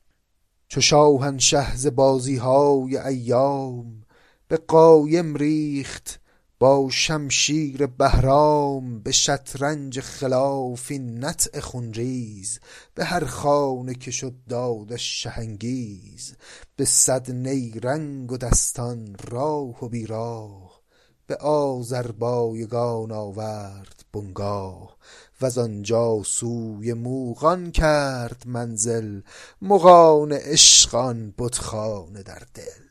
چو 0.68 0.80
شاهنشه 0.80 1.76
ز 1.76 1.86
بازی 1.86 2.36
های 2.36 2.96
ایام 2.96 4.02
به 4.48 4.56
قایم 4.56 5.34
ریخت 5.34 6.20
با 6.58 6.88
شمشیر 6.90 7.86
بهرام 7.86 9.00
به 9.00 9.12
شطرنج 9.12 10.00
خلاف 10.00 10.90
این 10.90 11.24
نطع 11.24 11.60
خونریز 11.60 12.60
به 12.94 13.04
هر 13.04 13.24
خانه 13.24 13.94
که 13.94 14.10
شد 14.10 14.34
دادش 14.48 15.22
شهنگیز 15.22 16.34
به 16.76 16.84
صد 16.84 17.30
نیرنگ 17.30 18.32
و 18.32 18.36
دستان 18.36 19.16
راه 19.30 19.84
و 19.84 19.88
بیراه 19.88 20.80
به 21.26 21.36
آذربایگان 21.36 23.12
آورد 23.12 24.04
بنگاه 24.12 24.96
وز 25.42 25.58
آنجا 25.58 26.22
سوی 26.22 26.92
موغان 26.92 27.70
کرد 27.70 28.42
منزل 28.46 29.20
مغان 29.62 30.32
عشق 30.32 30.94
آن 30.94 31.34
بتخانه 31.38 32.22
در 32.22 32.42
دل. 32.54 32.85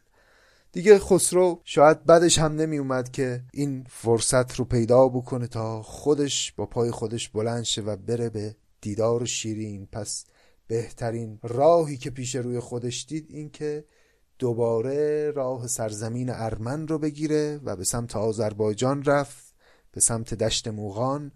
دیگه 0.75 0.99
خسرو 0.99 1.61
شاید 1.63 2.05
بعدش 2.05 2.39
هم 2.39 2.55
نمی 2.55 2.77
اومد 2.77 3.11
که 3.11 3.43
این 3.53 3.85
فرصت 3.89 4.55
رو 4.55 4.65
پیدا 4.65 5.07
بکنه 5.07 5.47
تا 5.47 5.81
خودش 5.81 6.51
با 6.51 6.65
پای 6.65 6.91
خودش 6.91 7.29
بلند 7.29 7.63
شه 7.63 7.81
و 7.81 7.95
بره 7.95 8.29
به 8.29 8.55
دیدار 8.81 9.25
شیرین. 9.25 9.87
پس 9.91 10.25
بهترین 10.67 11.39
راهی 11.43 11.97
که 11.97 12.09
پیش 12.09 12.35
روی 12.35 12.59
خودش 12.59 13.05
دید 13.09 13.25
این 13.29 13.49
که 13.49 13.85
دوباره 14.39 15.31
راه 15.31 15.67
سرزمین 15.67 16.29
ارمن 16.29 16.87
رو 16.87 16.99
بگیره 16.99 17.59
و 17.63 17.75
به 17.75 17.83
سمت 17.83 18.15
آذربایجان 18.15 19.03
رفت 19.03 19.55
به 19.91 20.01
سمت 20.01 20.33
دشت 20.33 20.67
موغان. 20.67 21.31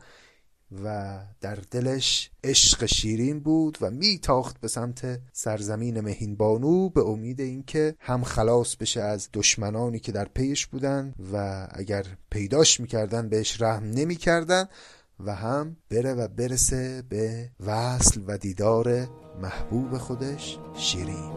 و 0.83 1.19
در 1.41 1.57
دلش 1.71 2.29
عشق 2.43 2.85
شیرین 2.85 3.39
بود 3.39 3.77
و 3.81 3.91
میتاخت 3.91 4.61
به 4.61 4.67
سمت 4.67 5.19
سرزمین 5.33 6.01
مهین 6.01 6.35
بانو 6.35 6.89
به 6.89 7.01
امید 7.01 7.41
اینکه 7.41 7.95
هم 7.99 8.23
خلاص 8.23 8.75
بشه 8.75 9.01
از 9.01 9.29
دشمنانی 9.33 9.99
که 9.99 10.11
در 10.11 10.25
پیش 10.25 10.67
بودن 10.67 11.13
و 11.33 11.67
اگر 11.71 12.05
پیداش 12.29 12.79
می‌کردن 12.79 13.29
بهش 13.29 13.61
رحم 13.61 13.83
نمی‌کردن 13.83 14.65
و 15.19 15.35
هم 15.35 15.77
بره 15.89 16.13
و 16.13 16.27
برسه 16.27 17.03
به 17.09 17.49
وصل 17.65 18.21
و 18.27 18.37
دیدار 18.37 19.07
محبوب 19.41 19.97
خودش 19.97 20.57
شیرین. 20.77 21.31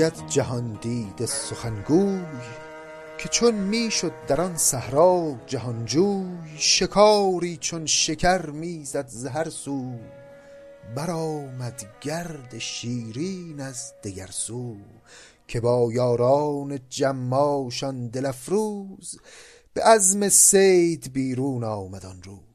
گوید 0.00 0.26
جهان 0.28 0.78
دید 0.82 1.26
سخنگوی 1.26 2.20
که 3.18 3.28
چون 3.28 3.54
می‌شد 3.54 4.12
در 4.28 4.40
آن 4.40 4.56
صحرا 4.56 5.36
جهانجوی 5.46 6.58
شکاری 6.58 7.56
چون 7.56 7.86
شکر 7.86 8.46
می‌زد 8.46 9.08
ز 9.08 9.26
هر 9.26 9.50
سو. 9.50 9.92
برآمد 10.96 11.86
گرد 12.00 12.58
شیرین 12.58 13.60
از 13.60 13.92
دگر 14.04 14.26
سو 14.26 14.76
که 15.48 15.60
با 15.60 15.88
یاران 15.92 16.78
جماشان 16.88 18.08
دل 18.08 18.26
افروز. 18.26 19.18
به 19.74 19.82
عزم 19.82 20.28
صید 20.28 21.12
بیرون 21.12 21.64
آمد 21.64 22.06
آن 22.06 22.22
روز. 22.22 22.49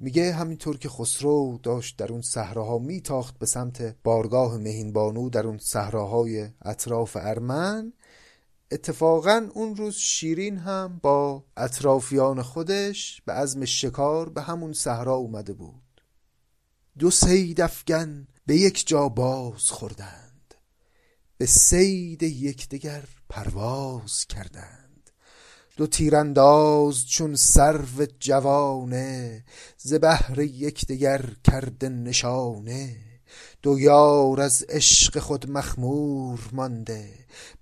میگه 0.00 0.32
همینطور 0.32 0.78
که 0.78 0.88
خسرو 0.88 1.58
داشت 1.62 1.96
در 1.96 2.12
اون 2.12 2.22
صحراها 2.22 2.78
میتاخت 2.78 3.38
به 3.38 3.46
سمت 3.46 3.96
بارگاه 4.04 4.56
مهین 4.56 4.92
بانو 4.92 5.30
در 5.30 5.46
اون 5.46 5.58
صحراهای 5.58 6.48
اطراف 6.62 7.16
ارمن 7.20 7.92
اتفاقا 8.70 9.48
اون 9.54 9.76
روز 9.76 9.94
شیرین 9.94 10.56
هم 10.56 11.00
با 11.02 11.44
اطرافیان 11.56 12.42
خودش 12.42 13.22
به 13.26 13.32
عزم 13.32 13.64
شکار 13.64 14.28
به 14.28 14.42
همون 14.42 14.72
صحرا 14.72 15.14
اومده 15.14 15.52
بود. 15.52 16.02
دو 16.98 17.10
سید 17.10 17.60
افگن 17.60 18.26
به 18.46 18.56
یک 18.56 18.86
جا 18.86 19.08
باز 19.08 19.70
خوردند. 19.70 20.54
به 21.36 21.46
سید 21.46 22.22
یکدیگر 22.22 23.04
پرواز 23.28 24.24
کردند. 24.24 24.87
دو 25.78 25.86
تیرانداز 25.86 27.06
چون 27.08 27.34
سرو 27.34 28.06
جوانه 28.20 29.44
ز 29.78 29.94
بهر 29.94 30.38
یکدیگر 30.38 31.24
کرده 31.44 31.88
نشانه. 31.88 32.96
دو 33.62 33.80
یار 33.80 34.40
از 34.40 34.64
عشق 34.68 35.18
خود 35.18 35.50
مخمور 35.50 36.40
مانده 36.52 37.08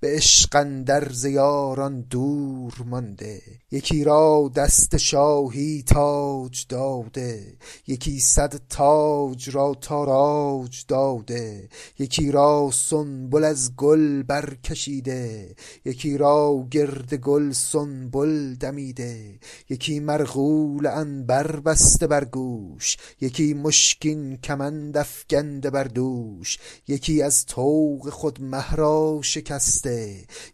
به 0.00 0.08
عشق 0.08 0.56
اندر 0.56 1.12
ز 1.12 1.24
یاران 1.24 2.00
دور 2.00 2.74
مانده. 2.86 3.42
یکی 3.70 4.04
را 4.04 4.50
دست 4.56 4.96
شاهی 4.96 5.82
تاج 5.82 6.66
داده 6.68 7.56
یکی 7.86 8.20
صد 8.20 8.60
تاج 8.68 9.50
را 9.50 9.74
تاراج 9.80 10.84
داده 10.88 11.68
یکی 11.98 12.30
را 12.32 12.70
سنبل 12.72 13.44
از 13.44 13.76
گل 13.76 14.22
برکشیده 14.22 15.54
یکی 15.84 16.18
را 16.18 16.66
گرد 16.70 17.14
گل 17.14 17.52
سنبل 17.52 18.54
دمیده 18.54 19.38
یکی 19.70 20.00
مرغول 20.00 20.86
عنبر 20.86 21.60
بسته 21.60 22.06
بر 22.06 22.24
گوش 22.24 22.96
یکی 23.20 23.54
مشکین 23.54 24.36
کمند 24.36 24.96
افگنده 24.96 25.70
بر 25.70 25.84
دوش 25.84 26.58
یکی 26.88 27.22
از 27.22 27.46
طوق 27.46 28.10
خود 28.10 28.42
مه 28.42 28.74
را 28.74 29.18
شکسته 29.22 29.55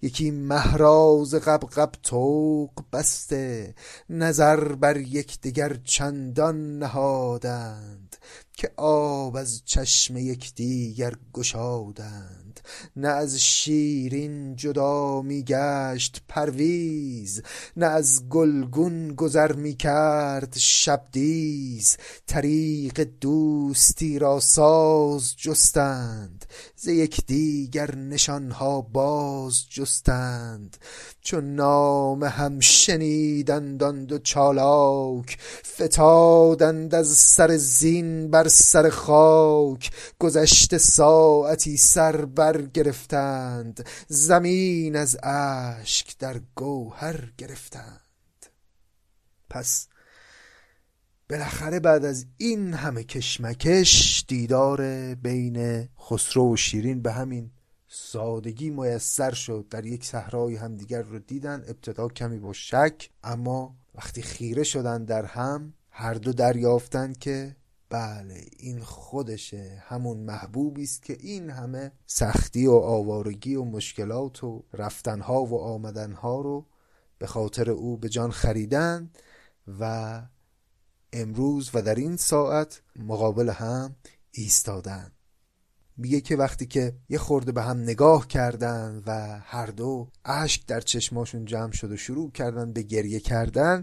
یکی 0.03 0.31
مه 0.31 0.77
را 0.77 1.23
ز 1.27 1.35
غبغب 1.35 1.93
طوق 2.03 2.71
بسته. 2.93 3.75
نظر 4.11 4.75
بر 4.75 4.97
یکدیگر 4.97 5.77
چندان 5.85 6.79
نهادند 6.79 8.17
که 8.53 8.71
آب 8.77 9.37
از 9.37 9.63
چشم 9.65 10.17
یکدیگر 10.17 11.15
گشادند. 11.33 12.42
نه 12.97 13.09
از 13.09 13.41
شیرین 13.41 14.57
جدا 14.57 15.23
می 15.23 15.43
گشت 15.43 16.23
پرویز 16.29 17.43
نه 17.77 17.87
از 17.87 18.29
گلگون 18.29 19.15
گذر 19.15 19.53
می 19.53 19.75
کرد 19.75 20.55
شبدیز. 20.57 21.97
طریق 22.27 23.09
دوستی 23.21 24.19
را 24.19 24.41
ساز 24.41 25.37
جستند 25.37 26.45
ز 26.77 26.87
یکدیگر 26.87 27.95
نشان 27.95 28.51
ها 28.51 28.81
باز 28.81 29.65
جستند. 29.71 30.77
چون 31.21 31.55
نام 31.55 32.25
هم 32.25 32.61
شنیدند 32.61 33.83
آن 33.83 34.05
دو 34.05 34.19
چالاک 34.19 35.39
فتادند 35.67 36.95
از 36.95 37.09
سر 37.09 37.57
زین 37.57 38.31
بر 38.31 38.49
سر 38.49 38.89
خاک. 38.89 39.91
گذشته 40.19 40.79
ساعتی 40.79 41.77
سر 41.77 42.25
بر 42.25 42.52
گرفتند 42.61 43.89
زمین 44.09 44.97
از 44.97 45.19
اشک 45.23 46.19
در 46.19 46.41
گوهر 46.55 47.33
گرفتند. 47.39 48.47
پس 49.51 49.89
بالاخره 51.31 51.81
بعد 51.81 52.05
از 52.05 52.27
این 52.37 52.75
همه 52.75 53.05
کشمکش 53.05 54.25
دیدار 54.29 55.15
بین 55.15 55.89
خسرو 56.01 56.53
و 56.53 56.57
شیرین 56.57 57.03
به 57.03 57.13
همین 57.13 57.51
سادگی 57.89 58.71
میسر 58.71 59.35
شد. 59.35 59.67
در 59.71 59.87
یک 59.87 60.05
صحرای 60.05 60.57
همدیگر 60.57 61.03
رو 61.03 61.19
دیدن 61.19 61.65
ابتدا 61.69 62.09
کمی 62.09 62.39
با 62.39 62.53
شک 62.53 63.11
اما 63.25 63.77
وقتی 63.95 64.23
خیره 64.23 64.63
شدن 64.63 65.05
در 65.05 65.25
هم 65.25 65.75
هر 65.91 66.15
دو 66.15 66.33
دریافتند 66.33 67.19
که 67.19 67.57
بله 67.93 68.45
این 68.57 68.81
خودشه 68.81 69.83
همون 69.87 70.19
محبوبی 70.19 70.83
است 70.83 71.03
که 71.03 71.17
این 71.21 71.51
همه 71.51 71.93
سختی 72.07 72.67
و 72.67 72.73
آوارگی 72.73 73.55
و 73.55 73.65
مشکلات 73.65 74.45
و 74.45 74.65
رفتنها 74.73 75.45
و 75.45 75.61
آمدنها 75.61 76.41
رو 76.41 76.67
به 77.19 77.27
خاطر 77.27 77.71
او 77.71 77.97
به 77.97 78.09
جان 78.09 78.31
خریدن 78.31 79.11
و 79.81 80.23
امروز 81.13 81.71
و 81.75 81.83
در 81.83 81.95
این 81.95 82.17
ساعت 82.17 82.83
مقابل 82.97 83.49
هم 83.51 83.97
ایستادن. 84.31 85.13
میگه 85.97 86.21
که 86.21 86.37
وقتی 86.37 86.67
که 86.67 86.97
یه 87.09 87.19
خورده 87.19 87.53
به 87.53 87.63
هم 87.63 87.83
نگاه 87.83 88.27
کردن 88.27 89.03
و 89.07 89.41
هر 89.45 89.67
دو 89.67 90.09
اشک 90.25 90.67
در 90.67 90.81
چشماشون 90.81 91.45
جمع 91.45 91.73
شد 91.73 91.93
و 91.93 91.97
شروع 91.97 92.31
کردن 92.31 92.73
به 92.73 92.83
گریه 92.83 93.21
کردن 93.21 93.83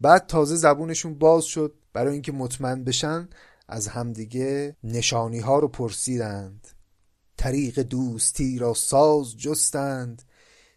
بعد 0.00 0.26
تازه 0.26 0.56
زبونشون 0.56 1.14
باز 1.14 1.44
شد. 1.44 1.74
برای 1.92 2.12
اینکه 2.12 2.32
مطمئن 2.32 2.84
بشن 2.84 3.28
از 3.68 3.88
همدیگه 3.88 4.76
نشانی 4.84 5.38
ها 5.38 5.58
رو 5.58 5.68
پرسیدند. 5.68 6.68
طریق 7.36 7.80
دوستی 7.80 8.58
را 8.58 8.74
ساز 8.74 9.36
جستند. 9.36 10.22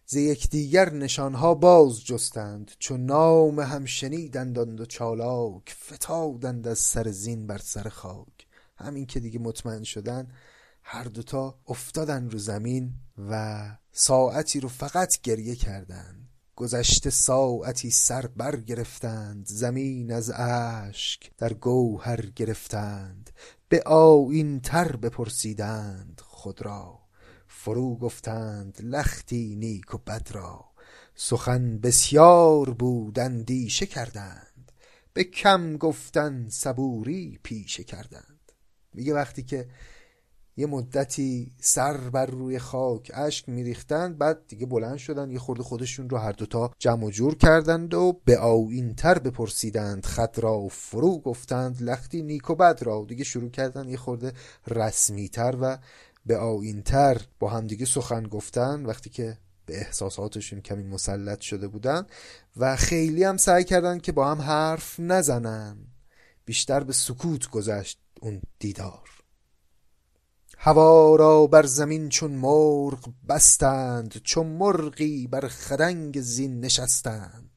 ز 0.05 0.15
یکدیگر 0.15 0.93
نشانها 0.93 1.55
باز 1.55 2.05
جستند. 2.05 2.71
چون 2.79 3.05
نام 3.05 3.59
هم 3.59 3.85
شنیدند 3.85 4.81
و 4.81 4.85
چالاک 4.85 5.75
فتادند 5.93 6.67
از 6.67 6.79
سر 6.79 7.11
زین 7.11 7.47
بر 7.47 7.57
سر 7.57 7.89
خاک. 7.89 8.47
همین 8.77 9.05
که 9.05 9.19
دیگه 9.19 9.39
مطمئن 9.39 9.83
شدن 9.83 10.27
هر 10.83 11.03
دوتا 11.03 11.59
افتادن 11.67 12.29
رو 12.29 12.39
زمین 12.39 12.93
و 13.29 13.63
ساعتی 13.91 14.59
رو 14.59 14.69
فقط 14.69 15.21
گریه 15.21 15.55
کردند. 15.55 16.20
گذشته 16.61 17.09
ساعتی 17.09 17.91
سر 17.91 18.27
بر 18.27 18.55
گرفتند 18.55 19.47
زمین 19.47 20.11
از 20.11 20.31
اشک 20.35 21.31
در 21.37 21.53
گوهر 21.53 22.25
گرفتند 22.25 23.29
به 23.69 23.81
آیین 23.85 24.59
تر 24.59 24.95
بپرسیدند 24.95 26.21
خود 26.25 26.61
را. 26.61 26.99
فرو 27.47 27.95
گفتند 27.95 28.77
لختی 28.83 29.55
نیک 29.55 29.93
و 29.95 29.97
بد 29.97 30.27
را. 30.31 30.65
سخن 31.15 31.79
بسیار 31.79 32.69
بود 32.69 33.19
اندیشه 33.19 33.85
کردند. 33.85 34.71
به 35.13 35.23
کم 35.23 35.77
گفتن 35.77 36.49
صبوری 36.49 37.39
پیشه 37.43 37.83
کردند. 37.83 38.51
میگه 38.93 39.13
وقتی 39.13 39.43
که 39.43 39.67
یه 40.61 40.67
مدتی 40.67 41.51
سر 41.59 41.97
بر 41.97 42.25
روی 42.25 42.59
خاک 42.59 43.11
اشک 43.13 43.49
میریختند 43.49 44.17
بعد 44.17 44.47
دیگه 44.47 44.65
بلند 44.65 44.97
شدن 44.97 45.31
یه 45.31 45.39
خورده 45.39 45.63
خودشون 45.63 46.09
رو 46.09 46.17
هر 46.17 46.31
دوتا 46.31 46.71
جمع 46.79 47.05
و 47.05 47.11
جور 47.11 47.35
کردند 47.35 47.93
و 47.93 48.19
به 48.25 48.39
آوین 48.39 48.95
تر 48.95 49.19
بپرسیدند. 49.19 50.05
خط 50.05 50.39
را 50.39 50.59
و 50.59 50.69
فرو 50.69 51.17
گفتند 51.19 51.81
لختی 51.81 52.21
نیک 52.21 52.49
و 52.49 52.55
بد 52.55 52.79
را. 52.81 53.01
و 53.01 53.05
دیگه 53.05 53.23
شروع 53.23 53.49
کردن 53.49 53.89
یه 53.89 53.97
خورده 53.97 54.33
رسمی 54.67 55.29
تر 55.29 55.57
و 55.61 55.77
به 56.25 56.37
آوین 56.37 56.81
تر 56.81 57.21
با 57.39 57.49
همدیگه 57.49 57.85
سخن 57.85 58.23
گفتن 58.23 58.85
وقتی 58.85 59.09
که 59.09 59.37
به 59.65 59.77
احساساتشون 59.77 60.61
کمی 60.61 60.83
مسلط 60.83 61.39
شده 61.39 61.67
بودن 61.67 62.05
و 62.57 62.75
خیلی 62.75 63.23
هم 63.23 63.37
سعی 63.37 63.63
کردن 63.63 63.99
که 63.99 64.11
با 64.11 64.31
هم 64.31 64.41
حرف 64.41 64.99
نزنن 64.99 65.77
بیشتر 66.45 66.83
به 66.83 66.93
سکوت 66.93 67.49
گذشت 67.49 67.99
اون 68.21 68.41
دیدار. 68.59 69.20
هوا 70.63 71.15
را 71.15 71.47
بر 71.47 71.65
زمین 71.65 72.09
چون 72.09 72.31
مرغ 72.31 73.09
بستند 73.29 74.17
چون 74.23 74.47
مرغی 74.47 75.27
بر 75.27 75.47
خدنگ 75.47 76.21
زین 76.21 76.59
نشستند. 76.59 77.50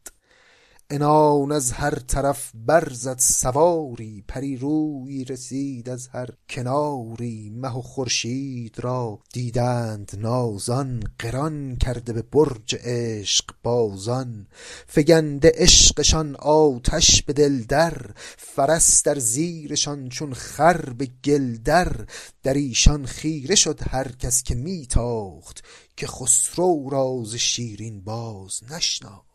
عنان 0.91 1.53
از 1.53 1.72
هر 1.72 1.95
طرف 1.95 2.51
برزد 2.55 3.18
سواری 3.18 4.24
پری 4.28 4.57
روی 4.57 5.24
رسید 5.24 5.89
از 5.89 6.09
هر 6.09 6.28
کناری. 6.49 7.51
مه 7.51 7.78
و 7.78 7.82
خورشید 7.82 8.76
را 8.80 9.20
دیدند 9.32 10.12
نازان 10.18 11.03
قران 11.18 11.76
کرده 11.76 12.12
به 12.12 12.22
برج 12.22 12.76
عشق 12.80 13.45
بازان. 13.62 14.47
فگنده 14.87 15.53
عشقشان 15.55 16.37
آتش 16.37 17.22
به 17.22 17.32
دل 17.32 17.62
در 17.62 18.11
فرس 18.37 19.03
در 19.03 19.18
زیرشان 19.18 20.09
چون 20.09 20.35
خر 20.35 20.93
به 20.93 21.09
گل 21.24 21.57
در. 21.57 22.07
در 22.43 22.55
ایشان 22.55 23.07
خیره 23.07 23.55
شد 23.55 23.80
هر 23.91 24.12
کس 24.12 24.43
که 24.43 24.55
میتاخت 24.55 25.64
که 25.97 26.07
خسرو 26.07 26.89
راز 26.91 27.35
شیرین 27.35 28.01
باز 28.01 28.61
نشناخت. 28.70 29.34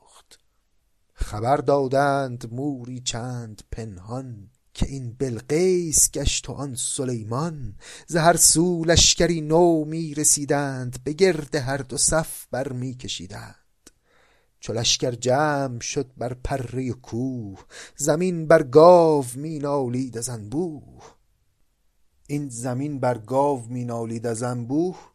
خبر 1.19 1.57
دادند 1.57 2.53
موری 2.53 2.99
چند 2.99 3.61
پنهان 3.71 4.49
که 4.73 4.85
این 4.89 5.15
بلقیس 5.19 6.11
گشت 6.11 6.49
و 6.49 6.53
آن 6.53 6.75
سلیمان. 6.75 7.75
ز 8.07 8.15
هر 8.15 8.37
سو 8.37 8.83
لشکری 8.83 9.41
نو 9.41 9.85
می 9.85 10.13
رسیدند 10.13 11.03
به 11.03 11.13
گرد 11.13 11.55
هر 11.55 11.77
دو 11.77 11.97
صف 11.97 12.45
بر 12.51 12.71
می 12.71 12.95
کشیدند 12.95 13.55
چو 14.59 14.73
لشکر 14.73 15.11
جمع 15.11 15.79
شد 15.79 16.11
بر 16.17 16.33
پره 16.33 16.91
کوه 16.91 17.63
زمین 17.97 18.47
بر 18.47 18.63
گاو 18.63 19.25
می 19.35 19.59
نالید 19.59 20.17
از 20.17 20.29
انبوه. 20.29 21.03
این 22.27 22.49
زمین 22.49 22.99
بر 22.99 23.17
گاو 23.17 23.65
می 23.67 23.85
نالید 23.85 24.27
از 24.27 24.43
انبوه 24.43 25.08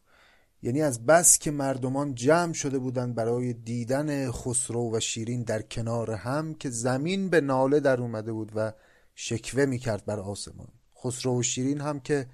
یعنی 0.64 0.82
از 0.82 1.06
بس 1.06 1.38
که 1.38 1.50
مردمان 1.50 2.14
جمع 2.14 2.52
شده 2.52 2.78
بودند 2.78 3.14
برای 3.14 3.52
دیدن 3.52 4.30
خسرو 4.30 4.96
و 4.96 5.00
شیرین 5.00 5.42
در 5.42 5.62
کنار 5.62 6.10
هم 6.10 6.54
که 6.54 6.70
زمین 6.70 7.28
به 7.28 7.40
ناله 7.40 7.80
در 7.80 8.00
اومده 8.00 8.32
بود 8.32 8.52
و 8.54 8.72
شکوه 9.14 9.66
می‌کرد 9.66 10.04
بر 10.04 10.20
آسمان. 10.20 10.68
خسرو 11.04 11.38
و 11.38 11.42
شیرین 11.42 11.80
هم 11.80 12.00
که 12.00 12.26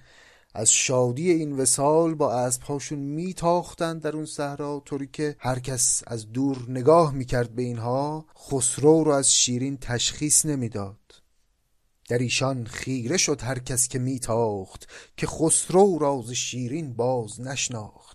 از 0.55 0.73
شادی 0.73 1.31
این 1.31 1.57
وسال 1.57 2.15
با 2.15 2.35
اسبهاشون 2.35 2.99
میتاختند 2.99 4.03
در 4.03 4.17
اون 4.17 4.27
صحرا 4.27 4.83
طوری 4.85 5.09
که 5.13 5.37
هر 5.39 5.59
کس 5.59 6.03
از 6.07 6.33
دور 6.33 6.65
نگاه 6.69 7.15
می‌کرد 7.15 7.55
به 7.55 7.63
اینها 7.63 8.27
خسرو 8.51 9.05
رو 9.05 9.11
از 9.11 9.33
شیرین 9.35 9.77
تشخیص 9.77 10.47
نمی‌داد. 10.47 10.97
در 12.09 12.19
ایشان 12.19 12.65
خیره 12.65 13.17
شد 13.17 13.43
هر 13.43 13.59
کس 13.59 13.89
که 13.89 13.99
میتاخت 13.99 14.89
که 15.17 15.27
خسرو 15.27 15.99
راز 15.99 16.31
شیرین 16.31 16.93
باز 16.93 17.41
نشناخت. 17.41 18.10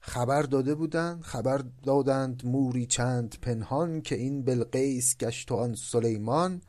خبر 0.00 0.42
داده 0.42 0.74
بودند 0.74 1.22
خبر 1.22 1.64
دادند 1.84 2.42
موری 2.44 2.86
چند 2.86 3.36
پنهان 3.42 4.00
که 4.00 4.14
این 4.14 4.42
بلقیس 4.42 5.16
گشت 5.16 5.52
و 5.52 5.54
آن 5.54 5.74
سلیمان 5.74 6.62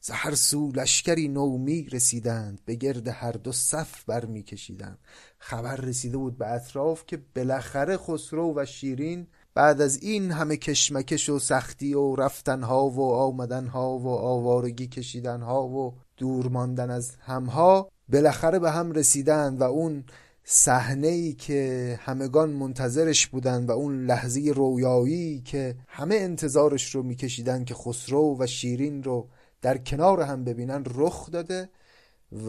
ز 0.00 0.10
هر 0.10 0.34
سو 0.34 0.72
لشکری 0.72 1.28
نو 1.28 1.58
می 1.58 1.88
رسیدند 1.88 2.60
به 2.64 2.74
گرد 2.74 3.08
هر 3.08 3.32
دو 3.32 3.52
صف 3.52 4.04
بر 4.04 4.24
می 4.24 4.42
کشیدند. 4.42 4.98
خبر 5.38 5.76
رسیده 5.76 6.16
بود 6.16 6.38
به 6.38 6.46
اطراف 6.46 7.04
که 7.06 7.22
بالاخره 7.36 7.96
خسرو 7.96 8.54
و 8.56 8.64
شیرین 8.64 9.26
بعد 9.54 9.80
از 9.80 10.02
این 10.02 10.32
همه 10.32 10.56
کشمکش 10.56 11.28
و 11.28 11.38
سختی 11.38 11.94
و 11.94 12.16
رفتنها 12.16 12.88
و 12.88 13.12
آمدنها 13.14 13.98
و 13.98 14.08
آوارگی 14.08 14.86
کشیدنها 14.86 15.68
و 15.68 15.94
دور 16.16 16.48
ماندن 16.48 16.90
از 16.90 17.16
همها 17.20 17.88
بالاخره 18.08 18.58
به 18.58 18.70
هم 18.70 18.92
رسیدند 18.92 19.60
و 19.60 19.64
اون 19.64 20.04
صحنه 20.48 21.06
ای 21.08 21.32
که 21.32 22.00
همگان 22.02 22.50
منتظرش 22.50 23.26
بودن 23.26 23.66
و 23.66 23.70
اون 23.70 24.06
لحظه 24.06 24.52
رویایی 24.54 25.40
که 25.40 25.76
همه 25.88 26.14
انتظارش 26.14 26.94
رو 26.94 27.02
میکشیدن 27.02 27.64
که 27.64 27.74
خسرو 27.74 28.36
و 28.38 28.46
شیرین 28.46 29.02
رو 29.02 29.28
در 29.62 29.78
کنار 29.78 30.20
هم 30.22 30.44
ببینن 30.44 30.84
رخ 30.94 31.30
داده 31.30 31.68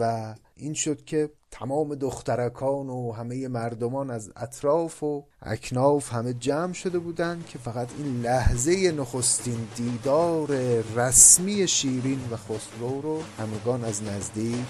و 0.00 0.34
این 0.56 0.74
شد 0.74 1.04
که 1.04 1.30
تمام 1.50 1.94
دخترکان 1.94 2.88
و 2.88 3.12
همه 3.12 3.48
مردمان 3.48 4.10
از 4.10 4.30
اطراف 4.36 5.02
و 5.02 5.24
اکناف 5.42 6.12
همه 6.12 6.32
جمع 6.32 6.72
شده 6.72 6.98
بودند 6.98 7.46
که 7.46 7.58
فقط 7.58 7.88
این 7.98 8.20
لحظه 8.22 8.92
نخستین 8.92 9.68
دیدار 9.76 10.48
رسمی 10.96 11.68
شیرین 11.68 12.20
و 12.30 12.36
خسرو 12.36 13.00
رو 13.00 13.22
همگان 13.38 13.84
از 13.84 14.02
نزدیک 14.02 14.66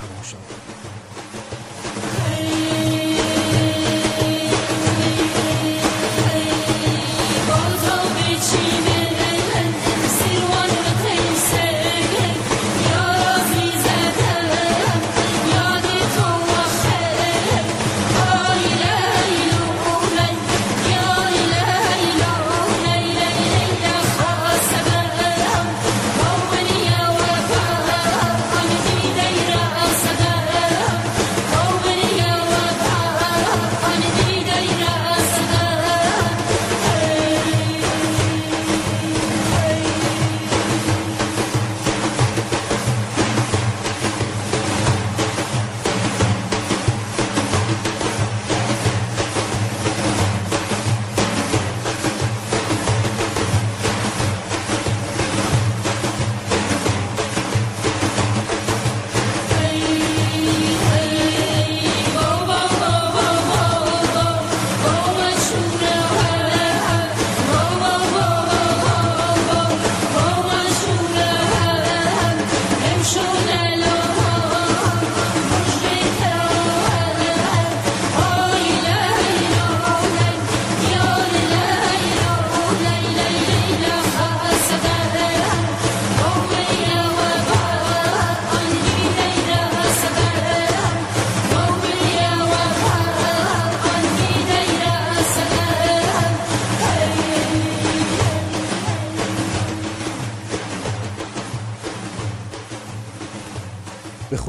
تماشا 0.00 0.38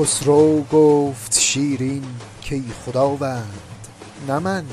خسرو 0.03 0.61
گفت 0.63 1.39
شیرین 1.39 2.03
کی 2.41 2.63
خداوند 2.85 3.87
نه 4.27 4.39
من 4.39 4.65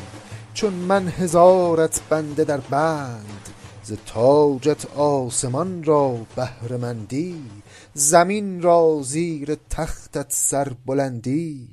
چون 0.55 0.72
من 0.72 1.09
هزارت 1.09 2.01
بنده 2.09 2.45
در 2.45 2.61
بند. 2.61 3.49
ز 3.83 3.93
تاجت 4.07 4.87
آسمان 4.97 5.85
را 5.85 6.16
بهره 6.37 6.76
مندی 6.76 7.43
زمین 7.95 8.62
را 8.62 9.01
زیر 9.03 9.57
تختت 9.70 10.26
سر 10.28 10.72
بلندی. 10.87 11.68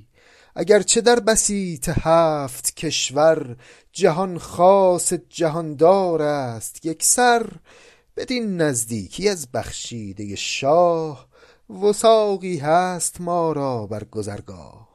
اگر 0.56 0.82
چه 0.82 1.02
در 1.02 1.20
بسیط 1.20 1.90
هفت 1.90 2.76
کشور 2.76 3.56
جهان 3.92 4.38
خاص 4.38 5.14
جهاندار 5.30 6.22
است 6.22 6.86
یکسر 6.86 7.52
بدین 8.18 8.62
نزدیکی 8.62 9.30
از 9.30 9.52
بخشیده 9.52 10.36
شاه 10.36 11.28
وثاقی 11.70 12.58
هست 12.58 13.22
ما 13.22 13.52
را 13.52 13.88
بر 13.88 14.04
گذرگاه. 14.04 14.88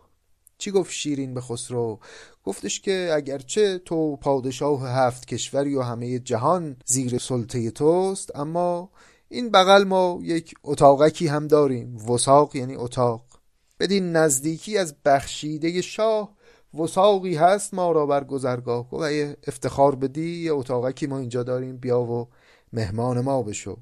چی 0.58 0.70
گفت 0.70 0.92
شیرین 0.92 1.34
به 1.34 1.40
خسرو؟ 1.40 1.98
گفتش 2.44 2.80
که 2.80 3.10
اگرچه 3.14 3.78
تو 3.78 4.16
پادشاه 4.16 4.88
هفت 4.88 5.24
کشوری 5.24 5.74
و 5.74 5.82
همه 5.82 6.18
جهان 6.18 6.76
زیر 6.84 7.18
سلطه 7.18 7.70
توست 7.70 8.36
اما 8.36 8.90
این 9.28 9.50
بغل 9.50 9.84
ما 9.84 10.18
یک 10.22 10.54
اتاقکی 10.64 11.26
هم 11.26 11.46
داریم. 11.46 12.10
وساق 12.10 12.56
یعنی 12.56 12.76
اتاق. 12.76 13.24
بدین 13.80 14.12
نزدیکی 14.12 14.78
از 14.78 14.94
بخشیده 15.04 15.80
شاه 15.80 16.34
وساقی 16.74 17.34
هست 17.34 17.74
ما 17.74 17.92
را 17.92 18.06
بر 18.06 18.24
گذرگاه. 18.24 18.94
و 18.94 19.32
افتخار 19.46 19.94
بدی 19.94 20.44
یه 20.44 20.52
اتاقکی 20.52 21.06
ما 21.06 21.18
اینجا 21.18 21.42
داریم 21.42 21.76
بیا 21.76 22.00
و 22.00 22.28
مهمان 22.72 23.20
ما 23.20 23.42
بشو. 23.42 23.76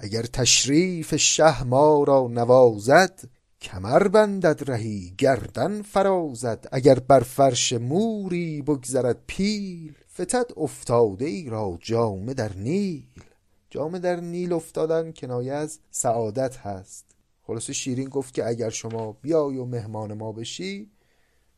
اگر 0.00 0.22
تشریف 0.22 1.16
شه 1.16 1.64
ما 1.64 2.04
را 2.04 2.28
نوازد 2.28 3.20
کمر 3.60 4.08
بندد 4.08 4.70
رهی 4.70 5.14
گردن 5.18 5.82
فرازد. 5.82 6.68
اگر 6.72 6.98
بر 6.98 7.20
فرش 7.20 7.72
موری 7.72 8.62
بگذرد 8.62 9.24
پیل 9.26 9.94
فتد 10.14 10.50
افتاده 10.56 11.24
ای 11.24 11.48
را 11.48 11.78
جامه 11.80 12.34
در 12.34 12.52
نیل. 12.52 13.22
جامه 13.70 13.98
در 13.98 14.20
نیل 14.20 14.52
افتادن 14.52 15.12
کنایه 15.12 15.52
از 15.52 15.78
سعادت 15.90 16.56
هست. 16.56 17.04
خلاص 17.42 17.70
شیرین 17.70 18.08
گفت 18.08 18.34
که 18.34 18.46
اگر 18.46 18.70
شما 18.70 19.12
بیای 19.12 19.56
و 19.56 19.64
مهمان 19.64 20.12
ما 20.12 20.32
بشی 20.32 20.90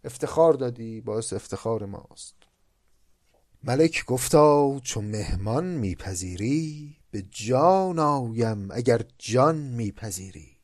افتخار 0.04 0.54
دادی 0.54 1.00
باعث 1.00 1.32
افتخار 1.32 1.86
ماست. 1.86 2.34
ملک 3.64 4.04
گفتا 4.04 4.80
چون 4.82 5.04
مهمان 5.04 5.64
میپذیری 5.64 6.99
به 7.10 7.22
جان 7.30 7.98
آیم 7.98 8.70
اگر 8.70 9.02
جان 9.18 9.56
میپذیری. 9.56 10.56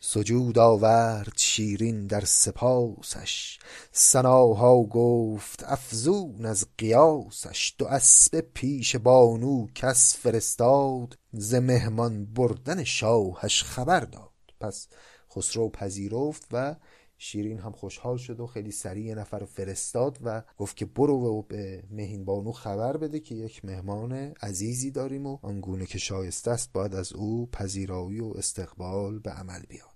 سجود 0.00 0.58
آورد 0.58 1.32
شیرین 1.36 2.06
در 2.06 2.24
سپاسش. 2.24 3.58
سناها 3.92 4.82
گفت 4.82 5.64
افزون 5.66 6.46
از 6.46 6.66
قیاسش. 6.78 7.74
دو 7.78 7.86
اسبه 7.86 8.40
پیش 8.40 8.96
بانو 8.96 9.66
کس 9.74 10.16
فرستاد. 10.16 11.18
ز 11.32 11.54
مهمان 11.54 12.24
بردن 12.24 12.84
شاهش 12.84 13.62
خبر 13.62 14.00
داد. 14.00 14.30
پس 14.60 14.88
خسرو 15.30 15.68
پذیرفت 15.68 16.46
و 16.52 16.76
شیرین 17.24 17.58
هم 17.58 17.72
خوشحال 17.72 18.16
شد 18.16 18.40
و 18.40 18.46
خیلی 18.46 18.70
سریع 18.70 19.04
یه 19.04 19.14
نفر 19.14 19.44
فرستاد 19.44 20.18
و 20.24 20.42
گفت 20.58 20.76
که 20.76 20.84
برو 20.84 21.14
و 21.14 21.42
به 21.42 21.82
مهین 21.90 22.24
بانو 22.24 22.52
خبر 22.52 22.96
بده 22.96 23.20
که 23.20 23.34
یک 23.34 23.64
مهمان 23.64 24.12
عزیزی 24.42 24.90
داریم 24.90 25.26
و 25.26 25.38
آنگونه 25.42 25.86
که 25.86 25.98
شایسته 25.98 26.50
است 26.50 26.72
باید 26.72 26.94
از 26.94 27.12
او 27.12 27.46
پذیرایی 27.46 28.20
و 28.20 28.32
استقبال 28.36 29.18
به 29.18 29.30
عمل 29.30 29.60
بیاد. 29.68 29.88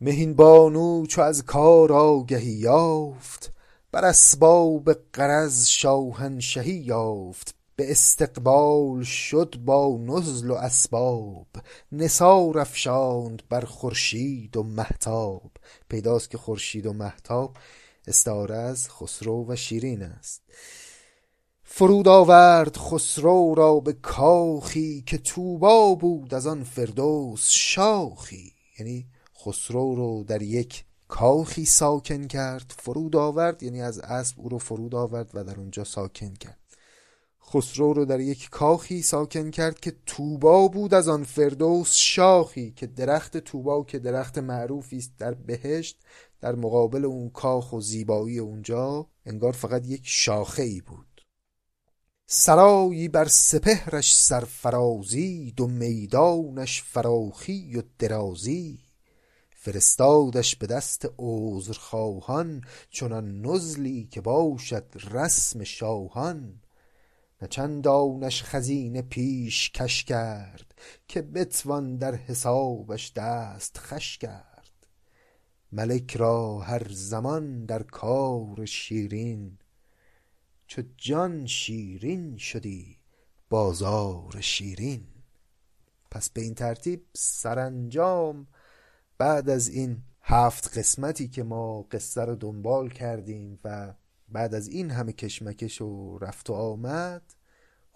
مهین 0.00 0.34
بانو 0.34 1.06
چو 1.06 1.22
از 1.22 1.44
کار 1.44 1.92
آگهی 1.92 2.52
یافت 2.52 3.52
بر 3.92 4.04
اسباب 4.04 4.92
غرض 4.92 5.66
شاهنشهی 5.66 6.74
یافت. 6.74 7.59
به 7.80 7.90
استقبال 7.90 9.02
شد 9.02 9.56
با 9.64 9.98
نزل 10.00 10.50
و 10.50 10.54
اسباب. 10.54 11.46
نثار 11.92 12.58
افشاند 12.58 13.42
بر 13.48 13.60
خورشید 13.60 14.56
و 14.56 14.62
مهتاب. 14.62 15.50
پیداست 15.88 16.30
که 16.30 16.38
خورشید 16.38 16.86
و 16.86 16.92
مهتاب 16.92 17.56
استعاره 18.06 18.56
از 18.56 18.90
خسرو 18.90 19.46
و 19.48 19.56
شیرین 19.56 20.02
است. 20.02 20.42
فرود 21.62 22.08
آورد 22.08 22.76
خسرو 22.76 23.54
را 23.54 23.80
به 23.80 23.92
کاخی 23.92 25.02
که 25.06 25.18
توبا 25.18 25.94
بود 25.94 26.34
از 26.34 26.46
آن 26.46 26.64
فردوس 26.64 27.48
شاخی. 27.50 28.52
یعنی 28.78 29.06
خسرو 29.44 29.94
رو 29.94 30.24
در 30.24 30.42
یک 30.42 30.84
کاخی 31.08 31.64
ساکن 31.64 32.26
کرد. 32.26 32.74
فرود 32.78 33.16
آورد 33.16 33.62
یعنی 33.62 33.82
از 33.82 33.98
اسب 33.98 34.40
او 34.40 34.48
رو 34.48 34.58
فرود 34.58 34.94
آورد 34.94 35.30
و 35.34 35.44
در 35.44 35.56
اونجا 35.56 35.84
ساکن 35.84 36.34
کرد. 36.34 36.59
خسرو 37.52 37.92
رو 37.92 38.04
در 38.04 38.20
یک 38.20 38.48
کاخی 38.50 39.02
ساکن 39.02 39.50
کرد 39.50 39.80
که 39.80 39.92
توبا 40.06 40.68
بود 40.68 40.94
از 40.94 41.08
آن 41.08 41.24
فردوس 41.24 41.94
شاخی 41.94 42.72
که 42.76 42.86
درخت 42.86 43.36
توبا 43.36 43.84
که 43.84 43.98
درخت 43.98 44.38
معروفی 44.38 44.96
است 44.96 45.12
در 45.18 45.34
بهشت 45.34 45.98
در 46.40 46.54
مقابل 46.54 47.04
اون 47.04 47.30
کاخ 47.30 47.72
و 47.72 47.80
زیبایی 47.80 48.38
اونجا 48.38 49.06
انگار 49.26 49.52
فقط 49.52 49.86
یک 49.86 50.02
شاخه 50.04 50.62
ای 50.62 50.80
بود. 50.80 51.06
سرایی 52.26 53.08
بر 53.08 53.28
سپهرش 53.28 54.16
سرفرازی 54.16 55.52
دو 55.56 55.66
میدانش 55.66 56.82
فراخی 56.82 57.76
و 57.76 57.82
درازی. 57.98 58.78
فرستادش 59.50 60.56
به 60.56 60.66
دست 60.66 61.08
عذرخواهان 61.18 62.64
چنان 62.90 63.40
نزلی 63.40 64.08
که 64.10 64.20
باشد 64.20 64.84
رسم 65.10 65.64
شاهان. 65.64 66.60
نه 67.42 67.48
چندانش 67.48 68.42
خزینه 68.44 69.02
پیش 69.02 69.70
کش 69.70 70.04
کرد 70.04 70.74
که 71.08 71.22
بتوان 71.22 71.96
در 71.96 72.14
حسابش 72.14 73.12
دست 73.12 73.78
خش 73.78 74.18
کرد. 74.18 74.86
ملک 75.72 76.16
را 76.16 76.58
هر 76.58 76.86
زمان 76.90 77.64
در 77.64 77.82
کار 77.82 78.64
شیرین 78.64 79.58
چو 80.66 80.82
جان 80.96 81.46
شیرین 81.46 82.36
شدی 82.36 82.98
بازار 83.50 84.40
شیرین. 84.40 85.06
پس 86.10 86.30
به 86.30 86.40
این 86.40 86.54
ترتیب 86.54 87.06
سرانجام 87.14 88.46
بعد 89.18 89.50
از 89.50 89.68
این 89.68 90.02
هفت 90.22 90.78
قسمتی 90.78 91.28
که 91.28 91.42
ما 91.42 91.82
قصه 91.82 92.24
رو 92.24 92.34
دنبال 92.34 92.88
کردیم 92.88 93.58
و 93.64 93.94
بعد 94.32 94.54
از 94.54 94.68
این 94.68 94.90
همه 94.90 95.12
کشمکش 95.12 95.80
و 95.80 96.18
رفت 96.18 96.50
و 96.50 96.52
آمد 96.52 97.22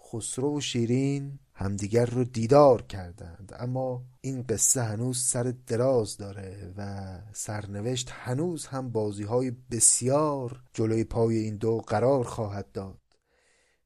خسرو 0.05 0.57
و 0.57 0.61
شیرین 0.61 1.39
همدیگر 1.53 2.05
رو 2.05 2.23
دیدار 2.23 2.81
کردند. 2.81 3.53
اما 3.59 4.03
این 4.21 4.43
قصه 4.43 4.81
هنوز 4.81 5.17
سر 5.17 5.53
دراز 5.67 6.17
داره 6.17 6.73
و 6.77 7.07
سرنوشت 7.33 8.09
هنوز 8.11 8.65
هم 8.65 8.91
بازی 8.91 9.23
های 9.23 9.51
بسیار 9.71 10.63
جلوی 10.73 11.03
پای 11.03 11.37
این 11.37 11.55
دو 11.55 11.77
قرار 11.77 12.23
خواهد 12.23 12.71
داد. 12.71 12.99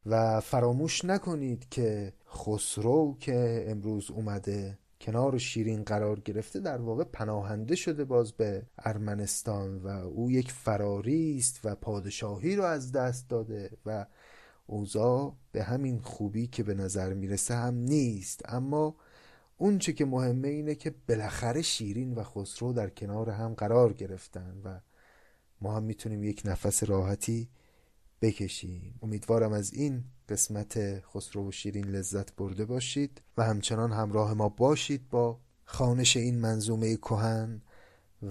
و 0.06 0.40
فراموش 0.40 1.06
نکنید 1.06 1.70
که 1.70 2.14
خسرو 2.36 3.18
که 3.20 3.66
امروز 3.68 4.12
اومده 4.12 4.80
کنار 5.02 5.38
شیرین 5.38 5.84
قرار 5.84 6.20
گرفته 6.20 6.60
در 6.60 6.82
واقع 6.82 7.04
پناهنده 7.04 7.76
شده 7.76 8.06
باز 8.06 8.32
به 8.32 8.64
ارمنستان 8.78 9.78
و 9.78 9.88
او 9.88 10.32
یک 10.32 10.52
فراری 10.52 11.38
است 11.38 11.60
و 11.64 11.76
پادشاهی 11.76 12.56
رو 12.56 12.64
از 12.64 12.92
دست 12.92 13.30
داده 13.30 13.70
و 13.86 14.06
اوضاع 14.68 15.36
به 15.52 15.64
همین 15.64 16.00
خوبی 16.00 16.48
که 16.48 16.64
به 16.64 16.74
نظر 16.74 17.14
می‌رسه 17.14 17.56
هم 17.56 17.76
نیست. 17.76 18.42
اما 18.46 18.96
اونچه 19.58 19.94
که 19.94 20.06
مهمه 20.06 20.48
اینه 20.48 20.76
که 20.76 20.96
بالاخره 21.10 21.62
شیرین 21.62 22.14
و 22.14 22.24
خسرو 22.24 22.74
در 22.74 22.90
کنار 22.90 23.30
هم 23.30 23.54
قرار 23.54 23.94
گرفتن 23.94 24.62
و 24.64 24.80
ما 25.62 25.76
هم 25.76 25.84
می‌تونیم 25.84 26.24
یک 26.24 26.42
نفس 26.46 26.84
راحتی 26.84 27.50
بکشیم. 28.22 29.00
امیدوارم 29.04 29.54
از 29.54 29.74
این 29.74 30.04
قسمت 30.30 31.00
خسرو 31.00 31.48
و 31.48 31.52
شیرین 31.52 31.86
لذت 31.86 32.36
برده 32.36 32.66
باشید 32.66 33.22
و 33.38 33.44
همچنان 33.44 33.92
همراه 33.92 34.34
ما 34.34 34.50
باشید 34.50 35.10
با 35.10 35.40
خانش 35.66 36.18
این 36.18 36.40
منظومه 36.40 36.96
کهن 36.96 37.62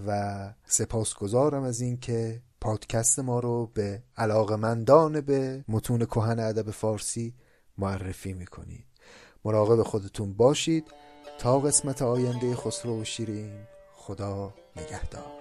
و 0.06 0.54
سپاسگزارم 0.64 1.62
از 1.62 1.80
اینکه 1.80 2.42
پادکست 2.60 3.18
ما 3.18 3.40
رو 3.40 3.70
به 3.74 4.02
علاقمندان 4.16 5.20
به 5.20 5.64
متون 5.68 6.04
کهن 6.04 6.38
ادب 6.38 6.70
فارسی 6.70 7.34
معرفی 7.78 8.32
می‌کنید. 8.32 8.84
مراقب 9.44 9.82
خودتون 9.82 10.32
باشید. 10.32 10.84
تا 11.38 11.60
قسمت 11.60 12.02
آینده 12.02 12.56
خسرو 12.56 13.00
و 13.00 13.04
شیرین 13.04 13.52
خدا 13.92 14.54
نگهدار. 14.76 15.37